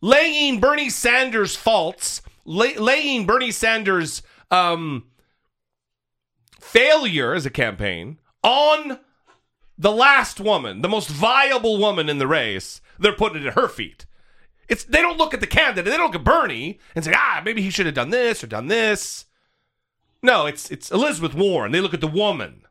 laying 0.00 0.60
Bernie 0.60 0.90
Sanders' 0.90 1.56
faults, 1.56 2.22
lay, 2.44 2.76
laying 2.76 3.26
Bernie 3.26 3.50
Sanders' 3.50 4.22
um, 4.50 5.06
failure 6.60 7.34
as 7.34 7.44
a 7.44 7.50
campaign 7.50 8.18
on 8.42 9.00
the 9.76 9.92
last 9.92 10.40
woman, 10.40 10.80
the 10.80 10.88
most 10.88 11.08
viable 11.08 11.78
woman 11.78 12.08
in 12.08 12.18
the 12.18 12.26
race. 12.26 12.80
They're 12.98 13.12
putting 13.12 13.42
it 13.42 13.48
at 13.48 13.54
her 13.54 13.68
feet. 13.68 14.06
It's 14.68 14.84
they 14.84 15.00
don't 15.02 15.18
look 15.18 15.32
at 15.34 15.40
the 15.40 15.46
candidate. 15.46 15.84
They 15.84 15.96
don't 15.96 16.06
look 16.12 16.14
at 16.20 16.24
Bernie 16.24 16.78
and 16.94 17.04
say, 17.04 17.12
ah, 17.14 17.40
maybe 17.44 17.62
he 17.62 17.70
should 17.70 17.86
have 17.86 17.94
done 17.94 18.10
this 18.10 18.42
or 18.42 18.46
done 18.46 18.66
this. 18.68 19.26
No, 20.22 20.46
it's 20.46 20.70
it's 20.70 20.90
Elizabeth 20.90 21.34
Warren. 21.34 21.72
They 21.72 21.80
look 21.80 21.94
at 21.94 22.00
the 22.00 22.06
woman. 22.08 22.62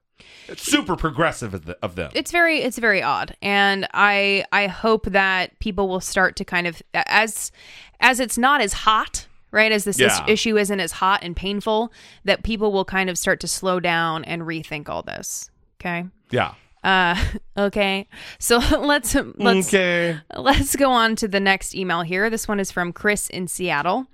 It's 0.48 0.62
super 0.64 0.96
progressive 0.96 1.54
of, 1.56 1.66
the, 1.66 1.78
of 1.82 1.96
them. 1.96 2.12
It's 2.14 2.32
very 2.32 2.60
it's 2.62 2.78
very 2.78 3.02
odd. 3.02 3.36
And 3.42 3.88
I 3.94 4.46
I 4.52 4.68
hope 4.68 5.06
that 5.08 5.58
people 5.60 5.88
will 5.88 6.02
start 6.02 6.36
to 6.38 6.46
kind 6.46 6.68
of 6.68 6.82
as 6.94 7.52
as 8.00 8.20
it's 8.20 8.38
not 8.38 8.62
as 8.62 8.74
hot, 8.74 9.28
right? 9.52 9.72
As 9.72 9.86
this 9.86 9.96
is- 9.98 10.02
Yeah. 10.02 10.26
issue 10.28 10.58
isn't 10.58 10.80
as 10.80 10.92
hot 10.94 11.22
and 11.24 11.36
painful, 11.36 11.92
that 12.26 12.44
people 12.44 12.72
will 12.72 12.86
kind 12.86 13.10
of 13.10 13.18
start 13.18 13.40
to 13.40 13.48
slow 13.48 13.80
down 13.80 14.24
and 14.26 14.42
rethink 14.44 14.90
all 14.90 15.02
this. 15.02 15.50
Okay. 15.82 16.06
yeah. 16.30 16.56
Uh 16.86 17.16
okay. 17.58 18.08
So 18.40 18.58
let's 18.80 19.16
let's 19.36 19.68
okay. 19.68 20.20
Let's 20.38 20.76
go 20.76 20.92
on 20.92 21.18
to 21.18 21.28
the 21.28 21.40
next 21.40 21.76
email 21.76 22.02
here. 22.02 22.30
This 22.30 22.48
one 22.48 22.60
is 22.60 22.72
from 22.72 22.94
Chris 22.94 23.30
in 23.30 23.48
Seattle. 23.48 24.08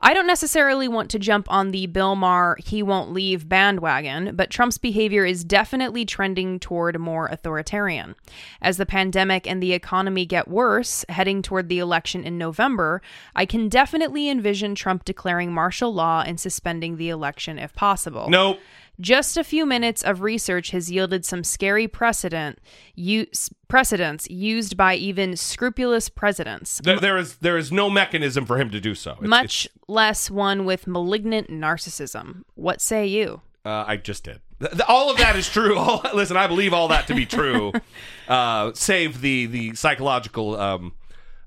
I 0.00 0.14
don't 0.14 0.28
necessarily 0.28 0.86
want 0.86 1.10
to 1.10 1.18
jump 1.18 1.50
on 1.50 1.72
the 1.72 1.86
Bill 1.86 2.14
Maher 2.14 2.56
he 2.64 2.84
won't 2.84 3.12
leave 3.12 3.48
bandwagon, 3.48 4.36
but 4.36 4.48
Trump's 4.48 4.78
behavior 4.78 5.24
is 5.24 5.42
definitely 5.42 6.04
trending 6.04 6.60
toward 6.60 7.00
more 7.00 7.26
authoritarian. 7.26 8.14
As 8.62 8.76
the 8.76 8.86
pandemic 8.86 9.48
and 9.48 9.60
the 9.60 9.72
economy 9.72 10.24
get 10.24 10.46
worse, 10.46 11.04
heading 11.08 11.42
toward 11.42 11.68
the 11.68 11.80
election 11.80 12.22
in 12.22 12.38
November, 12.38 13.02
I 13.34 13.44
can 13.44 13.68
definitely 13.68 14.28
envision 14.28 14.76
Trump 14.76 15.04
declaring 15.04 15.52
martial 15.52 15.92
law 15.92 16.22
and 16.24 16.38
suspending 16.38 16.96
the 16.96 17.08
election 17.08 17.58
if 17.58 17.74
possible. 17.74 18.28
Nope. 18.30 18.60
Just 19.00 19.36
a 19.36 19.44
few 19.44 19.64
minutes 19.64 20.02
of 20.02 20.22
research 20.22 20.70
has 20.70 20.90
yielded 20.90 21.24
some 21.24 21.44
scary 21.44 21.86
precedent 21.86 22.58
use, 22.96 23.48
precedents 23.68 24.28
used 24.28 24.76
by 24.76 24.94
even 24.94 25.36
scrupulous 25.36 26.08
presidents, 26.08 26.80
There, 26.82 26.98
there 26.98 27.16
is 27.16 27.36
there 27.36 27.56
is 27.56 27.70
no 27.70 27.88
mechanism 27.88 28.44
for 28.44 28.58
him 28.58 28.70
to 28.70 28.80
do 28.80 28.94
so. 28.94 29.12
It's- 29.12 29.28
much 29.28 29.68
less 29.86 30.30
one 30.30 30.64
with 30.64 30.86
malignant 30.86 31.48
narcissism. 31.48 32.42
What 32.54 32.80
say 32.80 33.06
you? 33.06 33.42
Uh, 33.64 33.84
I 33.86 33.96
just 33.96 34.24
did. 34.24 34.40
All 34.88 35.10
of 35.10 35.18
that 35.18 35.36
is 35.36 35.48
true. 35.48 35.76
All, 35.78 36.02
listen, 36.14 36.36
I 36.36 36.46
believe 36.48 36.72
all 36.72 36.88
that 36.88 37.06
to 37.08 37.14
be 37.14 37.26
true, 37.26 37.72
uh, 38.28 38.72
save 38.74 39.20
the 39.20 39.46
the 39.46 39.74
psychological 39.74 40.58
um, 40.58 40.94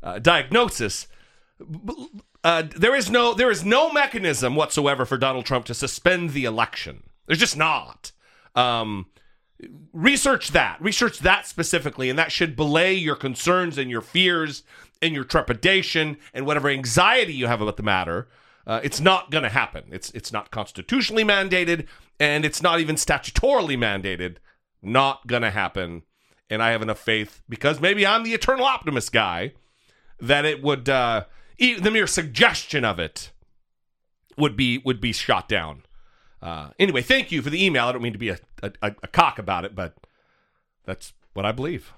uh, 0.01 0.19
diagnosis. 0.19 1.07
Uh, 2.43 2.63
there 2.77 2.95
is 2.95 3.09
no 3.09 3.33
there 3.33 3.51
is 3.51 3.65
no 3.65 3.91
mechanism 3.91 4.55
whatsoever 4.55 5.05
for 5.05 5.17
Donald 5.17 5.45
Trump 5.45 5.65
to 5.65 5.73
suspend 5.73 6.31
the 6.31 6.45
election. 6.45 7.03
There's 7.31 7.39
just 7.39 7.55
not. 7.55 8.11
Um, 8.55 9.05
research 9.93 10.49
that. 10.49 10.81
Research 10.81 11.19
that 11.19 11.47
specifically, 11.47 12.09
and 12.09 12.19
that 12.19 12.29
should 12.29 12.57
belay 12.57 12.93
your 12.93 13.15
concerns 13.15 13.77
and 13.77 13.89
your 13.89 14.01
fears 14.01 14.63
and 15.01 15.13
your 15.13 15.23
trepidation 15.23 16.17
and 16.33 16.45
whatever 16.45 16.67
anxiety 16.67 17.33
you 17.33 17.47
have 17.47 17.61
about 17.61 17.77
the 17.77 17.83
matter. 17.83 18.27
Uh, 18.67 18.81
it's 18.83 18.99
not 18.99 19.31
going 19.31 19.45
to 19.45 19.49
happen. 19.49 19.85
It's 19.91 20.11
it's 20.11 20.33
not 20.33 20.51
constitutionally 20.51 21.23
mandated, 21.23 21.87
and 22.19 22.43
it's 22.43 22.61
not 22.61 22.81
even 22.81 22.97
statutorily 22.97 23.77
mandated. 23.77 24.35
Not 24.81 25.25
going 25.25 25.43
to 25.43 25.51
happen. 25.51 26.01
And 26.49 26.61
I 26.61 26.71
have 26.71 26.81
enough 26.81 26.99
faith 26.99 27.43
because 27.47 27.79
maybe 27.79 28.05
I'm 28.05 28.23
the 28.23 28.33
eternal 28.33 28.65
optimist 28.65 29.13
guy 29.13 29.53
that 30.19 30.43
it 30.43 30.61
would 30.61 30.89
uh, 30.89 31.23
the 31.57 31.91
mere 31.91 32.07
suggestion 32.07 32.83
of 32.83 32.99
it 32.99 33.31
would 34.37 34.57
be 34.57 34.79
would 34.79 34.99
be 34.99 35.13
shot 35.13 35.47
down. 35.47 35.83
Uh, 36.41 36.69
anyway, 36.79 37.01
thank 37.01 37.31
you 37.31 37.41
for 37.41 37.49
the 37.49 37.63
email. 37.63 37.85
I 37.85 37.91
don't 37.91 38.01
mean 38.01 38.13
to 38.13 38.19
be 38.19 38.29
a, 38.29 38.39
a, 38.63 38.71
a 38.81 39.07
cock 39.07 39.37
about 39.39 39.65
it, 39.65 39.75
but 39.75 39.95
that's 40.85 41.13
what 41.33 41.45
I 41.45 41.51
believe. 41.51 41.93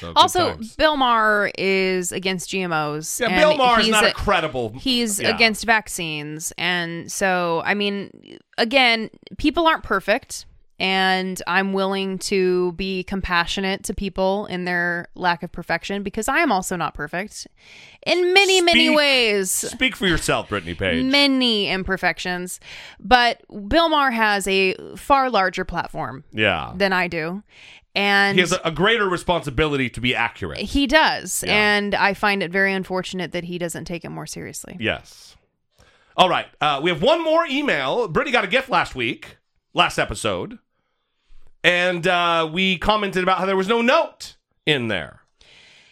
So, 0.00 0.12
Also. 0.16 0.58
Bill 0.76 0.96
Maher 0.96 1.50
is 1.56 2.12
against 2.12 2.50
GMOs. 2.50 3.20
yeah, 3.20 3.28
and 3.28 3.36
Bill 3.36 3.56
Maher 3.56 3.80
is 3.80 3.88
not 3.88 4.04
a, 4.04 4.10
a- 4.10 4.14
credible. 4.14 4.70
He's 4.70 5.20
yeah. 5.20 5.34
against 5.34 5.64
vaccines. 5.64 6.52
And 6.58 7.10
so, 7.10 7.62
I 7.64 7.74
mean, 7.74 8.38
again, 8.56 9.10
people 9.38 9.66
aren't 9.66 9.84
perfect. 9.84 10.46
And 10.80 11.42
I'm 11.46 11.72
willing 11.72 12.18
to 12.18 12.72
be 12.72 13.02
compassionate 13.02 13.82
to 13.84 13.94
people 13.94 14.46
in 14.46 14.64
their 14.64 15.08
lack 15.14 15.42
of 15.42 15.50
perfection 15.50 16.02
because 16.02 16.28
I 16.28 16.38
am 16.38 16.52
also 16.52 16.76
not 16.76 16.94
perfect 16.94 17.48
in 18.06 18.32
many, 18.32 18.60
many 18.60 18.94
ways. 18.94 19.50
Speak 19.50 19.96
for 19.96 20.06
yourself, 20.06 20.48
Brittany 20.48 20.74
Page. 20.74 21.04
Many 21.04 21.68
imperfections. 21.68 22.60
But 23.00 23.42
Bill 23.68 23.88
Maher 23.88 24.12
has 24.12 24.46
a 24.46 24.74
far 24.96 25.30
larger 25.30 25.64
platform 25.64 26.24
yeah, 26.32 26.72
than 26.76 26.92
I 26.92 27.08
do. 27.08 27.42
And 27.94 28.36
he 28.36 28.40
has 28.40 28.52
a, 28.52 28.60
a 28.64 28.70
greater 28.70 29.08
responsibility 29.08 29.90
to 29.90 30.00
be 30.00 30.14
accurate. 30.14 30.58
he 30.58 30.86
does. 30.86 31.42
Yeah. 31.44 31.54
And 31.54 31.94
I 31.96 32.14
find 32.14 32.42
it 32.42 32.52
very 32.52 32.72
unfortunate 32.72 33.32
that 33.32 33.44
he 33.44 33.58
doesn't 33.58 33.86
take 33.86 34.04
it 34.04 34.10
more 34.10 34.26
seriously. 34.26 34.76
Yes. 34.78 35.36
All 36.16 36.28
right. 36.28 36.46
Uh, 36.60 36.80
we 36.82 36.90
have 36.90 37.02
one 37.02 37.22
more 37.24 37.46
email. 37.46 38.06
Brittany 38.06 38.32
got 38.32 38.44
a 38.44 38.48
gift 38.48 38.68
last 38.68 38.94
week, 38.94 39.38
last 39.74 39.98
episode, 39.98 40.58
and 41.62 42.06
uh, 42.06 42.48
we 42.52 42.78
commented 42.78 43.22
about 43.22 43.38
how 43.38 43.46
there 43.46 43.56
was 43.56 43.68
no 43.68 43.82
note 43.82 44.36
in 44.66 44.88
there. 44.88 45.22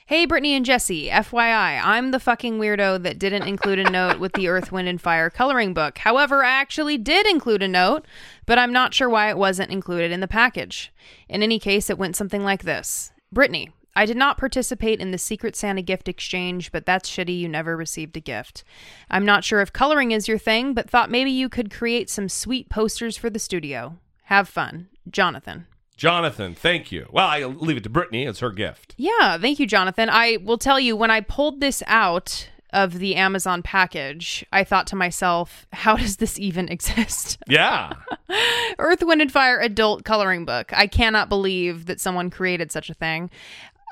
Hey, 0.08 0.24
Brittany 0.24 0.54
and 0.54 0.64
Jesse, 0.64 1.08
FYI, 1.08 1.80
I'm 1.82 2.12
the 2.12 2.20
fucking 2.20 2.60
weirdo 2.60 3.02
that 3.02 3.18
didn't 3.18 3.42
include 3.42 3.80
a 3.80 3.90
note 3.90 4.20
with 4.20 4.34
the 4.34 4.46
Earth, 4.46 4.70
Wind, 4.70 4.86
and 4.86 5.00
Fire 5.00 5.30
coloring 5.30 5.74
book. 5.74 5.98
However, 5.98 6.44
I 6.44 6.50
actually 6.50 6.96
did 6.96 7.26
include 7.26 7.60
a 7.60 7.66
note, 7.66 8.06
but 8.46 8.56
I'm 8.56 8.72
not 8.72 8.94
sure 8.94 9.08
why 9.08 9.30
it 9.30 9.36
wasn't 9.36 9.72
included 9.72 10.12
in 10.12 10.20
the 10.20 10.28
package. 10.28 10.92
In 11.28 11.42
any 11.42 11.58
case, 11.58 11.90
it 11.90 11.98
went 11.98 12.14
something 12.14 12.44
like 12.44 12.62
this 12.62 13.10
Brittany, 13.32 13.72
I 13.96 14.04
did 14.04 14.18
not 14.18 14.36
participate 14.36 15.00
in 15.00 15.10
the 15.10 15.16
Secret 15.16 15.56
Santa 15.56 15.80
gift 15.80 16.06
exchange, 16.06 16.70
but 16.70 16.84
that's 16.84 17.10
shitty 17.10 17.36
you 17.36 17.48
never 17.48 17.74
received 17.74 18.14
a 18.18 18.20
gift. 18.20 18.62
I'm 19.10 19.24
not 19.24 19.42
sure 19.42 19.62
if 19.62 19.72
coloring 19.72 20.10
is 20.10 20.28
your 20.28 20.36
thing, 20.36 20.74
but 20.74 20.90
thought 20.90 21.10
maybe 21.10 21.30
you 21.30 21.48
could 21.48 21.72
create 21.72 22.10
some 22.10 22.28
sweet 22.28 22.68
posters 22.68 23.16
for 23.16 23.30
the 23.30 23.38
studio. 23.38 23.96
Have 24.26 24.48
fun. 24.48 24.88
Jonathan. 25.10 25.66
Jonathan, 25.96 26.54
thank 26.54 26.92
you. 26.92 27.08
Well, 27.10 27.26
I'll 27.26 27.48
leave 27.48 27.78
it 27.78 27.84
to 27.84 27.88
Brittany. 27.88 28.24
It's 28.24 28.40
her 28.40 28.50
gift. 28.50 28.94
Yeah, 28.98 29.38
thank 29.38 29.58
you, 29.58 29.66
Jonathan. 29.66 30.10
I 30.10 30.38
will 30.42 30.58
tell 30.58 30.78
you, 30.78 30.94
when 30.96 31.10
I 31.10 31.20
pulled 31.20 31.60
this 31.60 31.82
out 31.86 32.48
of 32.70 32.98
the 32.98 33.14
Amazon 33.14 33.62
package, 33.62 34.44
I 34.52 34.62
thought 34.64 34.86
to 34.88 34.96
myself, 34.96 35.66
how 35.72 35.96
does 36.02 36.16
this 36.16 36.38
even 36.38 36.68
exist? 36.68 37.38
Yeah. 37.48 37.92
Earth, 38.78 39.02
Wind, 39.02 39.22
and 39.22 39.30
Fire 39.32 39.60
adult 39.60 40.04
coloring 40.04 40.44
book. 40.44 40.72
I 40.72 40.86
cannot 40.88 41.28
believe 41.28 41.86
that 41.86 42.00
someone 42.00 42.28
created 42.28 42.72
such 42.72 42.90
a 42.90 42.94
thing. 42.94 43.30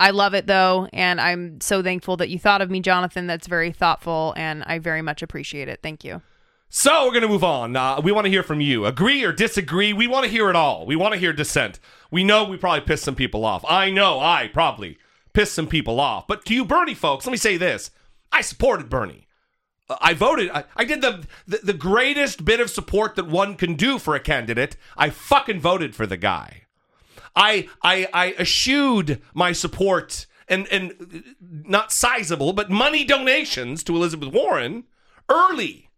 I 0.00 0.10
love 0.10 0.34
it 0.34 0.48
though, 0.48 0.88
and 0.92 1.20
I'm 1.20 1.60
so 1.60 1.80
thankful 1.82 2.16
that 2.16 2.28
you 2.28 2.38
thought 2.38 2.60
of 2.60 2.70
me, 2.70 2.80
Jonathan. 2.80 3.28
That's 3.28 3.46
very 3.46 3.70
thoughtful, 3.70 4.34
and 4.36 4.64
I 4.64 4.80
very 4.80 5.02
much 5.02 5.22
appreciate 5.22 5.68
it. 5.68 5.78
Thank 5.82 6.02
you. 6.02 6.20
So 6.68 7.04
we're 7.04 7.12
going 7.12 7.22
to 7.22 7.28
move 7.28 7.44
on. 7.44 7.76
Uh, 7.76 8.00
we 8.02 8.10
want 8.10 8.24
to 8.24 8.30
hear 8.30 8.42
from 8.42 8.60
you. 8.60 8.84
Agree 8.84 9.24
or 9.24 9.32
disagree? 9.32 9.92
We 9.92 10.06
want 10.06 10.24
to 10.24 10.30
hear 10.30 10.50
it 10.50 10.56
all. 10.56 10.86
We 10.86 10.96
want 10.96 11.14
to 11.14 11.20
hear 11.20 11.32
dissent. 11.32 11.78
We 12.10 12.24
know 12.24 12.44
we 12.44 12.56
probably 12.56 12.80
pissed 12.80 13.04
some 13.04 13.14
people 13.14 13.44
off. 13.44 13.64
I 13.68 13.90
know 13.90 14.18
I 14.18 14.48
probably 14.52 14.98
pissed 15.32 15.54
some 15.54 15.68
people 15.68 16.00
off. 16.00 16.26
But 16.26 16.44
to 16.46 16.54
you, 16.54 16.64
Bernie 16.64 16.94
folks, 16.94 17.26
let 17.26 17.30
me 17.32 17.36
say 17.38 17.56
this: 17.56 17.90
I 18.32 18.40
supported 18.40 18.88
Bernie. 18.88 19.28
I 20.00 20.14
voted. 20.14 20.50
I, 20.50 20.64
I 20.76 20.84
did 20.84 21.02
the, 21.02 21.26
the 21.46 21.58
the 21.62 21.72
greatest 21.74 22.44
bit 22.44 22.58
of 22.60 22.70
support 22.70 23.16
that 23.16 23.28
one 23.28 23.54
can 23.54 23.74
do 23.74 23.98
for 23.98 24.14
a 24.14 24.20
candidate. 24.20 24.76
I 24.96 25.10
fucking 25.10 25.60
voted 25.60 25.94
for 25.94 26.06
the 26.06 26.16
guy. 26.16 26.62
I 27.36 27.68
I 27.82 28.08
I 28.12 28.32
eschewed 28.38 29.20
my 29.34 29.52
support 29.52 30.26
and 30.48 30.66
and 30.68 31.34
not 31.40 31.92
sizable, 31.92 32.52
but 32.52 32.70
money 32.70 33.04
donations 33.04 33.84
to 33.84 33.94
Elizabeth 33.96 34.32
Warren 34.32 34.84
early, 35.28 35.90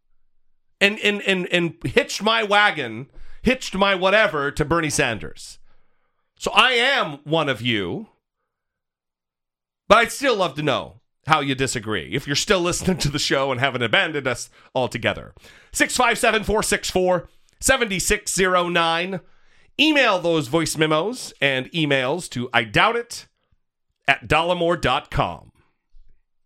and 0.80 0.98
and 1.00 1.22
and 1.22 1.46
and 1.52 1.74
hitched 1.84 2.22
my 2.22 2.42
wagon, 2.42 3.10
hitched 3.42 3.74
my 3.74 3.94
whatever 3.94 4.50
to 4.50 4.64
Bernie 4.64 4.90
Sanders. 4.90 5.58
So 6.38 6.50
I 6.52 6.72
am 6.72 7.18
one 7.24 7.48
of 7.48 7.62
you, 7.62 8.08
but 9.88 9.98
I'd 9.98 10.12
still 10.12 10.36
love 10.36 10.54
to 10.56 10.62
know 10.62 11.00
how 11.26 11.40
you 11.40 11.54
disagree. 11.54 12.12
If 12.12 12.26
you're 12.26 12.36
still 12.36 12.60
listening 12.60 12.98
to 12.98 13.08
the 13.08 13.18
show 13.18 13.50
and 13.50 13.58
haven't 13.60 13.82
abandoned 13.82 14.28
us 14.28 14.50
altogether, 14.74 15.34
657 15.72 16.44
464 16.44 17.28
7609. 17.60 19.20
Email 19.78 20.18
those 20.18 20.48
voice 20.48 20.76
memos 20.76 21.34
and 21.40 21.70
emails 21.72 22.30
to 22.30 22.48
I 22.52 22.64
doubt 22.64 22.96
it 22.96 23.26
at 24.08 24.26
dollemore.com. 24.26 25.52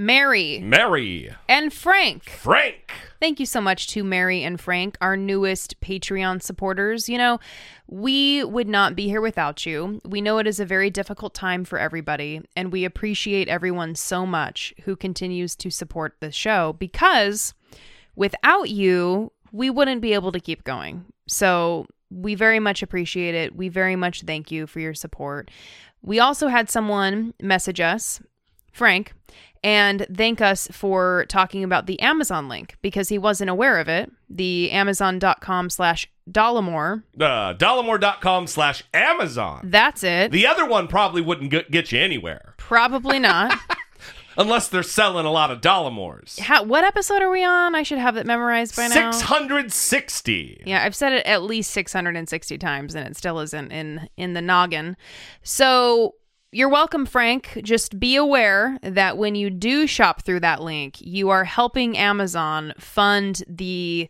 Mary 0.00 0.60
Mary, 0.60 1.30
and 1.46 1.70
Frank. 1.74 2.30
Frank. 2.30 2.90
Thank 3.20 3.38
you 3.38 3.44
so 3.44 3.60
much 3.60 3.86
to 3.88 4.02
Mary 4.02 4.42
and 4.42 4.58
Frank, 4.58 4.96
our 5.02 5.14
newest 5.14 5.78
Patreon 5.82 6.42
supporters. 6.42 7.06
You 7.06 7.18
know, 7.18 7.38
we 7.86 8.42
would 8.42 8.66
not 8.66 8.96
be 8.96 9.08
here 9.08 9.20
without 9.20 9.66
you. 9.66 10.00
We 10.06 10.22
know 10.22 10.38
it 10.38 10.46
is 10.46 10.58
a 10.58 10.64
very 10.64 10.88
difficult 10.88 11.34
time 11.34 11.66
for 11.66 11.78
everybody, 11.78 12.40
and 12.56 12.72
we 12.72 12.86
appreciate 12.86 13.46
everyone 13.48 13.94
so 13.94 14.24
much 14.24 14.72
who 14.84 14.96
continues 14.96 15.54
to 15.56 15.70
support 15.70 16.16
the 16.20 16.32
show 16.32 16.72
because 16.78 17.52
without 18.16 18.70
you, 18.70 19.32
we 19.52 19.68
wouldn't 19.68 20.00
be 20.00 20.14
able 20.14 20.32
to 20.32 20.40
keep 20.40 20.64
going. 20.64 21.04
So 21.28 21.84
we 22.10 22.34
very 22.34 22.58
much 22.58 22.82
appreciate 22.82 23.34
it. 23.34 23.54
We 23.54 23.68
very 23.68 23.96
much 23.96 24.22
thank 24.22 24.50
you 24.50 24.66
for 24.66 24.80
your 24.80 24.94
support. 24.94 25.50
We 26.00 26.18
also 26.20 26.48
had 26.48 26.70
someone 26.70 27.34
message 27.38 27.80
us, 27.80 28.22
Frank, 28.72 29.12
and 29.62 30.06
thank 30.14 30.40
us 30.40 30.68
for 30.72 31.26
talking 31.28 31.64
about 31.64 31.86
the 31.86 32.00
Amazon 32.00 32.48
link 32.48 32.76
because 32.82 33.08
he 33.08 33.18
wasn't 33.18 33.50
aware 33.50 33.78
of 33.78 33.88
it. 33.88 34.10
The 34.28 34.70
amazon.com 34.70 35.70
slash 35.70 36.08
Dollemore. 36.30 37.02
Uh, 37.18 37.54
dollemore.com 37.54 38.46
slash 38.46 38.84
Amazon. 38.94 39.62
That's 39.64 40.02
it. 40.04 40.30
The 40.30 40.46
other 40.46 40.64
one 40.64 40.88
probably 40.88 41.20
wouldn't 41.22 41.50
get, 41.50 41.70
get 41.70 41.92
you 41.92 41.98
anywhere 41.98 42.54
Probably 42.56 43.18
not. 43.18 43.58
unless 44.36 44.68
they're 44.68 44.82
selling 44.82 45.26
a 45.26 45.30
lot 45.30 45.50
of 45.50 45.60
Dollemores. 45.60 46.38
How, 46.38 46.62
what 46.62 46.84
episode 46.84 47.20
are 47.20 47.30
we 47.30 47.44
on? 47.44 47.74
I 47.74 47.82
should 47.82 47.98
have 47.98 48.16
it 48.16 48.26
memorized 48.26 48.76
by 48.76 48.86
now. 48.88 49.10
660. 49.10 50.62
Yeah, 50.66 50.84
I've 50.84 50.94
said 50.94 51.12
it 51.12 51.26
at 51.26 51.42
least 51.42 51.72
660 51.72 52.58
times 52.58 52.94
and 52.94 53.08
it 53.08 53.16
still 53.16 53.40
isn't 53.40 53.72
in 53.72 54.08
in 54.16 54.34
the 54.34 54.40
noggin. 54.42 54.96
So, 55.42 56.14
you're 56.52 56.68
welcome, 56.68 57.06
Frank. 57.06 57.60
Just 57.62 57.98
be 58.00 58.16
aware 58.16 58.78
that 58.82 59.16
when 59.18 59.34
you 59.34 59.50
do 59.50 59.86
shop 59.86 60.22
through 60.22 60.40
that 60.40 60.62
link, 60.62 60.96
you 61.00 61.28
are 61.30 61.44
helping 61.44 61.96
Amazon 61.96 62.72
fund 62.78 63.42
the 63.48 64.08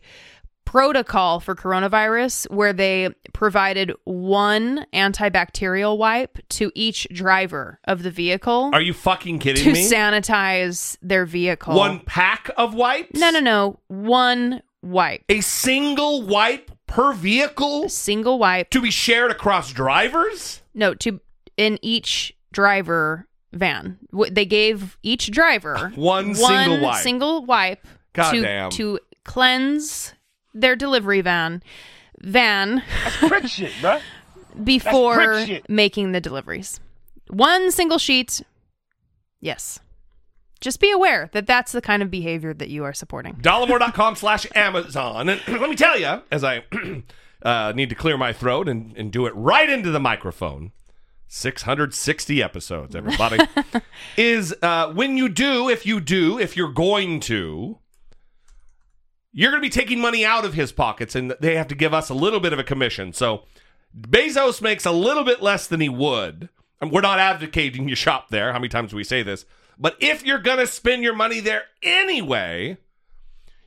protocol 0.65 1.39
for 1.39 1.53
coronavirus 1.53 2.49
where 2.49 2.71
they 2.71 3.09
provided 3.33 3.91
one 4.05 4.85
antibacterial 4.93 5.97
wipe 5.97 6.37
to 6.49 6.71
each 6.75 7.05
driver 7.13 7.79
of 7.85 8.03
the 8.03 8.11
vehicle 8.11 8.69
Are 8.71 8.81
you 8.81 8.93
fucking 8.93 9.39
kidding 9.39 9.63
to 9.65 9.73
me? 9.73 9.83
sanitize 9.89 10.97
their 11.01 11.25
vehicle. 11.25 11.75
One 11.75 11.99
pack 11.99 12.49
of 12.57 12.73
wipes? 12.73 13.19
No, 13.19 13.31
no, 13.31 13.39
no. 13.41 13.79
One 13.87 14.61
wipe. 14.81 15.23
A 15.29 15.41
single 15.41 16.21
wipe 16.23 16.71
per 16.87 17.11
vehicle 17.13 17.89
Single 17.89 18.39
wipe. 18.39 18.69
to 18.69 18.81
be 18.81 18.91
shared 18.91 19.31
across 19.31 19.73
drivers? 19.73 20.61
No, 20.73 20.93
to 20.95 21.19
in 21.61 21.77
each 21.81 22.33
driver 22.51 23.27
van. 23.53 23.99
They 24.31 24.45
gave 24.45 24.97
each 25.03 25.29
driver 25.31 25.91
One 25.95 26.33
single 26.35 26.81
wipe. 26.81 27.03
single 27.03 27.45
wipe 27.45 27.85
God 28.13 28.31
to 28.31 28.41
damn. 28.41 28.69
to 28.71 28.99
cleanse 29.23 30.13
their 30.53 30.75
delivery 30.75 31.21
van 31.21 31.61
van 32.19 32.81
Prick 33.19 33.47
shit, 33.47 33.71
bruh. 33.73 34.01
before 34.63 35.15
prick 35.15 35.47
shit. 35.47 35.69
making 35.69 36.11
the 36.11 36.19
deliveries. 36.21 36.79
One 37.29 37.71
single 37.71 37.97
sheet. 37.99 38.41
Yes. 39.39 39.79
Just 40.59 40.79
be 40.79 40.91
aware 40.91 41.29
that 41.33 41.47
that's 41.47 41.71
the 41.71 41.81
kind 41.81 42.03
of 42.03 42.11
behavior 42.11 42.53
that 42.53 42.69
you 42.69 42.83
are 42.83 42.93
supporting. 42.93 43.35
Dollemore.com 43.35 44.15
slash 44.15 44.45
Amazon. 44.53 45.29
And 45.29 45.41
let 45.47 45.69
me 45.69 45.75
tell 45.75 45.97
you, 45.99 46.21
as 46.31 46.43
I 46.43 46.63
uh, 47.41 47.73
need 47.75 47.89
to 47.89 47.95
clear 47.95 48.17
my 48.17 48.33
throat 48.33 48.67
and, 48.67 48.95
and 48.95 49.11
do 49.11 49.25
it 49.25 49.33
right 49.35 49.69
into 49.69 49.89
the 49.91 49.99
microphone, 49.99 50.71
660 51.33 52.43
episodes, 52.43 52.93
everybody, 52.93 53.39
is 54.17 54.53
uh, 54.61 54.91
when 54.91 55.15
you 55.15 55.29
do, 55.29 55.69
if 55.69 55.85
you 55.85 56.01
do, 56.01 56.37
if 56.37 56.57
you're 56.57 56.73
going 56.73 57.21
to, 57.21 57.79
you're 59.31 59.49
going 59.49 59.61
to 59.61 59.65
be 59.65 59.69
taking 59.69 60.01
money 60.01 60.25
out 60.25 60.43
of 60.43 60.55
his 60.55 60.73
pockets 60.73 61.15
and 61.15 61.33
they 61.39 61.55
have 61.55 61.69
to 61.69 61.75
give 61.75 61.93
us 61.93 62.09
a 62.09 62.13
little 62.13 62.41
bit 62.41 62.51
of 62.51 62.59
a 62.59 62.65
commission. 62.65 63.13
So 63.13 63.43
Bezos 63.97 64.61
makes 64.61 64.85
a 64.85 64.91
little 64.91 65.23
bit 65.23 65.41
less 65.41 65.67
than 65.67 65.79
he 65.79 65.87
would. 65.87 66.49
And 66.81 66.91
we're 66.91 66.99
not 66.99 67.17
advocating 67.17 67.87
you 67.87 67.95
shop 67.95 68.27
there. 68.27 68.51
How 68.51 68.59
many 68.59 68.67
times 68.67 68.91
do 68.91 68.97
we 68.97 69.05
say 69.05 69.23
this? 69.23 69.45
But 69.79 69.95
if 70.01 70.25
you're 70.25 70.37
going 70.37 70.57
to 70.57 70.67
spend 70.67 71.01
your 71.01 71.15
money 71.15 71.39
there 71.39 71.63
anyway, 71.81 72.77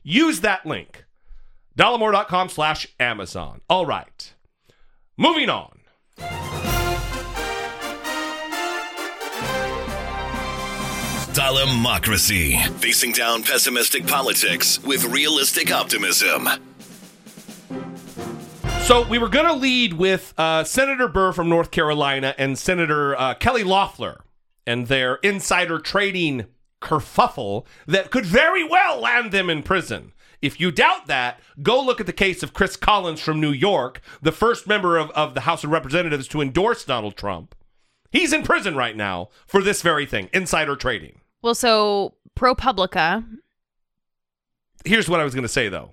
use 0.03 0.41
that 0.41 0.67
link. 0.67 1.05
Dollemore.com 1.75 2.49
slash 2.49 2.87
Amazon. 2.99 3.61
All 3.67 3.87
right. 3.87 4.33
Moving 5.17 5.49
on. 5.49 5.79
Dollemocracy. 11.35 12.65
Facing 12.79 13.11
down 13.11 13.43
pessimistic 13.43 14.07
politics 14.07 14.81
with 14.83 15.03
realistic 15.03 15.69
optimism. 15.69 16.47
So 18.83 19.05
we 19.05 19.17
were 19.17 19.27
going 19.27 19.45
to 19.45 19.53
lead 19.53 19.93
with 19.93 20.33
uh, 20.37 20.63
Senator 20.63 21.09
Burr 21.09 21.33
from 21.33 21.49
North 21.49 21.71
Carolina 21.71 22.33
and 22.37 22.57
Senator 22.57 23.19
uh, 23.19 23.33
Kelly 23.33 23.65
Loeffler 23.65 24.23
and 24.65 24.87
their 24.87 25.15
insider 25.15 25.77
trading 25.77 26.45
kerfuffle 26.81 27.65
that 27.85 28.11
could 28.11 28.25
very 28.25 28.63
well 28.63 29.01
land 29.01 29.33
them 29.33 29.49
in 29.49 29.61
prison. 29.61 30.13
If 30.41 30.61
you 30.61 30.71
doubt 30.71 31.07
that, 31.07 31.41
go 31.61 31.83
look 31.83 31.99
at 31.99 32.05
the 32.05 32.13
case 32.13 32.43
of 32.43 32.53
Chris 32.53 32.77
Collins 32.77 33.19
from 33.19 33.41
New 33.41 33.51
York, 33.51 33.99
the 34.21 34.31
first 34.31 34.67
member 34.67 34.95
of, 34.95 35.09
of 35.11 35.33
the 35.33 35.41
House 35.41 35.65
of 35.65 35.71
Representatives 35.71 36.29
to 36.29 36.39
endorse 36.39 36.85
Donald 36.85 37.17
Trump. 37.17 37.55
He's 38.09 38.31
in 38.31 38.43
prison 38.43 38.77
right 38.77 38.95
now 38.95 39.27
for 39.45 39.61
this 39.61 39.81
very 39.81 40.05
thing 40.05 40.29
insider 40.31 40.77
trading. 40.77 41.19
Well, 41.45 41.53
so 41.53 42.15
ProPublica, 42.35 43.23
Here's 44.83 45.07
what 45.07 45.19
I 45.19 45.23
was 45.23 45.35
going 45.35 45.43
to 45.43 45.47
say, 45.47 45.69
though. 45.69 45.91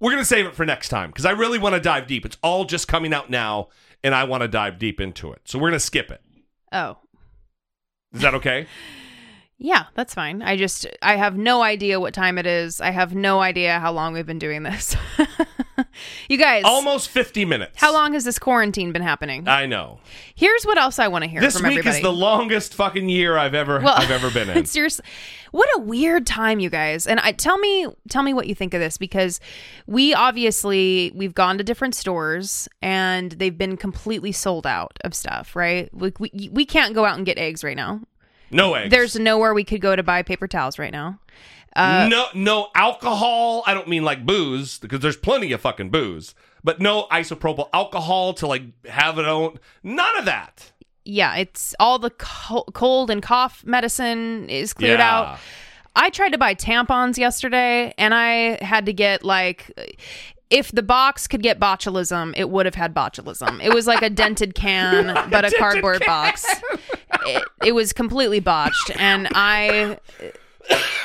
We're 0.00 0.10
going 0.10 0.22
to 0.22 0.26
save 0.26 0.46
it 0.46 0.54
for 0.54 0.64
next 0.64 0.88
time 0.88 1.10
because 1.10 1.26
I 1.26 1.32
really 1.32 1.58
want 1.58 1.74
to 1.74 1.80
dive 1.82 2.06
deep. 2.06 2.24
It's 2.24 2.38
all 2.42 2.64
just 2.64 2.88
coming 2.88 3.12
out 3.12 3.28
now, 3.28 3.68
and 4.02 4.14
I 4.14 4.24
want 4.24 4.40
to 4.40 4.48
dive 4.48 4.78
deep 4.78 4.98
into 4.98 5.32
it. 5.32 5.42
So 5.44 5.58
we're 5.58 5.68
going 5.68 5.78
to 5.78 5.84
skip 5.84 6.10
it. 6.10 6.22
oh, 6.72 6.96
Is 8.14 8.22
that 8.22 8.34
okay? 8.34 8.66
Yeah, 9.62 9.84
that's 9.94 10.14
fine. 10.14 10.40
I 10.40 10.56
just 10.56 10.86
I 11.02 11.16
have 11.16 11.36
no 11.36 11.60
idea 11.60 12.00
what 12.00 12.14
time 12.14 12.38
it 12.38 12.46
is. 12.46 12.80
I 12.80 12.92
have 12.92 13.14
no 13.14 13.40
idea 13.40 13.78
how 13.78 13.92
long 13.92 14.14
we've 14.14 14.24
been 14.24 14.38
doing 14.38 14.62
this. 14.62 14.96
you 16.28 16.36
guys, 16.36 16.62
Almost 16.64 17.08
50 17.10 17.44
minutes. 17.44 17.72
how 17.76 17.92
long 17.92 18.12
has 18.14 18.24
this 18.24 18.38
quarantine 18.38 18.92
been 18.92 19.02
happening? 19.02 19.46
I 19.48 19.66
know. 19.66 20.00
Here's 20.34 20.64
what 20.64 20.78
else 20.78 20.98
I 20.98 21.08
want 21.08 21.24
to 21.24 21.30
hear 21.30 21.40
This 21.40 21.56
from 21.56 21.68
week 21.68 21.78
everybody. 21.78 21.96
is 21.98 22.02
the 22.02 22.12
longest 22.12 22.74
fucking 22.74 23.08
year 23.08 23.36
I've 23.36 23.54
ever 23.54 23.80
well, 23.80 23.94
I've 23.96 24.10
ever 24.10 24.30
been 24.30 24.50
in. 24.56 24.64
Seriously, 24.64 25.04
what 25.52 25.68
a 25.76 25.80
weird 25.80 26.26
time, 26.26 26.60
you 26.60 26.70
guys. 26.70 27.06
And 27.06 27.20
I 27.20 27.32
tell 27.32 27.58
me, 27.58 27.86
tell 28.08 28.22
me 28.22 28.32
what 28.34 28.46
you 28.46 28.54
think 28.54 28.72
of 28.74 28.80
this 28.80 28.98
because 28.98 29.40
we 29.86 30.14
obviously 30.14 31.12
we've 31.14 31.34
gone 31.34 31.58
to 31.58 31.64
different 31.64 31.94
stores 31.94 32.68
and 32.82 33.32
they've 33.32 33.56
been 33.56 33.76
completely 33.76 34.32
sold 34.32 34.66
out 34.66 34.96
of 35.04 35.14
stuff. 35.14 35.54
Right? 35.56 35.92
We 35.92 36.12
we, 36.18 36.50
we 36.52 36.64
can't 36.64 36.94
go 36.94 37.04
out 37.04 37.16
and 37.16 37.26
get 37.26 37.38
eggs 37.38 37.62
right 37.64 37.76
now. 37.76 38.00
No 38.52 38.74
eggs. 38.74 38.90
There's 38.90 39.16
nowhere 39.16 39.54
we 39.54 39.62
could 39.62 39.80
go 39.80 39.94
to 39.94 40.02
buy 40.02 40.22
paper 40.22 40.48
towels 40.48 40.78
right 40.78 40.90
now. 40.92 41.20
Uh, 41.76 42.08
no 42.10 42.26
no 42.34 42.68
alcohol. 42.74 43.62
I 43.66 43.74
don't 43.74 43.88
mean 43.88 44.04
like 44.04 44.26
booze 44.26 44.78
because 44.78 45.00
there's 45.00 45.16
plenty 45.16 45.52
of 45.52 45.60
fucking 45.60 45.90
booze, 45.90 46.34
but 46.64 46.80
no 46.80 47.06
isopropyl 47.12 47.68
alcohol 47.72 48.34
to 48.34 48.46
like 48.46 48.62
have 48.86 49.18
it 49.18 49.24
on. 49.26 49.58
None 49.82 50.16
of 50.18 50.24
that. 50.24 50.72
yeah, 51.04 51.36
it's 51.36 51.74
all 51.80 51.98
the 51.98 52.10
co- 52.10 52.64
cold 52.74 53.10
and 53.10 53.22
cough 53.22 53.64
medicine 53.64 54.48
is 54.48 54.72
cleared 54.72 54.98
Yeah. 54.98 55.18
out. 55.32 55.38
I 55.96 56.10
tried 56.10 56.30
to 56.30 56.38
buy 56.38 56.54
tampons 56.54 57.16
yesterday 57.18 57.92
and 57.98 58.14
I 58.14 58.62
had 58.64 58.86
to 58.86 58.92
get 58.92 59.24
like 59.24 59.70
if 60.50 60.72
the 60.72 60.82
box 60.82 61.28
could 61.28 61.42
get 61.44 61.60
botulism, 61.60 62.34
it 62.36 62.50
would 62.50 62.66
have 62.66 62.74
had 62.74 62.92
botulism. 62.92 63.62
It 63.64 63.72
was 63.72 63.86
like 63.86 64.02
a 64.02 64.10
dented 64.10 64.54
can, 64.56 65.14
but 65.30 65.44
a 65.44 65.50
cardboard 65.56 66.02
box. 66.04 66.44
It, 67.26 67.44
it 67.64 67.72
was 67.72 67.92
completely 67.92 68.40
botched, 68.40 68.90
and 68.96 69.28
I. 69.34 69.98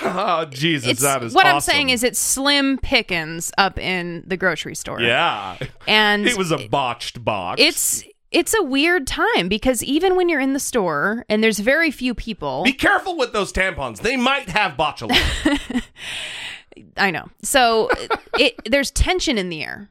Oh 0.02 0.46
Jesus, 0.50 0.90
It's 0.92 1.02
that 1.02 1.24
is 1.24 1.34
what 1.34 1.46
I'm 1.48 1.60
saying 1.60 1.90
is 1.90 2.04
it's 2.04 2.20
slim 2.20 2.78
pickings 2.78 3.52
up 3.58 3.80
in 3.80 4.24
the 4.28 4.38
grocery 4.38 4.76
store. 4.76 5.02
yeah, 5.02 5.58
and 5.88 6.28
it 6.28 6.38
was 6.38 6.52
a 6.52 6.68
botched 6.68 7.24
box. 7.26 7.60
it's 7.62 8.04
it's 8.32 8.54
a 8.54 8.62
weird 8.64 9.08
time 9.08 9.48
because 9.48 9.84
even 9.84 10.16
when 10.16 10.28
you're 10.30 10.42
in 10.42 10.54
the 10.54 10.60
store 10.60 11.26
and 11.30 11.44
there's 11.44 11.60
very 11.60 11.90
few 11.90 12.14
people, 12.14 12.64
Be 12.64 12.74
careful 12.74 13.18
with 13.18 13.32
those 13.34 13.52
tampons. 13.54 14.02
They 14.02 14.18
might 14.18 14.50
have 14.50 14.74
botulism. 14.74 15.82
I 16.98 17.12
know. 17.12 17.30
So 17.42 17.90
it 18.38 18.56
there's 18.70 18.92
tension 18.92 19.38
in 19.38 19.50
the 19.50 19.64
air. 19.64 19.90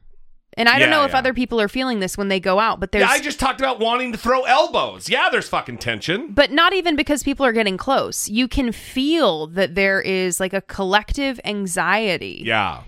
And 0.57 0.69
I 0.69 0.79
don't 0.79 0.91
Yeah, 0.91 0.97
know 0.99 1.05
if 1.05 1.11
yeah. 1.13 1.19
other 1.19 1.35
people 1.35 1.61
are 1.61 1.69
feeling 1.69 2.01
this 2.01 2.17
when 2.17 2.29
they 2.29 2.39
go 2.41 2.59
out, 2.61 2.79
but 2.81 2.93
there's 2.93 3.03
yeah, 3.03 3.11
I 3.11 3.21
just 3.21 3.41
talked 3.41 3.61
about 3.61 3.81
wanting 3.81 4.13
to 4.13 4.19
throw 4.19 4.43
elbows. 4.45 5.09
Yeah, 5.09 5.29
there's 5.31 5.49
fucking 5.49 5.79
tension. 5.79 6.33
but 6.33 6.51
not 6.53 6.73
even 6.73 6.95
because 6.97 7.23
people 7.23 7.45
are 7.45 7.53
getting 7.53 7.77
close. 7.77 8.29
You 8.29 8.47
can 8.49 8.71
feel 8.73 9.47
that 9.49 9.75
there 9.75 10.01
is 10.01 10.39
like 10.41 10.53
a 10.53 10.61
collective 10.61 11.41
anxiety 11.45 12.43
Yeah. 12.45 12.83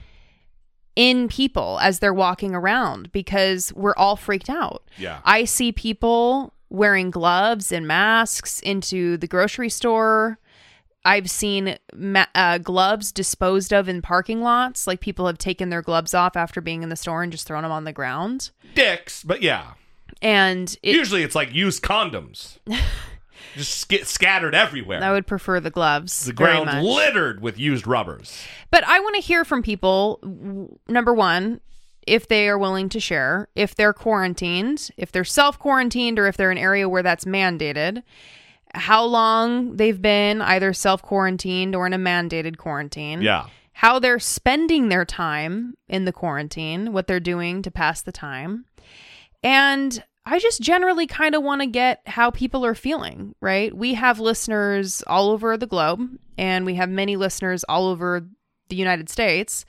in 0.95 1.29
people 1.29 1.79
as 1.83 1.99
they're 1.99 2.15
walking 2.15 2.55
around 2.55 3.13
because 3.13 3.73
we're 3.75 3.95
all 3.97 4.17
freaked 4.17 4.49
out. 4.49 4.83
Yeah. 4.97 5.19
I 5.25 5.45
see 5.45 5.73
people 5.73 6.53
wearing 6.71 7.11
gloves 7.11 7.71
and 7.73 7.87
masks 7.87 8.61
into 8.61 9.17
the 9.19 9.27
grocery 9.27 9.69
store. 9.71 10.39
I've 11.07 11.31
seen 11.31 11.79
ma- 11.95 12.27
uh, 12.35 12.59
gloves 12.59 13.13
disposed 13.13 13.73
of 13.73 13.89
in 13.89 14.03
parking 14.03 14.43
lots. 14.43 14.87
Like 14.87 15.01
people 15.01 15.27
have 15.29 15.39
taken 15.39 15.71
their 15.71 15.83
gloves 15.83 16.13
off 16.15 16.37
after 16.37 16.61
being 16.61 16.83
in 16.83 16.89
the 16.89 16.97
store 16.97 17.23
and 17.23 17.31
just 17.31 17.47
thrown 17.47 17.63
them 17.63 17.73
on 17.73 17.85
the 17.85 17.93
ground. 17.93 18.51
Dicks, 18.75 19.23
but 19.23 19.41
yeah. 19.41 19.73
And 20.21 20.77
it, 20.83 20.95
Usually 20.95 21.23
it's 21.23 21.35
like 21.35 21.55
used 21.55 21.83
condoms. 21.83 22.59
just 23.55 23.89
get 23.89 24.07
scattered 24.07 24.55
everywhere. 24.55 25.03
I 25.03 25.13
would 25.13 25.27
prefer 25.27 25.61
the 25.61 25.71
gloves. 25.71 26.25
the 26.27 26.33
ground 26.33 26.83
littered 26.83 27.41
with 27.41 27.59
used 27.59 27.87
rubbers. 27.87 28.43
But 28.71 28.85
I 28.85 28.99
want 29.01 29.15
to 29.15 29.21
hear 29.21 29.45
from 29.45 29.63
people. 29.63 30.19
w- 30.23 30.79
Number 30.89 31.15
one, 31.15 31.61
if 32.07 32.29
they 32.29 32.49
are 32.49 32.59
willing 32.59 32.89
to 32.91 33.01
share, 33.01 33.49
if 33.55 33.75
they're 33.75 33.93
quarantined, 33.93 34.91
if 34.97 35.13
they're 35.13 35.25
self 35.25 35.59
quarantined, 35.59 36.19
or 36.19 36.27
if 36.27 36.37
they're 36.37 36.51
in 36.51 36.59
an 36.59 36.63
area 36.65 36.89
where 36.89 37.03
that's 37.03 37.25
mandated, 37.25 38.03
how 38.77 39.05
long 39.05 39.77
they've 39.77 40.01
been 40.01 40.43
either 40.43 40.73
self 40.73 41.03
quarantined 41.03 41.75
or 41.75 41.87
in 41.87 41.93
a 41.93 41.99
mandated 41.99 42.59
quarantine. 42.59 43.23
Yeah. 43.23 43.47
How 43.73 43.99
they're 43.99 44.19
spending 44.19 44.89
their 44.89 45.05
time 45.05 45.75
in 45.89 46.07
the 46.07 46.13
quarantine, 46.13 46.93
what 46.93 47.07
they're 47.07 47.21
doing 47.21 47.63
to 47.63 47.71
pass 47.71 48.01
the 48.01 48.13
time. 48.13 48.65
And 49.43 50.03
I 50.25 50.39
just 50.39 50.61
generally 50.61 51.07
kind 51.07 51.35
of 51.35 51.43
want 51.43 51.61
to 51.61 51.67
get 51.67 52.01
how 52.07 52.31
people 52.31 52.65
are 52.65 52.75
feeling, 52.75 53.35
right? 53.41 53.75
We 53.75 53.95
have 53.95 54.19
listeners 54.19 55.03
all 55.07 55.31
over 55.31 55.57
the 55.57 55.67
globe, 55.67 56.01
and 56.37 56.65
we 56.65 56.75
have 56.75 56.89
many 56.89 57.17
listeners 57.17 57.65
all 57.65 57.87
over 57.87 58.27
the 58.69 58.77
United 58.77 59.09
States. 59.09 59.65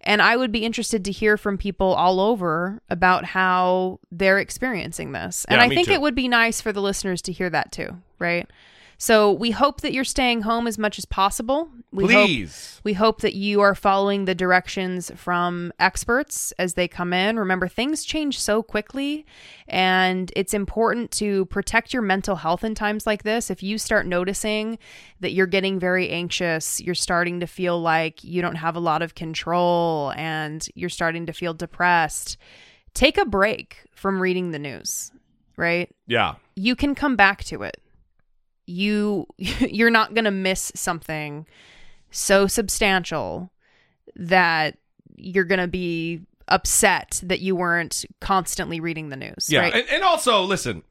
And 0.00 0.22
I 0.22 0.36
would 0.36 0.52
be 0.52 0.64
interested 0.64 1.04
to 1.04 1.12
hear 1.12 1.36
from 1.36 1.58
people 1.58 1.92
all 1.94 2.20
over 2.20 2.80
about 2.88 3.24
how 3.24 4.00
they're 4.10 4.38
experiencing 4.38 5.12
this. 5.12 5.44
And 5.48 5.58
Yeah, 5.60 5.66
I 5.66 5.68
think 5.68 5.88
too. 5.88 5.94
it 5.94 6.00
would 6.00 6.14
be 6.14 6.28
nice 6.28 6.60
for 6.60 6.72
the 6.72 6.80
listeners 6.80 7.20
to 7.22 7.32
hear 7.32 7.50
that 7.50 7.72
too, 7.72 7.96
right? 8.18 8.48
So 9.00 9.30
we 9.30 9.52
hope 9.52 9.82
that 9.82 9.92
you're 9.92 10.02
staying 10.02 10.42
home 10.42 10.66
as 10.66 10.76
much 10.76 10.98
as 10.98 11.04
possible. 11.04 11.68
We 11.92 12.12
hope 12.12 12.26
Please. 12.26 12.80
we 12.82 12.94
hope 12.94 13.20
that 13.20 13.34
you 13.34 13.60
are 13.60 13.76
following 13.76 14.24
the 14.24 14.34
directions 14.34 15.12
from 15.14 15.72
experts 15.78 16.52
as 16.58 16.74
they 16.74 16.88
come 16.88 17.12
in. 17.12 17.38
Remember, 17.38 17.68
things 17.68 18.04
change 18.04 18.40
so 18.40 18.60
quickly, 18.60 19.24
and 19.68 20.32
it's 20.34 20.52
important 20.52 21.12
to 21.12 21.46
protect 21.46 21.92
your 21.92 22.02
mental 22.02 22.34
health 22.34 22.64
in 22.64 22.74
times 22.74 23.06
like 23.06 23.22
this. 23.22 23.50
If 23.50 23.62
you 23.62 23.78
start 23.78 24.04
noticing 24.04 24.78
that 25.20 25.32
you're 25.32 25.46
getting 25.46 25.78
very 25.78 26.10
anxious, 26.10 26.80
you're 26.80 26.96
starting 26.96 27.38
to 27.38 27.46
feel 27.46 27.80
like 27.80 28.24
you 28.24 28.42
don't 28.42 28.56
have 28.56 28.74
a 28.74 28.80
lot 28.80 29.00
of 29.02 29.14
control, 29.14 30.12
and 30.16 30.68
you're 30.74 30.90
starting 30.90 31.24
to 31.26 31.32
feel 31.32 31.54
depressed, 31.54 32.36
take 32.94 33.16
a 33.16 33.24
break 33.24 33.86
from 33.92 34.20
reading 34.20 34.50
the 34.50 34.58
news, 34.58 35.12
right? 35.56 35.88
Yeah. 36.08 36.34
you 36.56 36.74
can 36.74 36.96
come 36.96 37.14
back 37.14 37.44
to 37.44 37.62
it. 37.62 37.80
You 38.68 39.26
you're 39.38 39.90
not 39.90 40.14
going 40.14 40.26
to 40.26 40.30
miss 40.30 40.70
something 40.74 41.46
so 42.10 42.46
substantial 42.46 43.50
that 44.16 44.76
you're 45.16 45.44
going 45.44 45.60
to 45.60 45.68
be 45.68 46.20
upset 46.48 47.20
that 47.24 47.40
you 47.40 47.54
weren't 47.56 48.04
constantly 48.20 48.80
reading 48.80 49.08
the 49.10 49.16
news, 49.16 49.48
Yeah. 49.50 49.60
right? 49.60 49.74
And, 49.74 49.88
and 49.90 50.02
also, 50.02 50.42
listen, 50.42 50.82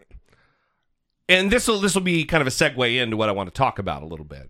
and 1.29 1.51
this 1.51 1.67
will 1.67 1.79
this 1.79 1.93
will 1.93 2.01
be 2.01 2.25
kind 2.25 2.41
of 2.41 2.47
a 2.47 2.51
segue 2.51 3.01
into 3.01 3.15
what 3.17 3.29
I 3.29 3.31
want 3.31 3.47
to 3.47 3.57
talk 3.57 3.79
about 3.79 4.03
a 4.03 4.05
little 4.07 4.25
bit. 4.25 4.49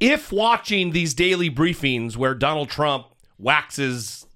If 0.00 0.30
watching 0.30 0.92
these 0.92 1.12
daily 1.14 1.50
briefings 1.50 2.16
where 2.16 2.34
Donald 2.34 2.68
Trump 2.68 3.06
waxes 3.38 4.26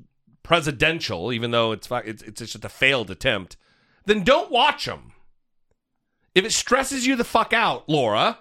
presidential, 0.42 1.32
even 1.32 1.50
though 1.52 1.72
it's 1.72 1.88
it's, 1.90 2.22
it's 2.22 2.40
just 2.40 2.64
a 2.64 2.68
failed 2.68 3.10
attempt, 3.10 3.56
then 4.06 4.24
don't 4.24 4.50
watch 4.50 4.86
them. 4.86 5.11
If 6.34 6.44
it 6.44 6.52
stresses 6.52 7.06
you 7.06 7.16
the 7.16 7.24
fuck 7.24 7.52
out, 7.52 7.88
Laura, 7.88 8.38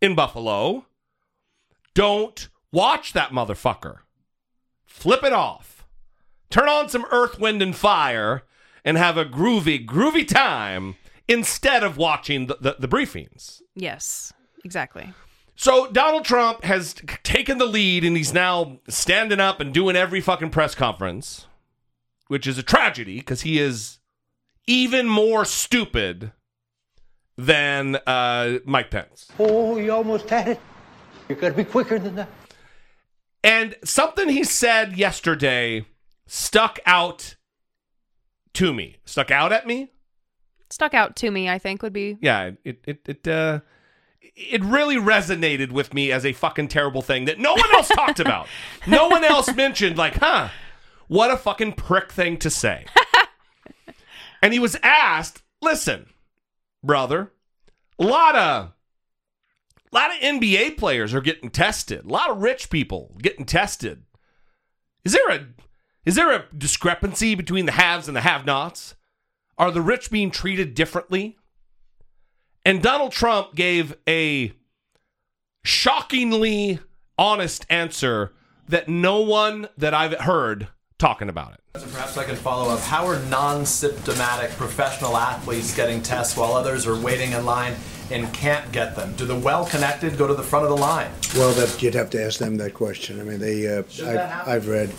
in 0.00 0.14
Buffalo, 0.14 0.86
don't 1.94 2.48
watch 2.72 3.12
that 3.12 3.30
motherfucker. 3.30 3.98
Flip 4.84 5.22
it 5.24 5.32
off. 5.32 5.86
Turn 6.50 6.68
on 6.68 6.88
some 6.88 7.06
Earth, 7.10 7.38
Wind, 7.38 7.62
and 7.62 7.74
Fire 7.74 8.42
and 8.84 8.98
have 8.98 9.16
a 9.16 9.24
groovy, 9.24 9.84
groovy 9.84 10.26
time 10.26 10.96
instead 11.28 11.82
of 11.82 11.96
watching 11.96 12.46
the, 12.46 12.58
the, 12.60 12.76
the 12.78 12.88
briefings. 12.88 13.62
yes, 13.74 14.32
exactly. 14.64 15.12
So 15.54 15.90
Donald 15.90 16.24
Trump 16.24 16.64
has 16.64 16.94
taken 17.22 17.58
the 17.58 17.66
lead 17.66 18.04
and 18.04 18.16
he's 18.16 18.32
now 18.32 18.80
standing 18.88 19.38
up 19.38 19.60
and 19.60 19.72
doing 19.72 19.96
every 19.96 20.20
fucking 20.20 20.50
press 20.50 20.74
conference, 20.74 21.46
which 22.26 22.46
is 22.46 22.58
a 22.58 22.62
tragedy 22.62 23.18
because 23.18 23.42
he 23.42 23.60
is 23.60 23.98
even 24.66 25.06
more 25.06 25.44
stupid 25.44 26.32
than 27.46 27.96
uh, 28.06 28.58
Mike 28.64 28.90
Pence. 28.90 29.28
Oh, 29.38 29.76
you 29.76 29.92
almost 29.92 30.28
had 30.30 30.48
it. 30.48 30.60
You 31.28 31.34
gotta 31.34 31.54
be 31.54 31.64
quicker 31.64 31.98
than 31.98 32.14
that. 32.16 32.28
And 33.42 33.74
something 33.84 34.28
he 34.28 34.44
said 34.44 34.96
yesterday 34.96 35.86
stuck 36.26 36.78
out 36.86 37.36
to 38.54 38.72
me. 38.72 38.98
Stuck 39.04 39.30
out 39.30 39.52
at 39.52 39.66
me? 39.66 39.90
Stuck 40.70 40.94
out 40.94 41.16
to 41.16 41.30
me, 41.30 41.48
I 41.48 41.58
think 41.58 41.82
would 41.82 41.92
be 41.92 42.16
yeah, 42.20 42.52
it 42.64 42.78
it 42.86 43.00
it 43.06 43.28
uh 43.28 43.60
it 44.34 44.62
really 44.62 44.96
resonated 44.96 45.72
with 45.72 45.92
me 45.92 46.12
as 46.12 46.24
a 46.24 46.32
fucking 46.32 46.68
terrible 46.68 47.02
thing 47.02 47.24
that 47.26 47.38
no 47.38 47.52
one 47.52 47.74
else 47.74 47.88
talked 47.88 48.20
about. 48.20 48.46
No 48.86 49.08
one 49.08 49.22
else 49.24 49.54
mentioned 49.54 49.98
like, 49.98 50.14
"Huh, 50.14 50.48
what 51.08 51.30
a 51.30 51.36
fucking 51.36 51.74
prick 51.74 52.12
thing 52.12 52.36
to 52.38 52.50
say." 52.50 52.86
and 54.42 54.52
he 54.52 54.58
was 54.58 54.76
asked, 54.82 55.42
"Listen, 55.60 56.06
brother, 56.82 57.32
a 57.98 58.04
lot 58.04 58.34
of 58.36 58.72
a 59.92 59.94
lot 59.94 60.10
of 60.10 60.22
NBA 60.22 60.78
players 60.78 61.12
are 61.12 61.20
getting 61.20 61.50
tested. 61.50 62.04
A 62.04 62.08
lot 62.08 62.30
of 62.30 62.38
rich 62.38 62.70
people 62.70 63.14
getting 63.20 63.44
tested. 63.44 64.04
Is 65.04 65.12
there 65.12 65.28
a 65.28 65.46
is 66.04 66.14
there 66.14 66.32
a 66.32 66.46
discrepancy 66.56 67.34
between 67.34 67.66
the 67.66 67.72
haves 67.72 68.08
and 68.08 68.16
the 68.16 68.22
have-nots? 68.22 68.94
Are 69.58 69.70
the 69.70 69.82
rich 69.82 70.10
being 70.10 70.30
treated 70.30 70.74
differently?" 70.74 71.36
And 72.64 72.82
Donald 72.82 73.12
Trump 73.12 73.54
gave 73.54 73.96
a 74.08 74.52
shockingly 75.64 76.80
honest 77.18 77.66
answer 77.68 78.32
that 78.68 78.88
no 78.88 79.20
one 79.20 79.68
that 79.76 79.94
I've 79.94 80.18
heard 80.20 80.68
talking 81.02 81.28
about 81.28 81.52
it. 81.54 81.60
Perhaps 81.72 82.16
I 82.16 82.22
can 82.22 82.36
follow 82.36 82.72
up. 82.72 82.78
How 82.78 83.04
are 83.06 83.18
non 83.24 83.66
symptomatic 83.66 84.52
professional 84.52 85.16
athletes 85.16 85.74
getting 85.74 86.00
tests 86.00 86.36
while 86.36 86.52
others 86.52 86.86
are 86.86 86.96
waiting 86.96 87.32
in 87.32 87.44
line 87.44 87.74
and 88.12 88.32
can't 88.32 88.70
get 88.70 88.94
them? 88.94 89.12
Do 89.16 89.26
the 89.26 89.36
well 89.36 89.66
connected 89.66 90.16
go 90.16 90.28
to 90.28 90.34
the 90.34 90.44
front 90.44 90.64
of 90.64 90.70
the 90.70 90.76
line? 90.76 91.10
Well, 91.34 91.52
that 91.54 91.82
you'd 91.82 91.94
have 91.94 92.08
to 92.10 92.24
ask 92.24 92.38
them 92.38 92.56
that 92.58 92.74
question. 92.74 93.20
I 93.20 93.24
mean, 93.24 93.40
they. 93.40 93.66
Uh, 93.66 93.82
I, 94.04 94.12
that 94.12 94.46
I've 94.46 94.68
read. 94.68 94.94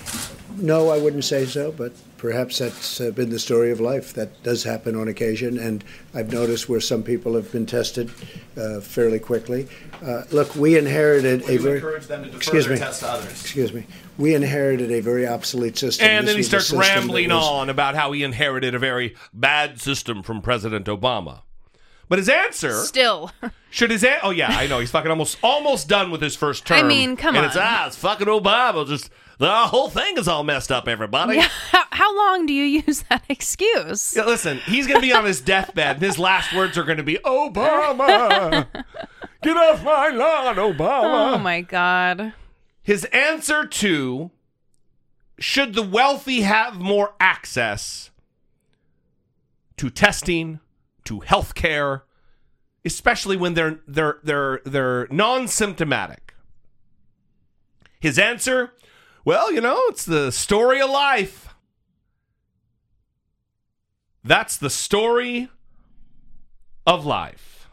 No, 0.57 0.89
I 0.89 0.97
wouldn't 0.97 1.23
say 1.23 1.45
so, 1.45 1.71
but 1.71 1.93
perhaps 2.23 2.59
that's 2.59 3.01
uh, 3.01 3.11
been 3.11 3.29
the 3.29 3.37
story 3.37 3.69
of 3.69 3.81
life. 3.81 4.13
That 4.13 4.41
does 4.43 4.63
happen 4.63 4.95
on 4.95 5.09
occasion, 5.09 5.57
and 5.59 5.83
I've 6.15 6.31
noticed 6.31 6.69
where 6.69 6.79
some 6.79 7.03
people 7.03 7.35
have 7.35 7.51
been 7.51 7.65
tested 7.65 8.09
uh, 8.55 8.79
fairly 8.79 9.19
quickly. 9.19 9.67
Uh, 10.01 10.23
look, 10.31 10.55
we 10.55 10.77
inherited 10.77 11.41
Will 11.41 11.49
a 11.49 11.53
you 11.53 11.59
very. 11.59 11.75
encourage 11.79 12.07
them 12.07 12.21
to 12.23 12.27
defer 12.27 12.37
excuse 12.37 12.69
me. 12.69 12.77
tests 12.77 13.01
to 13.01 13.09
others? 13.09 13.29
Excuse 13.41 13.73
me. 13.73 13.85
We 14.17 14.33
inherited 14.35 14.89
a 14.89 15.01
very 15.01 15.27
obsolete 15.27 15.77
system. 15.77 16.07
And 16.07 16.25
This 16.25 16.31
then 16.33 16.37
he 16.37 16.43
starts 16.43 16.71
rambling 16.71 17.29
was- 17.29 17.43
on 17.45 17.69
about 17.69 17.95
how 17.95 18.13
he 18.13 18.23
inherited 18.23 18.73
a 18.73 18.79
very 18.79 19.15
bad 19.33 19.81
system 19.81 20.23
from 20.23 20.41
President 20.41 20.85
Obama. 20.85 21.41
But 22.07 22.19
his 22.19 22.29
answer 22.29 22.73
Still. 22.83 23.31
should 23.69 23.91
his 23.91 24.03
an- 24.03 24.19
oh 24.23 24.29
yeah 24.29 24.49
I 24.51 24.67
know 24.67 24.79
he's 24.79 24.91
fucking 24.91 25.09
almost 25.09 25.37
almost 25.41 25.87
done 25.89 26.09
with 26.11 26.21
his 26.21 26.35
first 26.35 26.65
term. 26.65 26.77
I 26.77 26.83
mean, 26.83 27.15
come 27.17 27.35
and 27.35 27.45
it's 27.45 27.55
on. 27.57 27.63
ah 27.65 27.87
it's 27.87 27.95
fucking 27.97 28.27
Obama. 28.27 28.87
Just 28.87 29.09
the 29.39 29.51
whole 29.51 29.89
thing 29.89 30.17
is 30.17 30.27
all 30.27 30.43
messed 30.43 30.71
up. 30.71 30.87
Everybody. 30.87 31.37
Yeah, 31.37 31.47
how, 31.71 31.83
how 31.91 32.17
long 32.17 32.45
do 32.45 32.53
you 32.53 32.83
use 32.85 33.03
that 33.09 33.23
excuse? 33.29 34.13
Yeah, 34.15 34.25
listen, 34.25 34.59
he's 34.59 34.87
going 34.87 34.99
to 34.99 35.05
be 35.05 35.13
on 35.13 35.25
his 35.25 35.41
deathbed, 35.41 35.97
and 35.97 36.05
his 36.05 36.19
last 36.19 36.53
words 36.53 36.77
are 36.77 36.83
going 36.83 36.97
to 36.97 37.03
be, 37.03 37.17
Obama, 37.25 38.67
get 39.43 39.57
off 39.57 39.83
my 39.83 40.09
lawn, 40.09 40.55
Obama. 40.55 41.35
Oh 41.35 41.37
my 41.39 41.61
god. 41.61 42.33
His 42.81 43.05
answer 43.05 43.65
to, 43.65 44.31
should 45.39 45.73
the 45.73 45.83
wealthy 45.83 46.41
have 46.41 46.79
more 46.79 47.13
access 47.19 48.11
to 49.77 49.89
testing, 49.89 50.59
to 51.05 51.21
health 51.21 51.55
care, 51.55 52.03
especially 52.85 53.37
when 53.37 53.53
they're, 53.53 53.79
they're, 53.87 54.19
they're, 54.23 54.61
they're 54.65 55.07
non-symptomatic? 55.09 56.33
His 58.01 58.19
answer, 58.19 58.73
well, 59.25 59.51
you 59.51 59.61
know, 59.61 59.81
it's 59.87 60.05
the 60.05 60.31
story 60.31 60.81
of 60.81 60.89
life. 60.89 61.55
That's 64.23 64.57
the 64.57 64.69
story 64.69 65.49
of 66.85 67.05
life. 67.05 67.69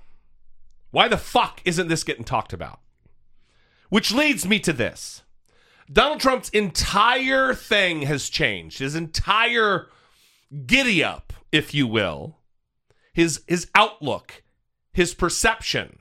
Why 0.90 1.08
the 1.08 1.16
fuck 1.16 1.60
isn't 1.64 1.88
this 1.88 2.04
getting 2.04 2.24
talked 2.24 2.52
about? 2.52 2.80
Which 3.88 4.12
leads 4.12 4.46
me 4.46 4.58
to 4.60 4.72
this. 4.72 5.22
Donald 5.92 6.20
Trump's 6.20 6.48
entire 6.50 7.54
thing 7.54 8.02
has 8.02 8.28
changed. 8.28 8.78
His 8.78 8.94
entire 8.94 9.88
giddy 10.66 11.02
up, 11.02 11.32
if 11.50 11.74
you 11.74 11.86
will. 11.86 12.38
His 13.12 13.42
his 13.48 13.68
outlook, 13.74 14.42
his 14.92 15.14
perception, 15.14 15.98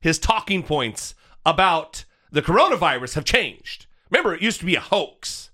his 0.00 0.18
talking 0.18 0.64
points 0.64 1.14
about 1.46 2.04
the 2.32 2.42
coronavirus 2.42 3.14
have 3.14 3.24
changed. 3.24 3.86
Remember, 4.10 4.34
it 4.34 4.42
used 4.42 4.60
to 4.60 4.66
be 4.66 4.74
a 4.74 4.80
hoax. 4.80 5.50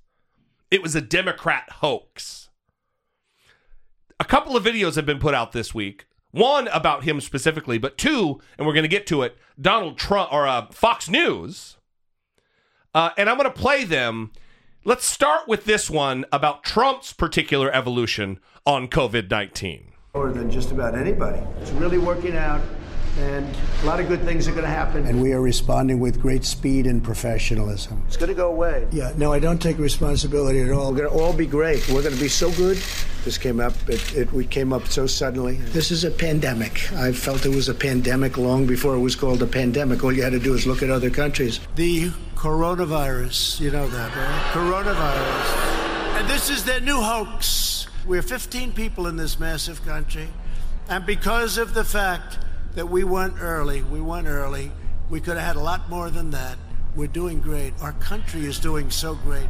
It 0.71 0.83
was 0.83 0.95
a 0.95 1.01
Democrat 1.01 1.71
hoax 1.81 2.45
a 4.21 4.25
couple 4.25 4.57
of 4.57 4.65
videos 4.65 4.97
have 4.97 5.07
been 5.07 5.19
put 5.19 5.35
out 5.35 5.53
this 5.53 5.75
week. 5.75 6.07
One 6.31 6.69
about 6.69 7.05
him 7.05 7.21
specifically, 7.21 7.79
but 7.79 7.97
two, 7.97 8.41
and 8.59 8.67
we're 8.67 8.73
going 8.73 8.83
to 8.85 8.89
get 8.89 9.07
to 9.09 9.23
it. 9.23 9.37
Donald 9.61 9.99
Trump 9.99 10.33
or 10.33 10.47
uh, 10.47 10.67
Fox 10.73 11.09
News, 11.09 11.77
uh, 12.93 13.11
and 13.17 13.31
I'm 13.31 13.37
going 13.37 13.51
to 13.51 13.57
play 13.57 13.85
them. 13.85 14.33
Let's 14.85 15.05
start 15.05 15.47
with 15.47 15.65
this 15.65 15.89
one 15.89 16.25
about 16.33 16.65
Trump's 16.65 17.13
particular 17.13 17.73
evolution 17.73 18.41
on 18.67 18.89
COVID 18.89 19.31
19. 19.31 19.93
More 20.15 20.33
than 20.33 20.51
just 20.51 20.71
about 20.73 20.95
anybody. 20.95 21.41
It's 21.61 21.71
really 21.73 21.99
working 21.99 22.37
out, 22.37 22.61
and 23.19 23.47
a 23.83 23.87
lot 23.87 24.01
of 24.01 24.09
good 24.09 24.23
things 24.23 24.49
are 24.49 24.53
going 24.53 24.65
to 24.65 24.69
happen. 24.69 25.07
And 25.07 25.23
we 25.23 25.33
are 25.33 25.41
responding 25.41 26.01
with 26.01 26.21
great 26.21 26.45
speed 26.45 26.87
and 26.87 27.03
professionalism. 27.03 28.03
It's 28.07 28.17
going 28.17 28.29
to 28.29 28.35
go 28.35 28.49
away. 28.49 28.89
Yeah, 28.91 29.13
no, 29.17 29.33
I 29.33 29.39
don't 29.39 29.61
take 29.63 29.79
responsibility 29.79 30.61
at 30.61 30.71
all. 30.71 30.91
We're 30.91 30.99
going 30.99 31.11
to 31.11 31.25
all 31.25 31.33
be 31.33 31.47
great. 31.47 31.89
We're 31.89 32.03
going 32.03 32.15
to 32.15 32.21
be 32.21 32.29
so 32.29 32.51
good. 32.53 32.77
This 33.25 33.39
came 33.39 33.61
up. 33.61 33.75
It, 33.89 34.15
it 34.15 34.33
we 34.33 34.45
came 34.45 34.73
up 34.73 34.89
so 34.89 35.07
suddenly. 35.07 35.57
This 35.57 35.91
is 35.91 36.05
a 36.05 36.11
pandemic. 36.11 36.93
I 36.93 37.13
felt 37.13 37.47
it 37.47 37.55
was 37.55 37.69
a 37.69 37.75
pandemic 37.75 38.37
long 38.37 38.67
before 38.67 38.95
it 38.95 39.01
was 39.01 39.17
called 39.17 39.43
a 39.43 39.47
pandemic. 39.47 40.03
All 40.03 40.13
you 40.13 40.23
had 40.23 40.33
to 40.33 40.41
do 40.41 40.55
is 40.55 40.67
look 40.67 40.83
at 40.83 40.91
other 40.91 41.11
countries. 41.11 41.61
The 41.77 42.11
coronavirus. 42.35 43.61
You 43.61 43.71
know 43.71 43.89
that, 43.89 44.15
right? 44.15 44.53
Coronavirus. 44.53 46.21
And 46.21 46.29
this 46.29 46.51
is 46.51 46.65
their 46.65 46.81
new 46.81 47.01
hoax. 47.01 47.87
We're 48.07 48.23
15 48.23 48.73
people 48.73 49.07
in 49.07 49.17
this 49.17 49.39
massive 49.41 49.83
country. 49.85 50.29
And 50.89 51.07
because 51.07 51.57
of 51.57 51.73
the 51.73 51.85
fact 51.85 52.39
that 52.75 52.89
we 52.89 53.05
went 53.05 53.35
early, 53.41 53.83
we 53.83 54.01
went 54.01 54.27
early, 54.27 54.71
we 55.11 55.21
could 55.21 55.37
have 55.37 55.47
had 55.47 55.57
a 55.57 55.61
lot 55.61 55.89
more 55.89 56.11
than 56.11 56.31
that. 56.31 56.59
We're 56.97 57.09
doing 57.09 57.41
great. 57.41 57.75
Our 57.81 57.93
country 57.95 58.45
is 58.47 58.59
doing 58.59 58.91
so 58.91 59.15
great. 59.15 59.49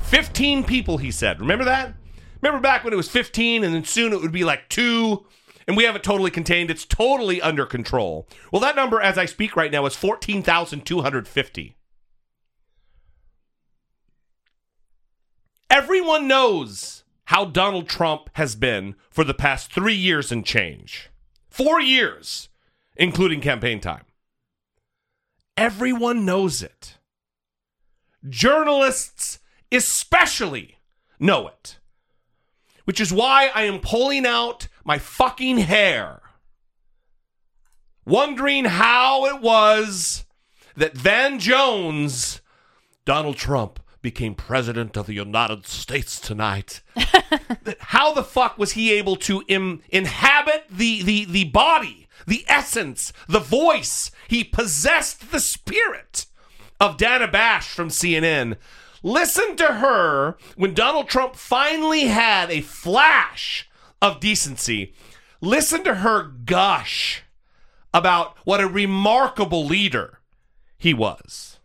15 0.00 0.64
people, 0.64 0.98
he 0.98 1.10
said. 1.10 1.40
Remember 1.40 1.64
that? 1.64 1.94
Remember 2.40 2.60
back 2.60 2.84
when 2.84 2.92
it 2.92 2.96
was 2.96 3.08
15 3.08 3.64
and 3.64 3.74
then 3.74 3.84
soon 3.84 4.12
it 4.12 4.20
would 4.20 4.32
be 4.32 4.44
like 4.44 4.68
two, 4.68 5.26
and 5.66 5.76
we 5.76 5.84
have 5.84 5.96
it 5.96 6.02
totally 6.02 6.30
contained. 6.30 6.70
It's 6.70 6.84
totally 6.84 7.42
under 7.42 7.66
control. 7.66 8.26
Well, 8.52 8.60
that 8.60 8.76
number 8.76 9.00
as 9.00 9.18
I 9.18 9.26
speak 9.26 9.56
right 9.56 9.70
now 9.70 9.84
is 9.86 9.96
14,250. 9.96 11.76
Everyone 15.70 16.26
knows 16.26 16.97
how 17.28 17.44
Donald 17.44 17.86
Trump 17.86 18.30
has 18.34 18.54
been 18.54 18.94
for 19.10 19.22
the 19.22 19.34
past 19.34 19.70
three 19.70 19.94
years 19.94 20.32
and 20.32 20.46
change. 20.46 21.10
Four 21.50 21.78
years, 21.78 22.48
including 22.96 23.42
campaign 23.42 23.80
time. 23.80 24.06
Everyone 25.54 26.24
knows 26.24 26.62
it. 26.62 26.96
Journalists, 28.26 29.40
especially, 29.70 30.78
know 31.20 31.48
it. 31.48 31.78
Which 32.86 32.98
is 32.98 33.12
why 33.12 33.50
I 33.54 33.64
am 33.64 33.80
pulling 33.80 34.24
out 34.24 34.68
my 34.82 34.96
fucking 34.98 35.58
hair, 35.58 36.22
wondering 38.06 38.64
how 38.64 39.26
it 39.26 39.42
was 39.42 40.24
that 40.78 40.96
Van 40.96 41.38
Jones, 41.38 42.40
Donald 43.04 43.36
Trump, 43.36 43.80
became 44.02 44.34
president 44.34 44.96
of 44.96 45.06
the 45.06 45.14
United 45.14 45.66
States 45.66 46.20
tonight. 46.20 46.82
how 47.80 48.12
the 48.12 48.22
fuck 48.22 48.58
was 48.58 48.72
he 48.72 48.92
able 48.92 49.16
to 49.16 49.42
Im- 49.48 49.82
inhabit 49.88 50.66
the, 50.70 51.02
the, 51.02 51.24
the 51.24 51.44
body, 51.44 52.08
the 52.26 52.44
essence, 52.48 53.12
the 53.28 53.40
voice? 53.40 54.10
He 54.28 54.44
possessed 54.44 55.30
the 55.32 55.40
spirit 55.40 56.26
of 56.80 56.96
Dana 56.96 57.28
Bash 57.28 57.68
from 57.68 57.88
CNN. 57.88 58.56
Listen 59.02 59.56
to 59.56 59.66
her 59.66 60.36
when 60.56 60.74
Donald 60.74 61.08
Trump 61.08 61.36
finally 61.36 62.06
had 62.06 62.50
a 62.50 62.60
flash 62.60 63.68
of 64.00 64.20
decency. 64.20 64.94
Listen 65.40 65.84
to 65.84 65.96
her 65.96 66.22
gush 66.22 67.22
about 67.94 68.36
what 68.44 68.60
a 68.60 68.68
remarkable 68.68 69.64
leader 69.64 70.20
he 70.78 70.92
was. 70.92 71.57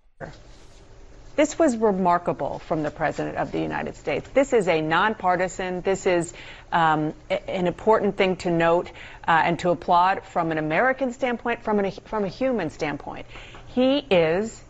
This 1.35 1.57
was 1.57 1.75
remarkable 1.75 2.59
from 2.59 2.83
the 2.83 2.91
President 2.91 3.37
of 3.37 3.51
the 3.51 3.59
United 3.59 3.95
States. 3.95 4.29
This 4.33 4.53
is 4.53 4.67
a 4.67 4.81
nonpartisan, 4.81 5.81
this 5.81 6.05
is 6.05 6.31
um, 6.71 7.13
an 7.29 7.65
important 7.65 8.17
thing 8.17 8.35
to 8.37 8.51
note 8.51 8.91
uh, 9.27 9.41
and 9.43 9.57
to 9.59 9.71
applaud 9.71 10.23
from 10.25 10.51
an 10.51 10.59
American 10.59 11.11
standpoint, 11.11 11.63
from, 11.63 11.79
an, 11.79 11.91
from 12.05 12.23
a 12.23 12.27
human 12.27 12.69
standpoint. 12.69 13.25
He 13.67 13.97
is 13.97 14.61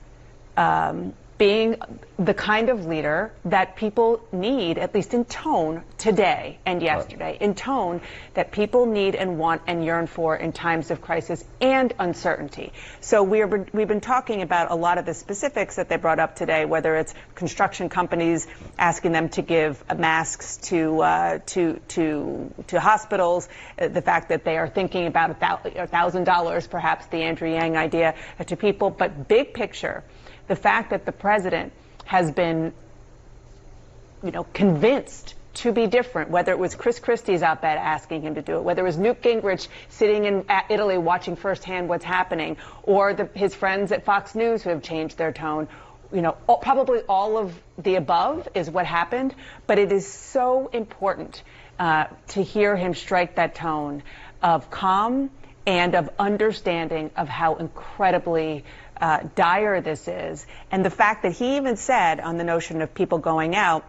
um, 0.56 1.14
being 1.44 1.76
the 2.18 2.34
kind 2.34 2.70
of 2.70 2.86
leader 2.86 3.34
that 3.44 3.76
people 3.76 4.26
need, 4.32 4.78
at 4.78 4.96
least 4.96 5.14
in 5.14 5.26
tone, 5.26 5.84
today 5.98 6.58
and 6.66 6.82
yesterday, 6.82 7.38
in 7.42 7.54
tone 7.54 8.00
that 8.34 8.54
people 8.54 8.86
need 8.86 9.14
and 9.14 9.38
want 9.38 9.62
and 9.68 9.84
yearn 9.84 10.08
for 10.08 10.38
in 10.38 10.54
times 10.54 10.90
of 10.90 11.02
crisis 11.02 11.44
and 11.60 11.94
uncertainty. 12.00 12.72
So 13.02 13.24
we 13.24 13.42
are, 13.42 13.68
we've 13.74 13.90
been 13.90 14.00
talking 14.00 14.42
about 14.42 14.72
a 14.72 14.76
lot 14.76 14.98
of 14.98 15.06
the 15.06 15.14
specifics 15.14 15.76
that 15.76 15.90
they 15.90 15.98
brought 15.98 16.20
up 16.20 16.38
today, 16.38 16.64
whether 16.64 16.96
it's 16.96 17.14
construction 17.36 17.90
companies 17.90 18.48
asking 18.80 19.12
them 19.12 19.28
to 19.30 19.42
give 19.42 19.84
masks 19.98 20.56
to 20.70 21.02
uh, 21.02 21.40
to 21.48 21.82
to 21.90 22.54
to 22.68 22.80
hospitals, 22.80 23.50
uh, 23.78 23.90
the 23.90 24.02
fact 24.02 24.30
that 24.30 24.46
they 24.46 24.56
are 24.56 24.70
thinking 24.70 25.08
about 25.08 25.32
a 25.32 25.88
thousand 25.88 26.24
dollars, 26.24 26.68
perhaps 26.68 27.06
the 27.08 27.18
Andrew 27.18 27.52
Yang 27.52 27.76
idea, 27.76 28.16
uh, 28.40 28.44
to 28.46 28.56
people, 28.56 28.90
but 28.90 29.28
big 29.28 29.54
picture 29.54 30.04
the 30.48 30.56
fact 30.56 30.90
that 30.92 31.06
the 31.06 31.12
president 31.12 31.74
has 32.06 32.32
been, 32.32 32.74
you 34.24 34.32
know, 34.32 34.44
convinced 34.54 35.36
to 35.56 35.72
be 35.72 35.88
different, 35.88 36.32
whether 36.32 36.52
it 36.52 36.58
was 36.58 36.76
Chris 36.76 37.00
Christie's 37.00 37.44
op-ed 37.44 37.78
asking 37.78 38.24
him 38.24 38.36
to 38.36 38.42
do 38.42 38.58
it, 38.58 38.64
whether 38.64 38.82
it 38.82 38.86
was 38.86 38.98
Newt 38.98 39.22
Gingrich 39.22 39.68
sitting 39.90 40.26
in 40.26 40.46
Italy 40.70 40.98
watching 40.98 41.36
firsthand 41.36 41.88
what's 41.88 42.04
happening, 42.04 42.58
or 42.84 43.14
the, 43.14 43.30
his 43.36 43.54
friends 43.54 43.92
at 43.92 44.04
Fox 44.04 44.34
News 44.34 44.64
who 44.64 44.72
have 44.72 44.82
changed 44.82 45.18
their 45.18 45.32
tone. 45.32 45.68
You 46.12 46.22
know, 46.22 46.38
all, 46.48 46.58
probably 46.58 47.02
all 47.02 47.38
of 47.38 47.54
the 47.78 47.96
above 47.96 48.48
is 48.56 48.70
what 48.70 48.86
happened, 48.86 49.36
but 49.68 49.78
it 49.78 49.92
is 49.92 50.08
so 50.08 50.68
important 50.68 51.44
uh, 51.80 52.06
to 52.30 52.44
hear 52.44 52.76
him 52.76 52.94
strike 52.94 53.36
that 53.36 53.56
tone 53.56 54.04
of 54.42 54.70
calm 54.70 55.30
and 55.66 55.96
of 55.96 56.10
understanding 56.20 57.12
of 57.16 57.30
how 57.30 57.56
incredibly 57.56 58.66
uh, 59.04 59.20
dire 59.36 59.82
this 59.82 60.08
is. 60.08 60.48
And 60.72 60.80
the 60.86 60.96
fact 61.04 61.24
that 61.24 61.34
he 61.34 61.58
even 61.58 61.76
said 61.76 62.22
on 62.22 62.38
the 62.38 62.46
notion 62.46 62.82
of 62.82 62.88
people 62.94 63.18
going 63.18 63.54
out, 63.54 63.84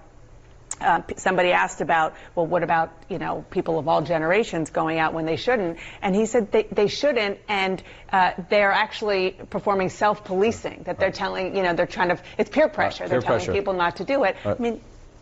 uh, 0.81 1.03
somebody 1.17 1.53
asked 1.53 1.81
about, 1.81 2.15
well, 2.35 2.49
what 2.53 2.65
about, 2.65 2.89
you 3.09 3.19
know, 3.19 3.45
people 3.51 3.79
of 3.79 3.87
all 3.87 4.03
generations 4.03 4.71
going 4.71 4.99
out 4.99 5.15
when 5.15 5.25
they 5.25 5.37
shouldn't? 5.37 5.79
And 6.03 6.17
he 6.17 6.27
said 6.27 6.51
they, 6.51 6.65
they 6.65 6.89
shouldn't, 6.89 7.39
and 7.47 7.81
uh, 8.12 8.33
they're 8.51 8.73
actually 8.73 9.25
performing 9.51 9.89
self-policing, 9.89 10.83
that 10.87 10.99
they're 10.99 11.12
telling, 11.12 11.57
you 11.57 11.62
know, 11.62 11.75
they're 11.75 11.95
trying 11.99 12.09
to, 12.09 12.19
it's 12.37 12.51
peer 12.51 12.69
pressure. 12.69 13.05
peer 13.05 13.09
they're 13.09 13.21
telling 13.21 13.39
pressure. 13.39 13.53
people 13.53 13.75
not 13.75 13.97
to 13.97 14.05
do 14.05 14.25
it. 14.25 14.35
Right. 14.45 14.59
I 14.59 14.62
mean, 14.62 14.81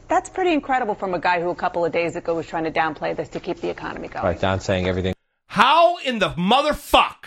That's 0.08 0.28
pretty 0.28 0.52
incredible 0.52 0.94
from 0.94 1.14
a 1.14 1.18
guy 1.18 1.40
who 1.40 1.50
a 1.50 1.54
couple 1.54 1.84
of 1.84 1.92
days 1.92 2.16
ago 2.16 2.34
was 2.34 2.46
trying 2.46 2.64
to 2.64 2.70
downplay 2.70 3.16
this 3.16 3.28
to 3.30 3.40
keep 3.40 3.58
the 3.60 3.70
economy 3.70 4.08
going. 4.08 4.24
Right, 4.24 4.40
Don 4.40 4.60
saying 4.60 4.86
everything. 4.86 5.14
How 5.46 5.98
in 5.98 6.18
the 6.18 6.30
motherfuck 6.30 7.21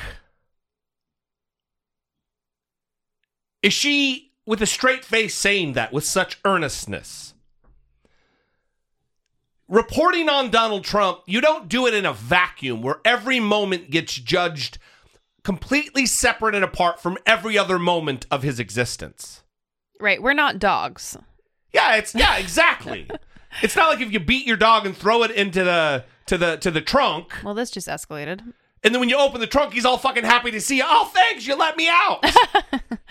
is 3.65 3.73
she 3.73 4.31
with 4.45 4.61
a 4.61 4.67
straight 4.67 5.03
face 5.03 5.33
saying 5.33 5.73
that 5.73 5.91
with 5.91 6.03
such 6.03 6.39
earnestness? 6.45 7.33
Reporting 9.67 10.29
on 10.29 10.51
Donald 10.51 10.83
Trump, 10.83 11.21
you 11.25 11.41
don't 11.41 11.67
do 11.67 11.87
it 11.87 11.95
in 11.95 12.05
a 12.05 12.13
vacuum 12.13 12.83
where 12.83 12.99
every 13.03 13.39
moment 13.39 13.89
gets 13.89 14.13
judged 14.13 14.77
completely 15.43 16.05
separate 16.05 16.53
and 16.53 16.63
apart 16.63 17.01
from 17.01 17.17
every 17.25 17.57
other 17.57 17.79
moment 17.79 18.27
of 18.29 18.43
his 18.43 18.59
existence. 18.59 19.41
Right. 19.99 20.21
We're 20.21 20.33
not 20.33 20.59
dogs. 20.59 21.17
Yeah, 21.73 21.95
it's 21.95 22.13
yeah, 22.13 22.37
exactly. 22.37 23.09
it's 23.63 23.75
not 23.75 23.89
like 23.89 23.99
if 23.99 24.11
you 24.11 24.19
beat 24.19 24.45
your 24.45 24.57
dog 24.57 24.85
and 24.85 24.95
throw 24.95 25.23
it 25.23 25.31
into 25.31 25.63
the 25.63 26.05
to 26.27 26.37
the 26.37 26.57
to 26.57 26.69
the 26.69 26.81
trunk. 26.81 27.33
Well, 27.43 27.55
this 27.55 27.71
just 27.71 27.87
escalated. 27.87 28.53
And 28.85 28.93
then 28.93 28.99
when 29.01 29.09
you 29.09 29.17
open 29.17 29.41
the 29.41 29.47
trunk, 29.47 29.73
he's 29.73 29.83
all 29.83 29.97
fucking 29.97 30.23
happy 30.23 30.51
to 30.51 30.61
see 30.61 30.77
you. 30.77 30.83
Oh, 30.85 31.11
thanks, 31.13 31.45
you 31.45 31.55
let 31.57 31.75
me 31.75 31.89
out. 31.89 32.23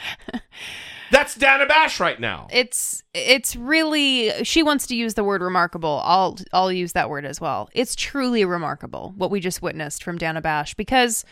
That's 1.11 1.35
Dana 1.35 1.67
Bash 1.67 2.01
right 2.01 2.19
now. 2.19 2.49
It's 2.51 3.03
it's 3.13 3.55
really 3.55 4.33
she 4.45 4.63
wants 4.63 4.87
to 4.89 4.97
use 4.97 5.15
the 5.15 5.23
word 5.23 5.43
remarkable. 5.43 6.01
I'll 6.03 6.39
I'll 6.53 6.73
use 6.73 6.93
that 6.93 7.09
word 7.11 7.25
as 7.25 7.41
well. 7.41 7.69
It's 7.73 7.95
truly 7.95 8.45
remarkable 8.45 9.13
what 9.17 9.31
we 9.31 9.39
just 9.39 9.63
witnessed 9.63 10.03
from 10.03 10.17
Dana 10.19 10.41
Bash 10.41 10.75
because 10.75 11.25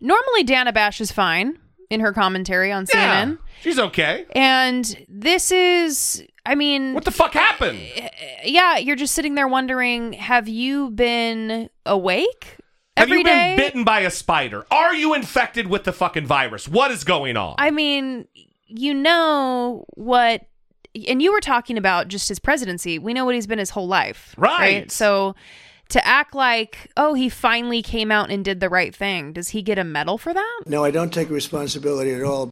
normally 0.00 0.42
Dana 0.44 0.72
Bash 0.72 1.00
is 1.00 1.12
fine 1.12 1.58
in 1.90 2.00
her 2.00 2.12
commentary 2.12 2.72
on 2.72 2.86
Yeah, 2.92 3.24
CNN. 3.26 3.38
she's 3.60 3.78
okay. 3.78 4.24
And 4.32 5.04
this 5.08 5.52
is 5.52 6.24
I 6.44 6.54
mean 6.56 6.94
What 6.94 7.04
the 7.04 7.10
fuck 7.12 7.34
happened? 7.34 7.78
Eh, 7.94 8.08
eh, 8.08 8.28
yeah, 8.46 8.78
you're 8.78 8.96
just 8.96 9.14
sitting 9.14 9.34
there 9.36 9.46
wondering, 9.46 10.14
have 10.14 10.48
you 10.48 10.90
been 10.90 11.68
awake? 11.86 12.56
Have 12.96 13.08
you 13.08 13.24
been 13.24 13.24
day? 13.24 13.56
bitten 13.56 13.84
by 13.84 14.00
a 14.00 14.10
spider? 14.10 14.66
Are 14.70 14.94
you 14.94 15.14
infected 15.14 15.66
with 15.66 15.84
the 15.84 15.92
fucking 15.92 16.26
virus? 16.26 16.68
What 16.68 16.90
is 16.90 17.04
going 17.04 17.36
on? 17.36 17.56
I 17.58 17.70
mean, 17.70 18.26
you 18.66 18.94
know 18.94 19.84
what, 19.94 20.46
and 21.08 21.22
you 21.22 21.32
were 21.32 21.40
talking 21.40 21.78
about 21.78 22.08
just 22.08 22.28
his 22.28 22.38
presidency. 22.38 22.98
We 22.98 23.14
know 23.14 23.24
what 23.24 23.34
he's 23.34 23.46
been 23.46 23.58
his 23.58 23.70
whole 23.70 23.88
life. 23.88 24.34
Right. 24.36 24.90
So 24.90 25.34
to 25.88 26.06
act 26.06 26.34
like, 26.34 26.90
oh, 26.96 27.14
he 27.14 27.28
finally 27.28 27.82
came 27.82 28.10
out 28.10 28.30
and 28.30 28.44
did 28.44 28.60
the 28.60 28.68
right 28.68 28.94
thing, 28.94 29.32
does 29.32 29.48
he 29.48 29.62
get 29.62 29.78
a 29.78 29.84
medal 29.84 30.18
for 30.18 30.32
that? 30.32 30.62
No, 30.66 30.84
I 30.84 30.90
don't 30.90 31.12
take 31.12 31.28
responsibility 31.30 32.12
at 32.12 32.22
all. 32.22 32.50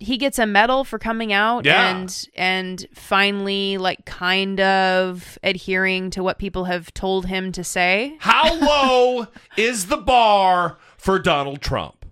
He 0.00 0.16
gets 0.16 0.38
a 0.38 0.46
medal 0.46 0.82
for 0.84 0.98
coming 0.98 1.32
out 1.32 1.64
Yeah. 1.66 1.90
and 1.96 2.24
and 2.34 2.86
finally 2.94 3.76
like 3.78 4.04
kind 4.06 4.58
of 4.60 5.38
adhering 5.42 6.10
to 6.10 6.22
what 6.22 6.38
people 6.38 6.64
have 6.64 6.92
told 6.94 7.26
him 7.26 7.52
to 7.52 7.62
say. 7.62 8.16
How 8.20 8.54
low 8.60 9.26
is 9.56 9.86
the 9.86 9.98
bar 9.98 10.78
for 10.96 11.18
Donald 11.18 11.60
Trump? 11.60 12.06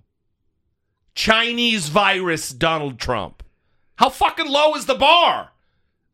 Chinese 1.15 1.89
virus 1.89 2.51
Donald 2.51 2.99
Trump. 2.99 3.43
How 3.97 4.09
fucking 4.11 4.49
low 4.49 4.75
is 4.75 4.87
the 4.87 4.95
bar? 4.95 5.51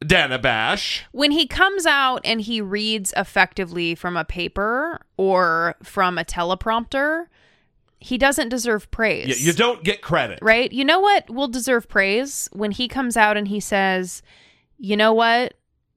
Dana 0.05 0.39
Bash. 0.39 1.05
when 1.13 1.31
he 1.31 1.47
comes 1.47 1.87
out 1.87 2.21
and 2.25 2.43
he 2.43 2.61
reads 2.61 3.15
effectively 3.17 3.95
from 3.95 4.17
a 4.19 4.25
paper 4.25 5.01
or 5.17 5.77
from 5.83 6.19
a 6.19 6.25
teleprompter, 6.25 7.27
he 8.05 8.19
doesn't 8.19 8.51
deserve 8.51 8.91
praise. 8.91 9.41
You, 9.41 9.47
you 9.47 9.53
don't 9.55 9.83
get 9.83 10.03
credit. 10.03 10.39
right? 10.43 10.71
You 10.71 10.85
know 10.85 11.01
what 11.01 11.31
will 11.31 11.49
deserve 11.49 11.89
praise 11.89 12.51
when 12.53 12.71
he 12.71 12.87
comes 12.87 13.17
out 13.17 13.39
and 13.39 13.49
he 13.49 13.61
says, 13.61 14.21
"You 14.77 14.95
know 14.97 15.15
what? 15.15 15.55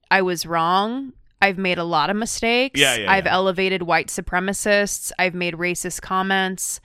I 0.10 0.22
was 0.22 0.46
wrong. 0.46 1.12
I've 1.42 1.58
made 1.58 1.78
a 1.78 1.84
lot 1.84 2.10
of 2.10 2.16
mistakes. 2.16 2.80
Yeah, 2.80 2.96
yeah, 2.96 3.12
I've 3.12 3.26
yeah. 3.26 3.34
elevated 3.34 3.84
white 3.84 4.08
supremacists. 4.08 5.12
I've 5.20 5.36
made 5.36 5.54
racist 5.56 6.02
comments. 6.02 6.80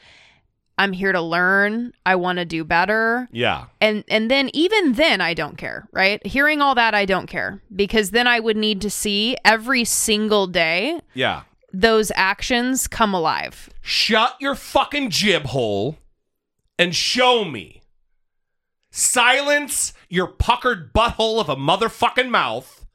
I'm 0.76 0.92
here 0.92 1.12
to 1.12 1.20
learn. 1.20 1.92
I 2.04 2.16
want 2.16 2.38
to 2.38 2.44
do 2.44 2.64
better." 2.64 3.28
Yeah. 3.30 3.66
And 3.80 4.02
and 4.08 4.28
then 4.28 4.50
even 4.54 4.94
then 4.94 5.20
I 5.20 5.34
don't 5.34 5.56
care, 5.56 5.88
right? 5.92 6.24
Hearing 6.26 6.60
all 6.60 6.74
that 6.74 6.94
I 6.94 7.04
don't 7.04 7.28
care 7.28 7.62
because 7.74 8.10
then 8.10 8.26
I 8.26 8.40
would 8.40 8.56
need 8.56 8.80
to 8.80 8.90
see 8.90 9.36
every 9.44 9.84
single 9.84 10.48
day 10.48 10.98
Yeah. 11.14 11.42
Those 11.72 12.12
actions 12.14 12.86
come 12.86 13.14
alive. 13.14 13.70
Shut 13.80 14.36
your 14.40 14.54
fucking 14.54 15.10
jib 15.10 15.46
hole 15.46 15.98
and 16.78 16.94
show 16.94 17.44
me. 17.44 17.82
Silence 18.90 19.94
your 20.08 20.26
puckered 20.26 20.92
butthole 20.92 21.40
of 21.40 21.48
a 21.48 21.56
motherfucking 21.56 22.28
mouth 22.28 22.86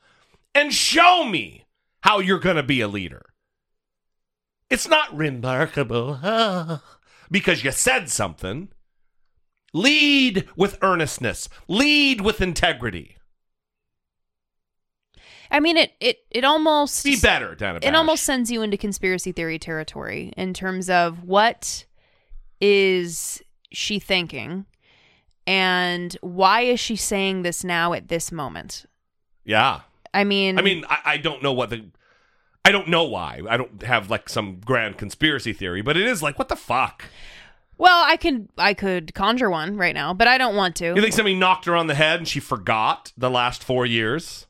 and 0.53 0.73
show 0.73 1.23
me 1.23 1.65
how 2.01 2.19
you're 2.19 2.39
going 2.39 2.55
to 2.55 2.63
be 2.63 2.81
a 2.81 2.87
leader. 2.87 3.25
It's 4.69 4.87
not 4.87 5.15
remarkable 5.15 6.19
ah, 6.21 6.83
because 7.31 7.63
you 7.63 7.71
said 7.71 8.09
something. 8.09 8.69
Lead 9.73 10.47
with 10.55 10.77
earnestness, 10.81 11.49
lead 11.67 12.21
with 12.21 12.41
integrity. 12.41 13.16
I 15.51 15.59
mean 15.59 15.77
it 15.77 15.93
it 15.99 16.19
it 16.31 16.43
almost 16.43 17.03
Be 17.03 17.17
better, 17.17 17.55
Dana 17.55 17.79
It 17.81 17.95
almost 17.95 18.23
sends 18.23 18.51
you 18.51 18.61
into 18.61 18.77
conspiracy 18.77 19.31
theory 19.31 19.59
territory 19.59 20.33
in 20.37 20.53
terms 20.53 20.89
of 20.89 21.23
what 21.23 21.85
is 22.59 23.41
she 23.71 23.99
thinking 23.99 24.65
and 25.45 26.17
why 26.21 26.61
is 26.61 26.79
she 26.79 26.95
saying 26.95 27.43
this 27.43 27.63
now 27.63 27.93
at 27.93 28.09
this 28.09 28.31
moment? 28.31 28.85
Yeah. 29.45 29.81
I 30.13 30.23
mean 30.23 30.59
I 30.59 30.61
mean, 30.61 30.85
I, 30.89 30.99
I 31.05 31.17
don't 31.17 31.41
know 31.43 31.53
what 31.53 31.69
the. 31.69 31.85
I 32.65 32.71
don't 32.71 32.89
know 32.89 33.05
why. 33.05 33.41
I 33.49 33.55
don't 33.55 33.81
have 33.83 34.09
like 34.09 34.27
some 34.27 34.59
grand 34.59 34.97
conspiracy 34.97 35.53
theory, 35.53 35.81
but 35.81 35.95
it 35.95 36.05
is 36.05 36.21
like, 36.21 36.37
what 36.37 36.49
the 36.49 36.57
fuck? 36.57 37.05
well, 37.77 38.03
I 38.05 38.17
could 38.17 38.49
I 38.57 38.73
could 38.73 39.13
conjure 39.13 39.49
one 39.49 39.77
right 39.77 39.93
now, 39.93 40.13
but 40.13 40.27
I 40.27 40.37
don't 40.37 40.55
want 40.55 40.75
to. 40.77 40.95
You 40.95 41.01
think 41.01 41.13
somebody 41.13 41.35
knocked 41.35 41.65
her 41.65 41.75
on 41.75 41.87
the 41.87 41.95
head 41.95 42.19
and 42.19 42.27
she 42.27 42.39
forgot 42.39 43.13
the 43.17 43.29
last 43.29 43.63
four 43.63 43.85
years? 43.85 44.46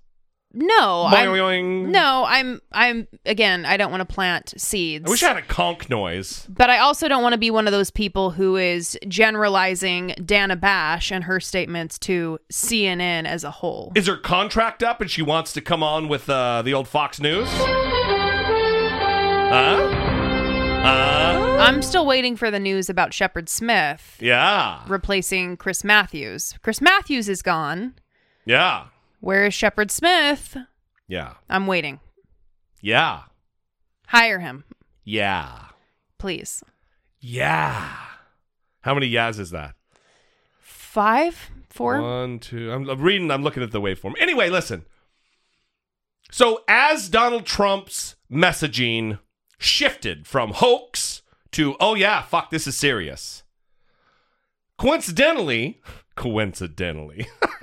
No, 0.53 1.07
Boing, 1.11 1.85
I'm, 1.85 1.91
no, 1.91 2.23
I'm, 2.25 2.61
I'm 2.71 3.07
again. 3.25 3.65
I 3.65 3.75
don't 3.77 3.91
want 3.91 4.01
to 4.07 4.11
plant 4.11 4.53
seeds. 4.59 5.05
I 5.05 5.09
wish 5.09 5.21
I 5.21 5.27
had 5.27 5.37
a 5.37 5.41
conch 5.41 5.89
noise. 5.89 6.47
but 6.49 6.69
I 6.69 6.79
also 6.79 7.07
don't 7.07 7.21
want 7.21 7.33
to 7.33 7.37
be 7.37 7.51
one 7.51 7.67
of 7.67 7.73
those 7.73 7.91
people 7.91 8.31
who 8.31 8.55
is 8.55 8.97
generalizing 9.07 10.15
Dana 10.25 10.55
Bash 10.55 11.11
and 11.11 11.25
her 11.25 11.39
statements 11.39 11.99
to 11.99 12.39
CNN 12.51 13.25
as 13.25 13.43
a 13.43 13.51
whole. 13.51 13.91
Is 13.93 14.07
her 14.07 14.17
contract 14.17 14.81
up 14.81 15.01
and 15.01 15.11
she 15.11 15.21
wants 15.21 15.53
to 15.53 15.61
come 15.61 15.83
on 15.83 16.07
with 16.07 16.29
uh, 16.29 16.61
the 16.63 16.73
old 16.73 16.87
Fox 16.87 17.19
News? 17.19 17.47
Huh? 19.49 19.77
Huh? 20.83 21.57
I'm 21.59 21.81
still 21.81 22.05
waiting 22.05 22.35
for 22.35 22.49
the 22.51 22.59
news 22.59 22.89
about 22.89 23.13
Shepard 23.13 23.49
Smith 23.49 24.17
Yeah. 24.21 24.81
replacing 24.87 25.57
Chris 25.57 25.83
Matthews. 25.83 26.55
Chris 26.63 26.81
Matthews 26.81 27.27
is 27.29 27.41
gone. 27.41 27.95
Yeah. 28.45 28.85
Where 29.27 29.47
is 29.47 29.53
Shepard 29.53 29.91
Smith? 29.91 30.55
Yeah. 31.05 31.33
I'm 31.49 31.67
waiting. 31.67 31.99
Yeah. 32.79 33.23
Hire 34.07 34.39
him, 34.39 34.63
Yeah. 35.03 35.65
please. 36.17 36.63
Yeah. 37.19 37.89
How 38.83 38.93
many 38.93 39.07
yas 39.07 39.37
is 39.37 39.49
that? 39.49 39.75
Five, 40.61 41.49
four. 41.69 42.01
One, 42.01 42.39
two. 42.39 42.71
I'm, 42.71 42.89
I'm 42.89 43.01
reading. 43.01 43.29
I'm 43.29 43.43
looking 43.43 43.63
at 43.63 43.71
the 43.71 43.81
waveform. 43.81 44.13
Anyway, 44.17 44.49
listen. 44.49 44.85
So 46.31 46.63
as 46.69 47.09
Donald 47.09 47.45
Trump's 47.45 48.15
messaging 48.31 49.19
shifted 49.57 50.25
from 50.25 50.53
hoax 50.53 51.21
to 51.51 51.75
oh 51.81 51.95
yeah, 51.95 52.21
fuck, 52.21 52.49
this 52.49 52.65
is 52.65 52.77
serious. 52.77 53.43
Coincidentally, 54.77 55.81
coincidentally, 56.15 57.27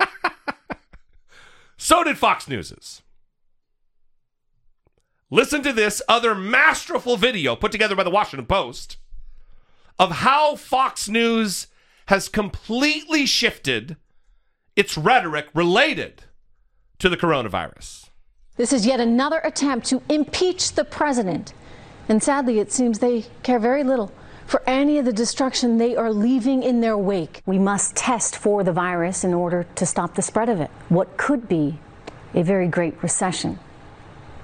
so 1.77 2.03
did 2.03 2.17
Fox 2.17 2.47
News's. 2.47 3.01
Listen 5.29 5.63
to 5.63 5.73
this 5.73 6.01
other 6.07 6.35
masterful 6.35 7.17
video 7.17 7.55
put 7.55 7.71
together 7.71 7.95
by 7.95 8.03
the 8.03 8.09
Washington 8.09 8.45
Post 8.45 8.97
of 9.97 10.11
how 10.11 10.55
Fox 10.55 11.09
News 11.09 11.67
has 12.07 12.29
completely 12.29 13.25
shifted 13.25 13.97
its 14.75 14.97
rhetoric 14.97 15.47
related 15.53 16.23
to 16.99 17.09
the 17.09 17.17
coronavirus. 17.17 18.09
This 18.57 18.71
is 18.71 18.85
yet 18.85 18.99
another 18.99 19.39
attempt 19.43 19.87
to 19.87 20.01
impeach 20.09 20.73
the 20.73 20.85
president. 20.85 21.53
And 22.07 22.21
sadly, 22.21 22.59
it 22.59 22.71
seems 22.71 22.99
they 22.99 23.25
care 23.43 23.59
very 23.59 23.83
little 23.83 24.11
for 24.45 24.61
any 24.67 24.97
of 24.97 25.05
the 25.05 25.13
destruction 25.13 25.77
they 25.77 25.95
are 25.95 26.11
leaving 26.11 26.63
in 26.63 26.81
their 26.81 26.97
wake. 26.97 27.41
We 27.45 27.59
must 27.59 27.95
test 27.95 28.35
for 28.35 28.63
the 28.63 28.71
virus 28.71 29.23
in 29.23 29.33
order 29.33 29.65
to 29.75 29.85
stop 29.85 30.15
the 30.15 30.21
spread 30.21 30.49
of 30.49 30.59
it. 30.61 30.69
What 30.89 31.17
could 31.17 31.47
be 31.47 31.79
a 32.35 32.43
very 32.43 32.67
great 32.67 33.01
recession. 33.01 33.57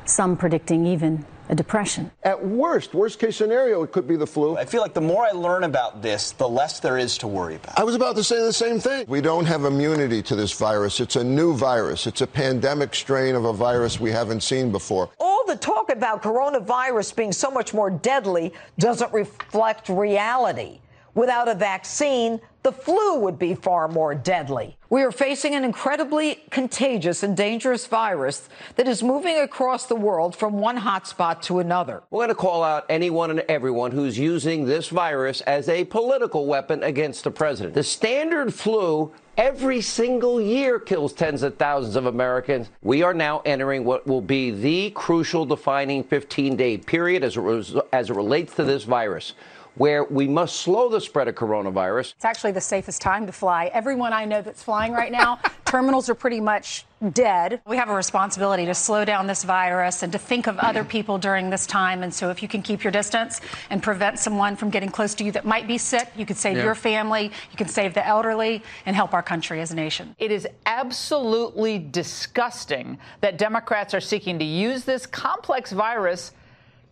Some 0.06 0.38
predicting 0.38 0.86
even 0.86 1.26
a 1.52 1.56
depression. 1.56 2.10
At 2.24 2.44
worst, 2.44 2.94
worst 2.94 3.20
case 3.20 3.36
scenario, 3.36 3.84
it 3.84 3.92
could 3.92 4.08
be 4.08 4.16
the 4.16 4.26
flu. 4.26 4.58
I 4.58 4.64
feel 4.64 4.82
like 4.82 4.94
the 4.94 5.02
more 5.02 5.26
I 5.26 5.32
learn 5.32 5.66
about 5.66 6.02
this, 6.02 6.32
the 6.32 6.48
less 6.48 6.80
there 6.80 6.98
is 6.98 7.18
to 7.20 7.28
worry 7.28 7.56
about. 7.56 7.78
I 7.78 7.84
was 7.84 7.94
about 7.94 8.16
to 8.16 8.24
say 8.24 8.40
the 8.40 8.54
same 8.54 8.80
thing. 8.80 9.06
We 9.10 9.20
don't 9.20 9.46
have 9.46 9.66
immunity 9.66 10.24
to 10.24 10.36
this 10.36 10.54
virus. 10.54 11.02
It's 11.02 11.18
a 11.18 11.24
new 11.24 11.54
virus. 11.54 12.08
It's 12.08 12.22
a 12.22 12.28
pandemic 12.28 12.96
strain 12.96 13.36
of 13.36 13.44
a 13.44 13.54
virus 13.54 14.00
we 14.00 14.12
haven't 14.12 14.42
seen 14.42 14.72
before. 14.72 15.10
All 15.20 15.44
the 15.46 15.58
talk 15.58 15.92
about 15.92 16.24
coronavirus 16.24 17.16
being 17.18 17.34
so 17.34 17.52
much 17.52 17.74
more 17.74 17.90
deadly 17.90 18.54
doesn't 18.80 19.12
reflect 19.12 19.90
reality. 19.90 20.80
Without 21.16 21.50
a 21.50 21.56
vaccine, 21.56 22.40
the 22.64 22.72
flu 22.72 23.20
would 23.20 23.40
be 23.40 23.56
far 23.56 23.88
more 23.88 24.14
deadly. 24.14 24.78
We 24.90 25.02
are 25.04 25.12
facing 25.12 25.56
an 25.56 25.64
incredibly 25.64 26.44
contagious 26.50 27.24
and 27.24 27.36
dangerous 27.36 27.88
virus 27.88 28.50
that 28.76 28.88
is 28.88 29.02
moving 29.02 29.40
across 29.40 29.86
the 29.86 29.96
world 29.96 30.36
from 30.36 30.60
one 30.60 30.78
hotspot 30.78 31.42
to 31.44 31.60
another. 31.60 32.04
We're 32.12 32.20
going 32.20 32.30
to 32.30 32.36
call 32.36 32.64
out 32.64 32.86
anyone 32.90 33.32
and 33.32 33.40
everyone 33.42 33.92
who's 33.92 34.20
using 34.20 34.66
this 34.66 34.90
virus 34.90 35.42
as 35.42 35.70
a 35.70 35.86
political 35.86 36.46
weapon 36.46 36.84
against 36.84 37.24
the 37.24 37.32
president. 37.32 37.74
The 37.74 37.84
standard 37.84 38.54
flu 38.54 39.12
every 39.38 39.82
single 39.82 40.42
year 40.42 40.78
kills 40.78 41.14
tens 41.14 41.42
of 41.42 41.58
thousands 41.58 41.96
of 41.96 42.06
Americans. 42.06 42.70
We 42.84 43.02
are 43.02 43.14
now 43.14 43.42
entering 43.46 43.86
what 43.86 44.06
will 44.06 44.22
be 44.22 44.52
the 44.52 44.92
crucial 44.92 45.46
defining 45.46 46.04
15 46.04 46.58
day 46.58 46.78
period 46.78 47.24
as 47.24 47.38
it, 47.38 47.84
as 47.94 48.10
it 48.10 48.16
relates 48.16 48.56
to 48.56 48.64
this 48.64 48.84
virus 48.84 49.34
where 49.76 50.04
we 50.04 50.28
must 50.28 50.58
slow 50.58 50.90
the 50.90 51.00
spread 51.00 51.28
of 51.28 51.36
coronavirus. 51.36 52.14
It's 52.16 52.26
actually 52.26 52.52
the 52.52 52.62
safest 52.62 53.02
time 53.02 53.26
to 53.26 53.32
fly. 53.32 53.70
Everyone 53.74 54.14
I 54.14 54.26
know 54.26 54.42
that's 54.42 54.62
flying 54.62 54.92
right 54.92 55.12
now, 55.12 55.40
terminals 55.66 56.10
are 56.10 56.16
pretty 56.16 56.42
much 56.42 56.86
dead. 57.14 57.62
We 57.66 57.78
have 57.78 57.90
a 57.90 57.96
responsibility 57.96 58.66
to 58.66 58.76
slow 58.76 59.06
down 59.06 59.26
this 59.28 59.44
virus 59.44 60.04
and 60.04 60.12
to 60.12 60.20
think 60.20 60.48
of 60.48 60.60
other 60.60 60.84
people 60.84 61.18
during 61.18 61.50
this 61.50 61.66
time. 61.66 62.04
And 62.04 62.14
so, 62.14 62.30
if 62.30 62.44
you 62.44 62.48
can 62.50 62.62
keep 62.62 62.84
your 62.84 62.92
distance 62.92 63.42
and 63.70 63.82
prevent 63.82 64.20
someone 64.20 64.56
from 64.56 64.70
getting 64.70 64.90
close 64.90 65.16
to 65.16 65.24
you 65.24 65.32
that 65.32 65.46
might 65.46 65.68
be 65.68 65.78
sick, 65.78 66.10
you 66.16 66.26
could 66.26 66.38
save 66.38 66.58
Yeah. 66.58 66.64
your 66.66 66.76
family, 66.76 67.32
you 67.52 67.58
can 67.58 67.68
save 67.68 67.94
the 67.94 68.06
elderly, 68.06 68.62
and 68.86 68.96
help 68.96 69.14
our 69.14 69.24
country 69.24 69.62
as 69.62 69.72
a 69.72 69.76
nation. 69.76 70.16
It 70.20 70.32
is 70.32 70.48
absolutely 70.66 71.80
disgusting 71.80 73.00
that 73.22 73.38
Democrats 73.38 73.94
are 73.94 74.02
seeking 74.02 74.38
to 74.40 74.46
use 74.46 74.84
this 74.84 75.06
complex 75.06 75.72
virus 75.72 76.34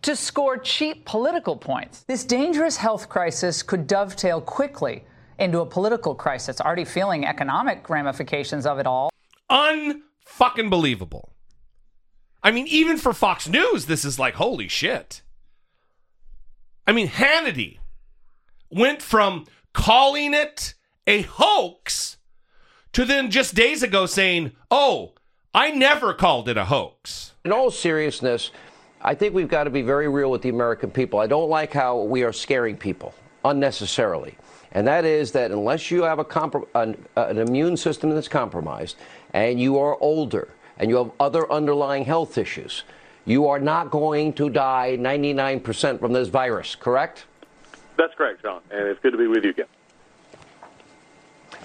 to 0.02 0.16
score 0.16 0.56
cheap 0.56 1.04
political 1.04 1.56
points. 1.56 2.04
This 2.04 2.24
dangerous 2.24 2.76
health 2.76 3.08
crisis 3.08 3.62
could 3.62 3.86
dovetail 3.86 4.40
quickly 4.40 5.04
into 5.38 5.60
a 5.60 5.66
political 5.66 6.14
crisis, 6.14 6.60
already 6.60 6.84
feeling 6.84 7.24
economic 7.24 7.88
ramifications 7.88 8.66
of 8.66 8.78
it 8.78 8.86
all. 8.86 9.10
Unfucking 9.50 10.70
believable. 10.70 11.32
I 12.42 12.50
mean, 12.50 12.66
even 12.68 12.96
for 12.96 13.12
Fox 13.12 13.48
News, 13.48 13.86
this 13.86 14.04
is 14.04 14.18
like, 14.18 14.34
holy 14.34 14.68
shit. 14.68 15.22
I 16.86 16.92
mean, 16.92 17.08
Hannity 17.08 17.78
went 18.70 19.02
from 19.02 19.46
calling 19.72 20.34
it 20.34 20.74
a 21.06 21.22
hoax 21.22 22.16
to 22.92 23.04
then 23.04 23.30
just 23.30 23.54
days 23.54 23.82
ago 23.82 24.06
saying, 24.06 24.52
oh, 24.70 25.14
I 25.54 25.70
never 25.70 26.14
called 26.14 26.48
it 26.48 26.56
a 26.56 26.66
hoax. 26.66 27.32
In 27.44 27.52
all 27.52 27.70
seriousness, 27.70 28.50
I 29.02 29.14
think 29.14 29.34
we've 29.34 29.48
got 29.48 29.64
to 29.64 29.70
be 29.70 29.82
very 29.82 30.08
real 30.08 30.30
with 30.30 30.42
the 30.42 30.50
American 30.50 30.90
people. 30.90 31.20
I 31.20 31.26
don't 31.26 31.48
like 31.48 31.72
how 31.72 32.02
we 32.02 32.22
are 32.22 32.32
scaring 32.32 32.76
people 32.76 33.14
unnecessarily. 33.44 34.36
And 34.72 34.86
that 34.86 35.04
is 35.04 35.32
that 35.32 35.50
unless 35.50 35.90
you 35.90 36.02
have 36.02 36.18
a 36.18 36.60
an, 36.74 37.02
an 37.16 37.38
immune 37.38 37.76
system 37.76 38.10
that's 38.10 38.28
compromised 38.28 38.96
and 39.32 39.58
you 39.58 39.78
are 39.78 39.96
older 40.00 40.48
and 40.78 40.90
you 40.90 40.96
have 40.96 41.10
other 41.18 41.50
underlying 41.50 42.04
health 42.04 42.36
issues, 42.36 42.84
you 43.24 43.48
are 43.48 43.58
not 43.58 43.90
going 43.90 44.34
to 44.34 44.50
die 44.50 44.96
99% 44.98 45.98
from 45.98 46.12
this 46.12 46.28
virus, 46.28 46.74
correct? 46.74 47.24
That's 47.96 48.14
correct, 48.14 48.42
John. 48.42 48.60
And 48.70 48.86
it's 48.86 49.00
good 49.00 49.12
to 49.12 49.18
be 49.18 49.26
with 49.26 49.44
you 49.44 49.50
again. 49.50 49.66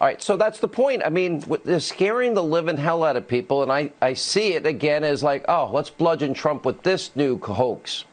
All 0.02 0.08
right, 0.08 0.22
so 0.22 0.36
that's 0.36 0.60
the 0.60 0.68
point. 0.68 1.04
I 1.06 1.10
mean, 1.10 1.42
they're 1.64 1.80
scaring 1.80 2.34
the 2.34 2.44
living 2.44 2.76
hell 2.76 3.04
out 3.04 3.16
of 3.16 3.28
people, 3.28 3.64
and 3.64 3.72
I, 3.72 3.92
I 4.02 4.14
see 4.14 4.54
it 4.54 4.66
again 4.66 5.06
as 5.06 5.24
like, 5.24 5.46
oh, 5.48 5.70
let's 5.72 5.90
bludgeon 5.90 6.34
Trump 6.34 6.66
with 6.66 6.84
this 6.84 7.16
new 7.16 7.40
hoax. 7.40 8.04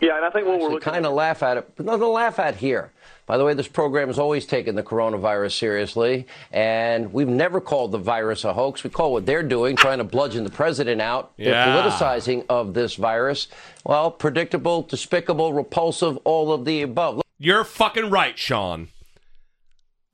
Yeah, 0.00 0.16
and 0.16 0.24
I 0.24 0.30
think 0.30 0.46
what 0.46 0.60
we're 0.60 0.80
kind 0.80 1.04
of 1.04 1.12
laugh 1.12 1.42
at 1.42 1.58
it, 1.58 1.70
but 1.76 1.84
nothing 1.84 2.00
to 2.00 2.08
laugh 2.08 2.38
at 2.38 2.56
here. 2.56 2.90
By 3.26 3.36
the 3.36 3.44
way, 3.44 3.54
this 3.54 3.68
program 3.68 4.08
has 4.08 4.18
always 4.18 4.46
taken 4.46 4.76
the 4.76 4.82
coronavirus 4.82 5.58
seriously, 5.58 6.26
and 6.52 7.12
we've 7.12 7.28
never 7.28 7.60
called 7.60 7.92
the 7.92 7.98
virus 7.98 8.44
a 8.44 8.52
hoax. 8.52 8.84
We 8.84 8.90
call 8.90 9.12
what 9.12 9.26
they're 9.26 9.42
doing, 9.42 9.74
trying 9.74 9.98
to 9.98 10.04
bludgeon 10.04 10.44
the 10.44 10.50
president 10.50 11.00
out. 11.00 11.32
Yeah. 11.36 11.50
They're 11.50 11.82
politicizing 11.82 12.46
of 12.48 12.72
this 12.72 12.94
virus. 12.94 13.48
Well, 13.84 14.10
predictable, 14.10 14.82
despicable, 14.82 15.52
repulsive, 15.52 16.18
all 16.24 16.52
of 16.52 16.64
the 16.64 16.82
above. 16.82 17.22
You're 17.38 17.64
fucking 17.64 18.10
right, 18.10 18.38
Sean. 18.38 18.88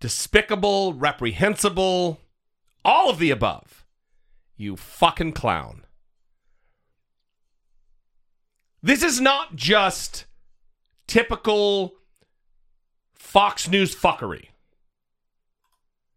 Despicable, 0.03 0.95
reprehensible, 0.95 2.21
all 2.85 3.09
of 3.09 3.21
the 3.21 3.31
above. 3.31 3.87
You 4.57 4.75
fucking 4.75 5.31
clown. 5.31 5.85
This 8.83 9.05
is 9.05 9.21
not 9.21 9.55
just 9.55 10.25
typical 11.07 11.93
Fox 13.15 13.69
News 13.69 13.95
fuckery. 13.95 14.49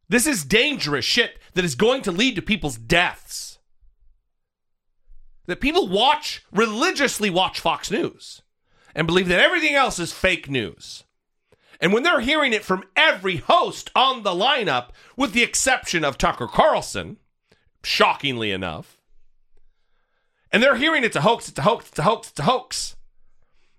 This 0.09 0.25
is 0.25 0.43
dangerous 0.43 1.05
shit 1.05 1.37
that 1.53 1.63
is 1.63 1.75
going 1.75 2.01
to 2.01 2.11
lead 2.11 2.35
to 2.37 2.41
people's 2.41 2.77
deaths. 2.79 3.59
That 5.45 5.61
people 5.61 5.87
watch, 5.87 6.43
religiously 6.51 7.29
watch 7.29 7.59
Fox 7.59 7.91
News 7.91 8.41
and 8.95 9.05
believe 9.05 9.27
that 9.27 9.39
everything 9.39 9.75
else 9.75 9.99
is 9.99 10.11
fake 10.11 10.49
news. 10.49 11.04
And 11.79 11.93
when 11.93 12.03
they're 12.03 12.21
hearing 12.21 12.53
it 12.53 12.63
from 12.63 12.83
every 12.95 13.37
host 13.37 13.91
on 13.95 14.23
the 14.23 14.31
lineup, 14.31 14.89
with 15.17 15.33
the 15.33 15.43
exception 15.43 16.03
of 16.03 16.17
Tucker 16.17 16.47
Carlson, 16.47 17.17
shockingly 17.83 18.51
enough, 18.51 18.97
and 20.51 20.63
they're 20.63 20.77
hearing 20.77 21.03
it's 21.03 21.15
a 21.15 21.21
hoax, 21.21 21.49
it's 21.49 21.59
a 21.59 21.63
hoax, 21.63 21.89
it's 21.89 21.99
a 21.99 22.03
hoax, 22.03 22.29
it's 22.29 22.39
a 22.39 22.43
hoax, 22.43 22.95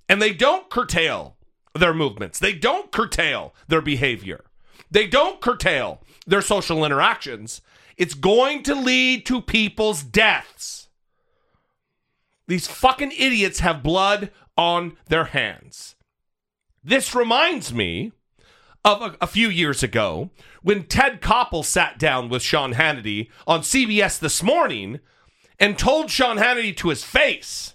and 0.09 0.21
they 0.21 0.33
don't 0.33 0.69
curtail 0.69 1.37
their 1.75 1.95
movements, 1.95 2.39
they 2.39 2.53
don't 2.53 2.93
curtail 2.93 3.55
their 3.69 3.81
behavior, 3.81 4.45
they 4.91 5.07
don't 5.07 5.41
curtail 5.41 6.03
their 6.27 6.43
social 6.43 6.85
interactions, 6.85 7.63
it's 7.97 8.15
going 8.15 8.63
to 8.65 8.75
lead 8.75 9.25
to 9.27 9.41
people's 9.41 10.03
deaths. 10.03 10.89
These 12.47 12.69
fucking 12.69 13.13
idiots 13.13 13.61
have 13.61 13.83
blood 13.83 14.31
on 14.57 14.97
their 15.09 15.25
hands. 15.25 15.96
This 16.87 17.17
reminds 17.17 17.75
me 17.75 18.13
of 18.85 19.03
a, 19.03 19.17
a 19.21 19.27
few 19.27 19.49
years 19.49 19.83
ago 19.83 20.31
when 20.63 20.85
Ted 20.85 21.21
Koppel 21.21 21.65
sat 21.65 21.99
down 21.99 22.29
with 22.29 22.43
Sean 22.43 22.75
Hannity 22.75 23.29
on 23.45 23.63
CBS 23.63 24.21
this 24.21 24.41
morning 24.41 25.01
and 25.59 25.77
told 25.77 26.13
Sean 26.13 26.37
Hannity 26.37 26.77
to 26.77 26.91
his 26.91 27.03
face 27.03 27.75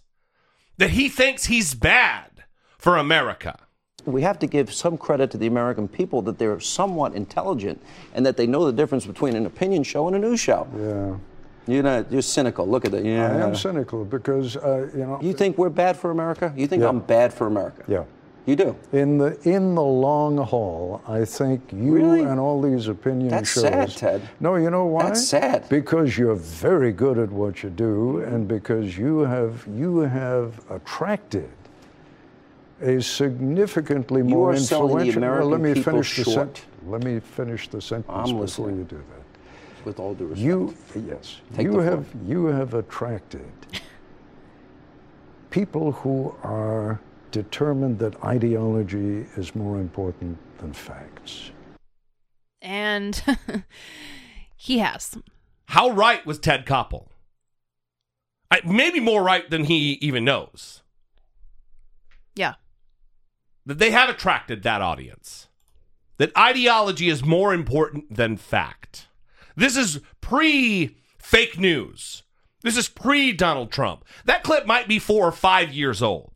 that 0.78 0.92
he 0.92 1.10
thinks 1.10 1.48
he's 1.48 1.74
bad 1.74 2.46
for 2.78 2.96
America. 2.96 3.60
We 4.06 4.22
have 4.22 4.40
to 4.40 4.48
give 4.48 4.74
some 4.74 4.98
credit 4.98 5.30
to 5.32 5.38
the 5.38 5.46
American 5.48 5.90
people 5.90 6.22
that 6.22 6.40
they're 6.40 6.62
somewhat 6.62 7.14
intelligent 7.14 7.82
and 8.14 8.26
that 8.26 8.38
they 8.38 8.48
know 8.48 8.66
the 8.66 8.72
difference 8.72 9.06
between 9.06 9.36
an 9.36 9.46
opinion 9.46 9.84
show 9.84 10.08
and 10.08 10.16
a 10.16 10.20
news 10.20 10.40
show. 10.40 10.70
Yeah. 10.78 11.18
You're 11.68 11.84
not, 11.84 12.10
you're 12.10 12.22
cynical. 12.22 12.66
Look 12.66 12.86
at 12.86 12.92
that. 12.92 13.04
Yeah. 13.04 13.30
I 13.30 13.42
am 13.42 13.56
cynical 13.58 14.06
because, 14.06 14.56
uh, 14.56 14.90
you 14.96 15.06
know. 15.06 15.20
You 15.22 15.34
think 15.34 15.58
we're 15.58 15.70
bad 15.70 15.98
for 15.98 16.12
America? 16.12 16.54
You 16.56 16.66
think 16.66 16.82
Yeah. 16.84 16.88
I'm 16.88 17.00
bad 17.00 17.34
for 17.34 17.46
America? 17.48 17.84
Yeah. 17.90 18.06
You 18.48 18.56
do? 18.56 18.76
In 18.92 19.20
the 19.20 19.38
in 19.48 19.76
the 19.76 19.84
long 19.84 20.38
haul, 20.38 21.02
I 21.08 21.24
think 21.26 21.62
you 21.72 21.94
Really? 21.94 22.22
and 22.24 22.40
all 22.40 22.60
these 22.60 22.88
opinion 22.88 23.30
That's 23.30 23.52
shows. 23.54 23.64
sad, 23.64 23.90
Ted. 23.92 24.30
No, 24.40 24.56
you 24.56 24.72
know 24.72 24.86
why? 24.86 25.04
That's 25.10 25.28
sad. 25.28 25.70
Because 25.70 26.18
you're 26.18 26.36
very 26.36 26.92
good 26.92 27.20
at 27.20 27.30
what 27.32 27.62
you 27.62 27.70
do, 27.70 28.20
and 28.22 28.48
because 28.48 28.98
you 28.98 29.20
have 29.20 29.66
you 29.68 30.00
have 30.00 30.60
attracted 30.72 31.50
a 32.82 33.00
significantly 33.00 34.22
You 34.22 34.28
more 34.30 34.56
influential. 34.56 35.22
well, 35.22 35.46
let 35.46 35.62
me 35.62 35.76
finish 35.76 36.18
the 36.18 36.26
sentence. 36.26 36.62
Let 36.88 37.04
me 37.04 37.20
finish 37.20 37.68
the 37.68 37.80
sentence 37.80 38.10
I'm 38.12 38.24
before 38.24 38.42
listening. 38.42 38.78
you 38.80 38.84
do 38.86 38.96
that. 38.98 39.86
With 39.86 40.00
all 40.00 40.16
due 40.16 40.26
respect. 40.26 40.44
You 40.46 40.74
yes, 41.08 41.42
Take 41.54 41.66
you 41.66 41.74
the 41.74 41.84
have 41.84 42.08
you 42.26 42.46
have 42.46 42.74
attracted 42.74 43.46
people 45.52 45.92
who 45.92 46.34
are 46.44 47.00
determined 47.32 48.00
that 48.00 48.24
ideology 48.24 49.26
is 49.36 49.56
more 49.56 49.80
important 49.80 50.38
than 50.60 50.74
facts. 50.74 51.52
And 52.62 53.22
he 54.56 54.80
has. 54.80 55.18
How 55.66 55.90
right 55.90 56.26
was 56.26 56.40
Ted 56.40 56.66
Koppel? 56.66 57.08
I, 58.52 58.62
maybe 58.66 59.00
more 59.00 59.24
right 59.24 59.50
than 59.50 59.64
he 59.64 59.94
even 60.02 60.26
knows. 60.26 60.84
Yeah. 62.36 62.56
That 63.66 63.80
they 63.80 63.92
have 63.92 64.10
attracted 64.10 64.64
that 64.64 64.82
audience. 64.82 65.48
That 66.18 66.38
ideology 66.38 67.10
is 67.10 67.24
more 67.24 67.54
important 67.54 68.16
than 68.16 68.38
fact. 68.38 69.08
This 69.56 69.76
is 69.76 70.02
pre 70.20 70.98
fake 71.18 71.58
news. 71.58 72.24
This 72.62 72.78
is 72.78 72.90
pre 72.90 73.34
Donald 73.34 73.72
Trump. 73.72 74.06
That 74.26 74.44
clip 74.44 74.66
might 74.66 74.88
be 74.88 75.00
four 75.00 75.28
or 75.28 75.32
five 75.32 75.74
years 75.74 76.02
old. 76.02 76.31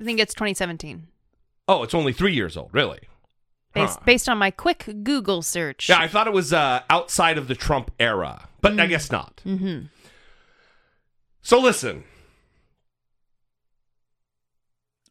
I 0.00 0.04
think 0.04 0.20
it's 0.20 0.34
2017. 0.34 1.06
Oh, 1.68 1.82
it's 1.82 1.94
only 1.94 2.12
three 2.12 2.34
years 2.34 2.56
old, 2.56 2.70
really? 2.72 3.00
Based, 3.72 3.94
Huh. 3.96 4.02
based 4.04 4.28
on 4.28 4.38
my 4.38 4.50
quick 4.50 4.88
Google 5.02 5.42
search. 5.42 5.88
Yeah, 5.88 5.98
I 5.98 6.08
thought 6.08 6.26
it 6.26 6.32
was 6.32 6.52
uh, 6.52 6.80
outside 6.88 7.38
of 7.38 7.48
the 7.48 7.54
Trump 7.54 7.90
era, 7.98 8.48
but 8.60 8.78
I 8.78 8.86
guess 8.86 9.10
not. 9.10 9.42
Mm-hmm. 9.44 9.86
So 11.42 11.60
listen, 11.60 12.04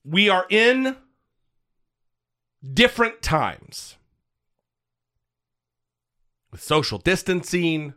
we 0.03 0.29
are 0.29 0.45
in 0.49 0.95
different 2.73 3.21
times 3.21 3.95
with 6.51 6.61
social 6.61 6.97
distancing 6.97 7.93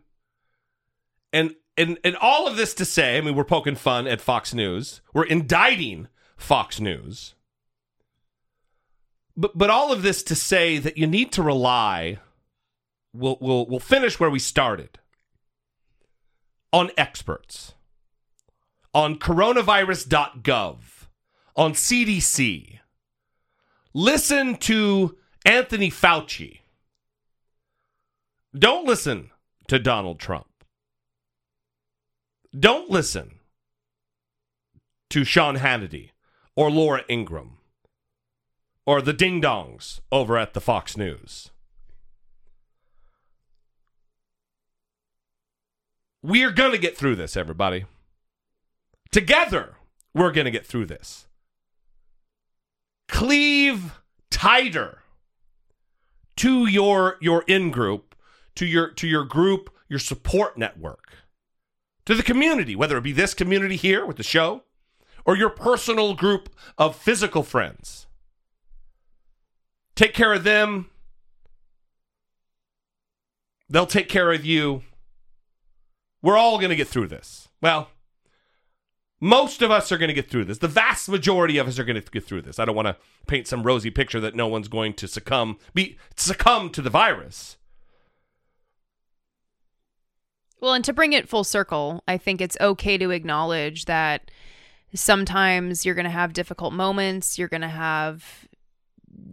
and 1.32 1.54
and 1.76 1.98
and 2.04 2.16
all 2.16 2.46
of 2.48 2.56
this 2.56 2.74
to 2.74 2.84
say, 2.84 3.18
I 3.18 3.20
mean, 3.20 3.34
we're 3.34 3.44
poking 3.44 3.76
fun 3.76 4.06
at 4.06 4.20
Fox 4.20 4.52
News. 4.52 5.00
We're 5.14 5.24
indicting 5.26 6.08
Fox 6.38 6.80
News. 6.80 7.34
But 9.36 9.56
but 9.56 9.68
all 9.68 9.92
of 9.92 10.02
this 10.02 10.22
to 10.24 10.34
say 10.34 10.78
that 10.78 10.96
you 10.96 11.06
need 11.06 11.30
to 11.32 11.42
rely 11.42 12.18
we'll 13.12 13.36
we'll 13.40 13.66
we'll 13.66 13.78
finish 13.78 14.18
where 14.18 14.30
we 14.30 14.38
started 14.38 14.98
on 16.72 16.90
experts 16.96 17.74
on 18.94 19.18
coronavirus.gov, 19.18 20.76
on 21.54 21.72
CDC. 21.72 22.78
Listen 23.92 24.56
to 24.56 25.16
Anthony 25.44 25.90
Fauci. 25.90 26.60
Don't 28.56 28.86
listen 28.86 29.30
to 29.68 29.78
Donald 29.78 30.18
Trump. 30.18 30.46
Don't 32.58 32.90
listen 32.90 33.38
to 35.10 35.24
Sean 35.24 35.58
Hannity 35.58 36.10
or 36.58 36.72
Laura 36.72 37.04
Ingraham 37.08 37.58
or 38.84 39.00
the 39.00 39.12
ding 39.12 39.40
dongs 39.40 40.00
over 40.10 40.36
at 40.36 40.54
the 40.54 40.60
Fox 40.60 40.96
News. 40.96 41.52
We 46.20 46.42
are 46.42 46.50
going 46.50 46.72
to 46.72 46.78
get 46.78 46.96
through 46.96 47.14
this, 47.14 47.36
everybody. 47.36 47.84
Together, 49.12 49.76
we're 50.12 50.32
going 50.32 50.46
to 50.46 50.50
get 50.50 50.66
through 50.66 50.86
this. 50.86 51.28
Cleave 53.06 54.00
tighter 54.28 55.02
to 56.38 56.66
your 56.66 57.18
your 57.20 57.44
in 57.46 57.70
group, 57.70 58.16
to 58.56 58.66
your 58.66 58.90
to 58.94 59.06
your 59.06 59.24
group, 59.24 59.72
your 59.88 60.00
support 60.00 60.58
network, 60.58 61.12
to 62.04 62.16
the 62.16 62.24
community, 62.24 62.74
whether 62.74 62.98
it 62.98 63.04
be 63.04 63.12
this 63.12 63.32
community 63.32 63.76
here 63.76 64.04
with 64.04 64.16
the 64.16 64.24
show 64.24 64.64
or 65.28 65.36
your 65.36 65.50
personal 65.50 66.14
group 66.14 66.48
of 66.78 66.96
physical 66.96 67.42
friends. 67.42 68.06
Take 69.94 70.14
care 70.14 70.32
of 70.32 70.42
them. 70.42 70.88
They'll 73.68 73.84
take 73.84 74.08
care 74.08 74.32
of 74.32 74.46
you. 74.46 74.84
We're 76.22 76.38
all 76.38 76.56
going 76.56 76.70
to 76.70 76.76
get 76.76 76.88
through 76.88 77.08
this. 77.08 77.50
Well, 77.60 77.90
most 79.20 79.60
of 79.60 79.70
us 79.70 79.92
are 79.92 79.98
going 79.98 80.08
to 80.08 80.14
get 80.14 80.30
through 80.30 80.46
this. 80.46 80.58
The 80.58 80.66
vast 80.66 81.10
majority 81.10 81.58
of 81.58 81.68
us 81.68 81.78
are 81.78 81.84
going 81.84 82.00
to 82.00 82.10
get 82.10 82.24
through 82.24 82.42
this. 82.42 82.58
I 82.58 82.64
don't 82.64 82.74
want 82.74 82.88
to 82.88 82.96
paint 83.26 83.46
some 83.46 83.64
rosy 83.64 83.90
picture 83.90 84.20
that 84.20 84.34
no 84.34 84.46
one's 84.48 84.68
going 84.68 84.94
to 84.94 85.06
succumb 85.06 85.58
be 85.74 85.98
succumb 86.16 86.70
to 86.70 86.80
the 86.80 86.88
virus. 86.88 87.58
Well, 90.58 90.72
and 90.72 90.84
to 90.86 90.94
bring 90.94 91.12
it 91.12 91.28
full 91.28 91.44
circle, 91.44 92.02
I 92.08 92.16
think 92.16 92.40
it's 92.40 92.56
okay 92.62 92.96
to 92.96 93.10
acknowledge 93.10 93.84
that 93.84 94.30
sometimes 94.94 95.84
you're 95.84 95.94
going 95.94 96.04
to 96.04 96.10
have 96.10 96.32
difficult 96.32 96.72
moments, 96.72 97.38
you're 97.38 97.48
going 97.48 97.60
to 97.62 97.68
have 97.68 98.48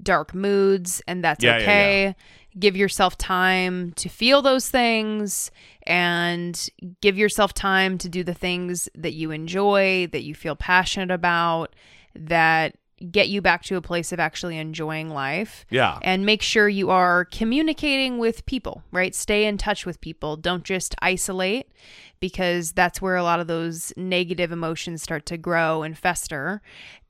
dark 0.02 0.34
moods, 0.34 1.02
and 1.08 1.24
that's 1.24 1.44
Yeah, 1.44 1.58
yeah, 1.58 1.64
okay. 1.64 2.16
Give 2.58 2.78
yourself 2.78 3.18
time 3.18 3.92
to 3.94 4.08
feel 4.08 4.42
those 4.42 4.70
things 4.70 5.52
and 5.84 6.70
give 7.02 7.18
yourself 7.18 7.54
time 7.54 7.98
to 7.98 8.08
do 8.08 8.24
the 8.24 8.34
things 8.34 8.88
that 8.96 9.14
you 9.14 9.32
enjoy, 9.32 10.08
that 10.14 10.24
you 10.24 10.34
feel 10.34 10.56
passionate 10.56 11.12
about, 11.12 11.76
that 12.16 12.76
get 13.12 13.30
you 13.30 13.42
back 13.42 13.64
to 13.64 13.76
a 13.76 13.82
place 13.82 14.12
of 14.12 14.20
actually 14.20 14.58
enjoying 14.58 15.10
life. 15.10 15.66
Yeah. 15.70 16.00
And 16.02 16.26
make 16.26 16.42
sure 16.42 16.70
you 16.70 16.90
are 16.90 17.26
communicating 17.26 18.18
with 18.18 18.46
people, 18.46 18.84
right? 18.92 19.14
Stay 19.14 19.46
in 19.46 19.58
touch 19.58 19.86
with 19.86 20.02
people. 20.02 20.38
Don't 20.38 20.64
just 20.64 20.96
isolate 21.02 21.72
because 22.20 22.72
that's 22.72 23.02
where 23.02 23.16
a 23.16 23.24
lot 23.24 23.40
of 23.40 23.48
those 23.48 23.94
negative 23.98 24.52
emotions 24.52 25.04
start 25.04 25.26
to 25.28 25.38
grow 25.38 25.84
and 25.84 25.98
fester. 25.98 26.62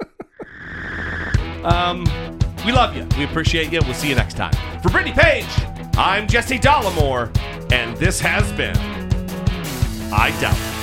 um, 1.64 2.04
we 2.64 2.72
love 2.72 2.94
you. 2.94 3.06
We 3.18 3.24
appreciate 3.24 3.72
you. 3.72 3.80
We'll 3.84 3.94
see 3.94 4.08
you 4.08 4.14
next 4.14 4.36
time. 4.36 4.52
For 4.80 4.90
Brittany 4.90 5.14
Page, 5.16 5.48
I'm 5.96 6.28
Jesse 6.28 6.58
Dollemore, 6.58 7.36
and 7.72 7.96
this 7.96 8.20
has 8.20 8.50
been 8.52 8.76
I 10.12 10.36
Doubt. 10.40 10.79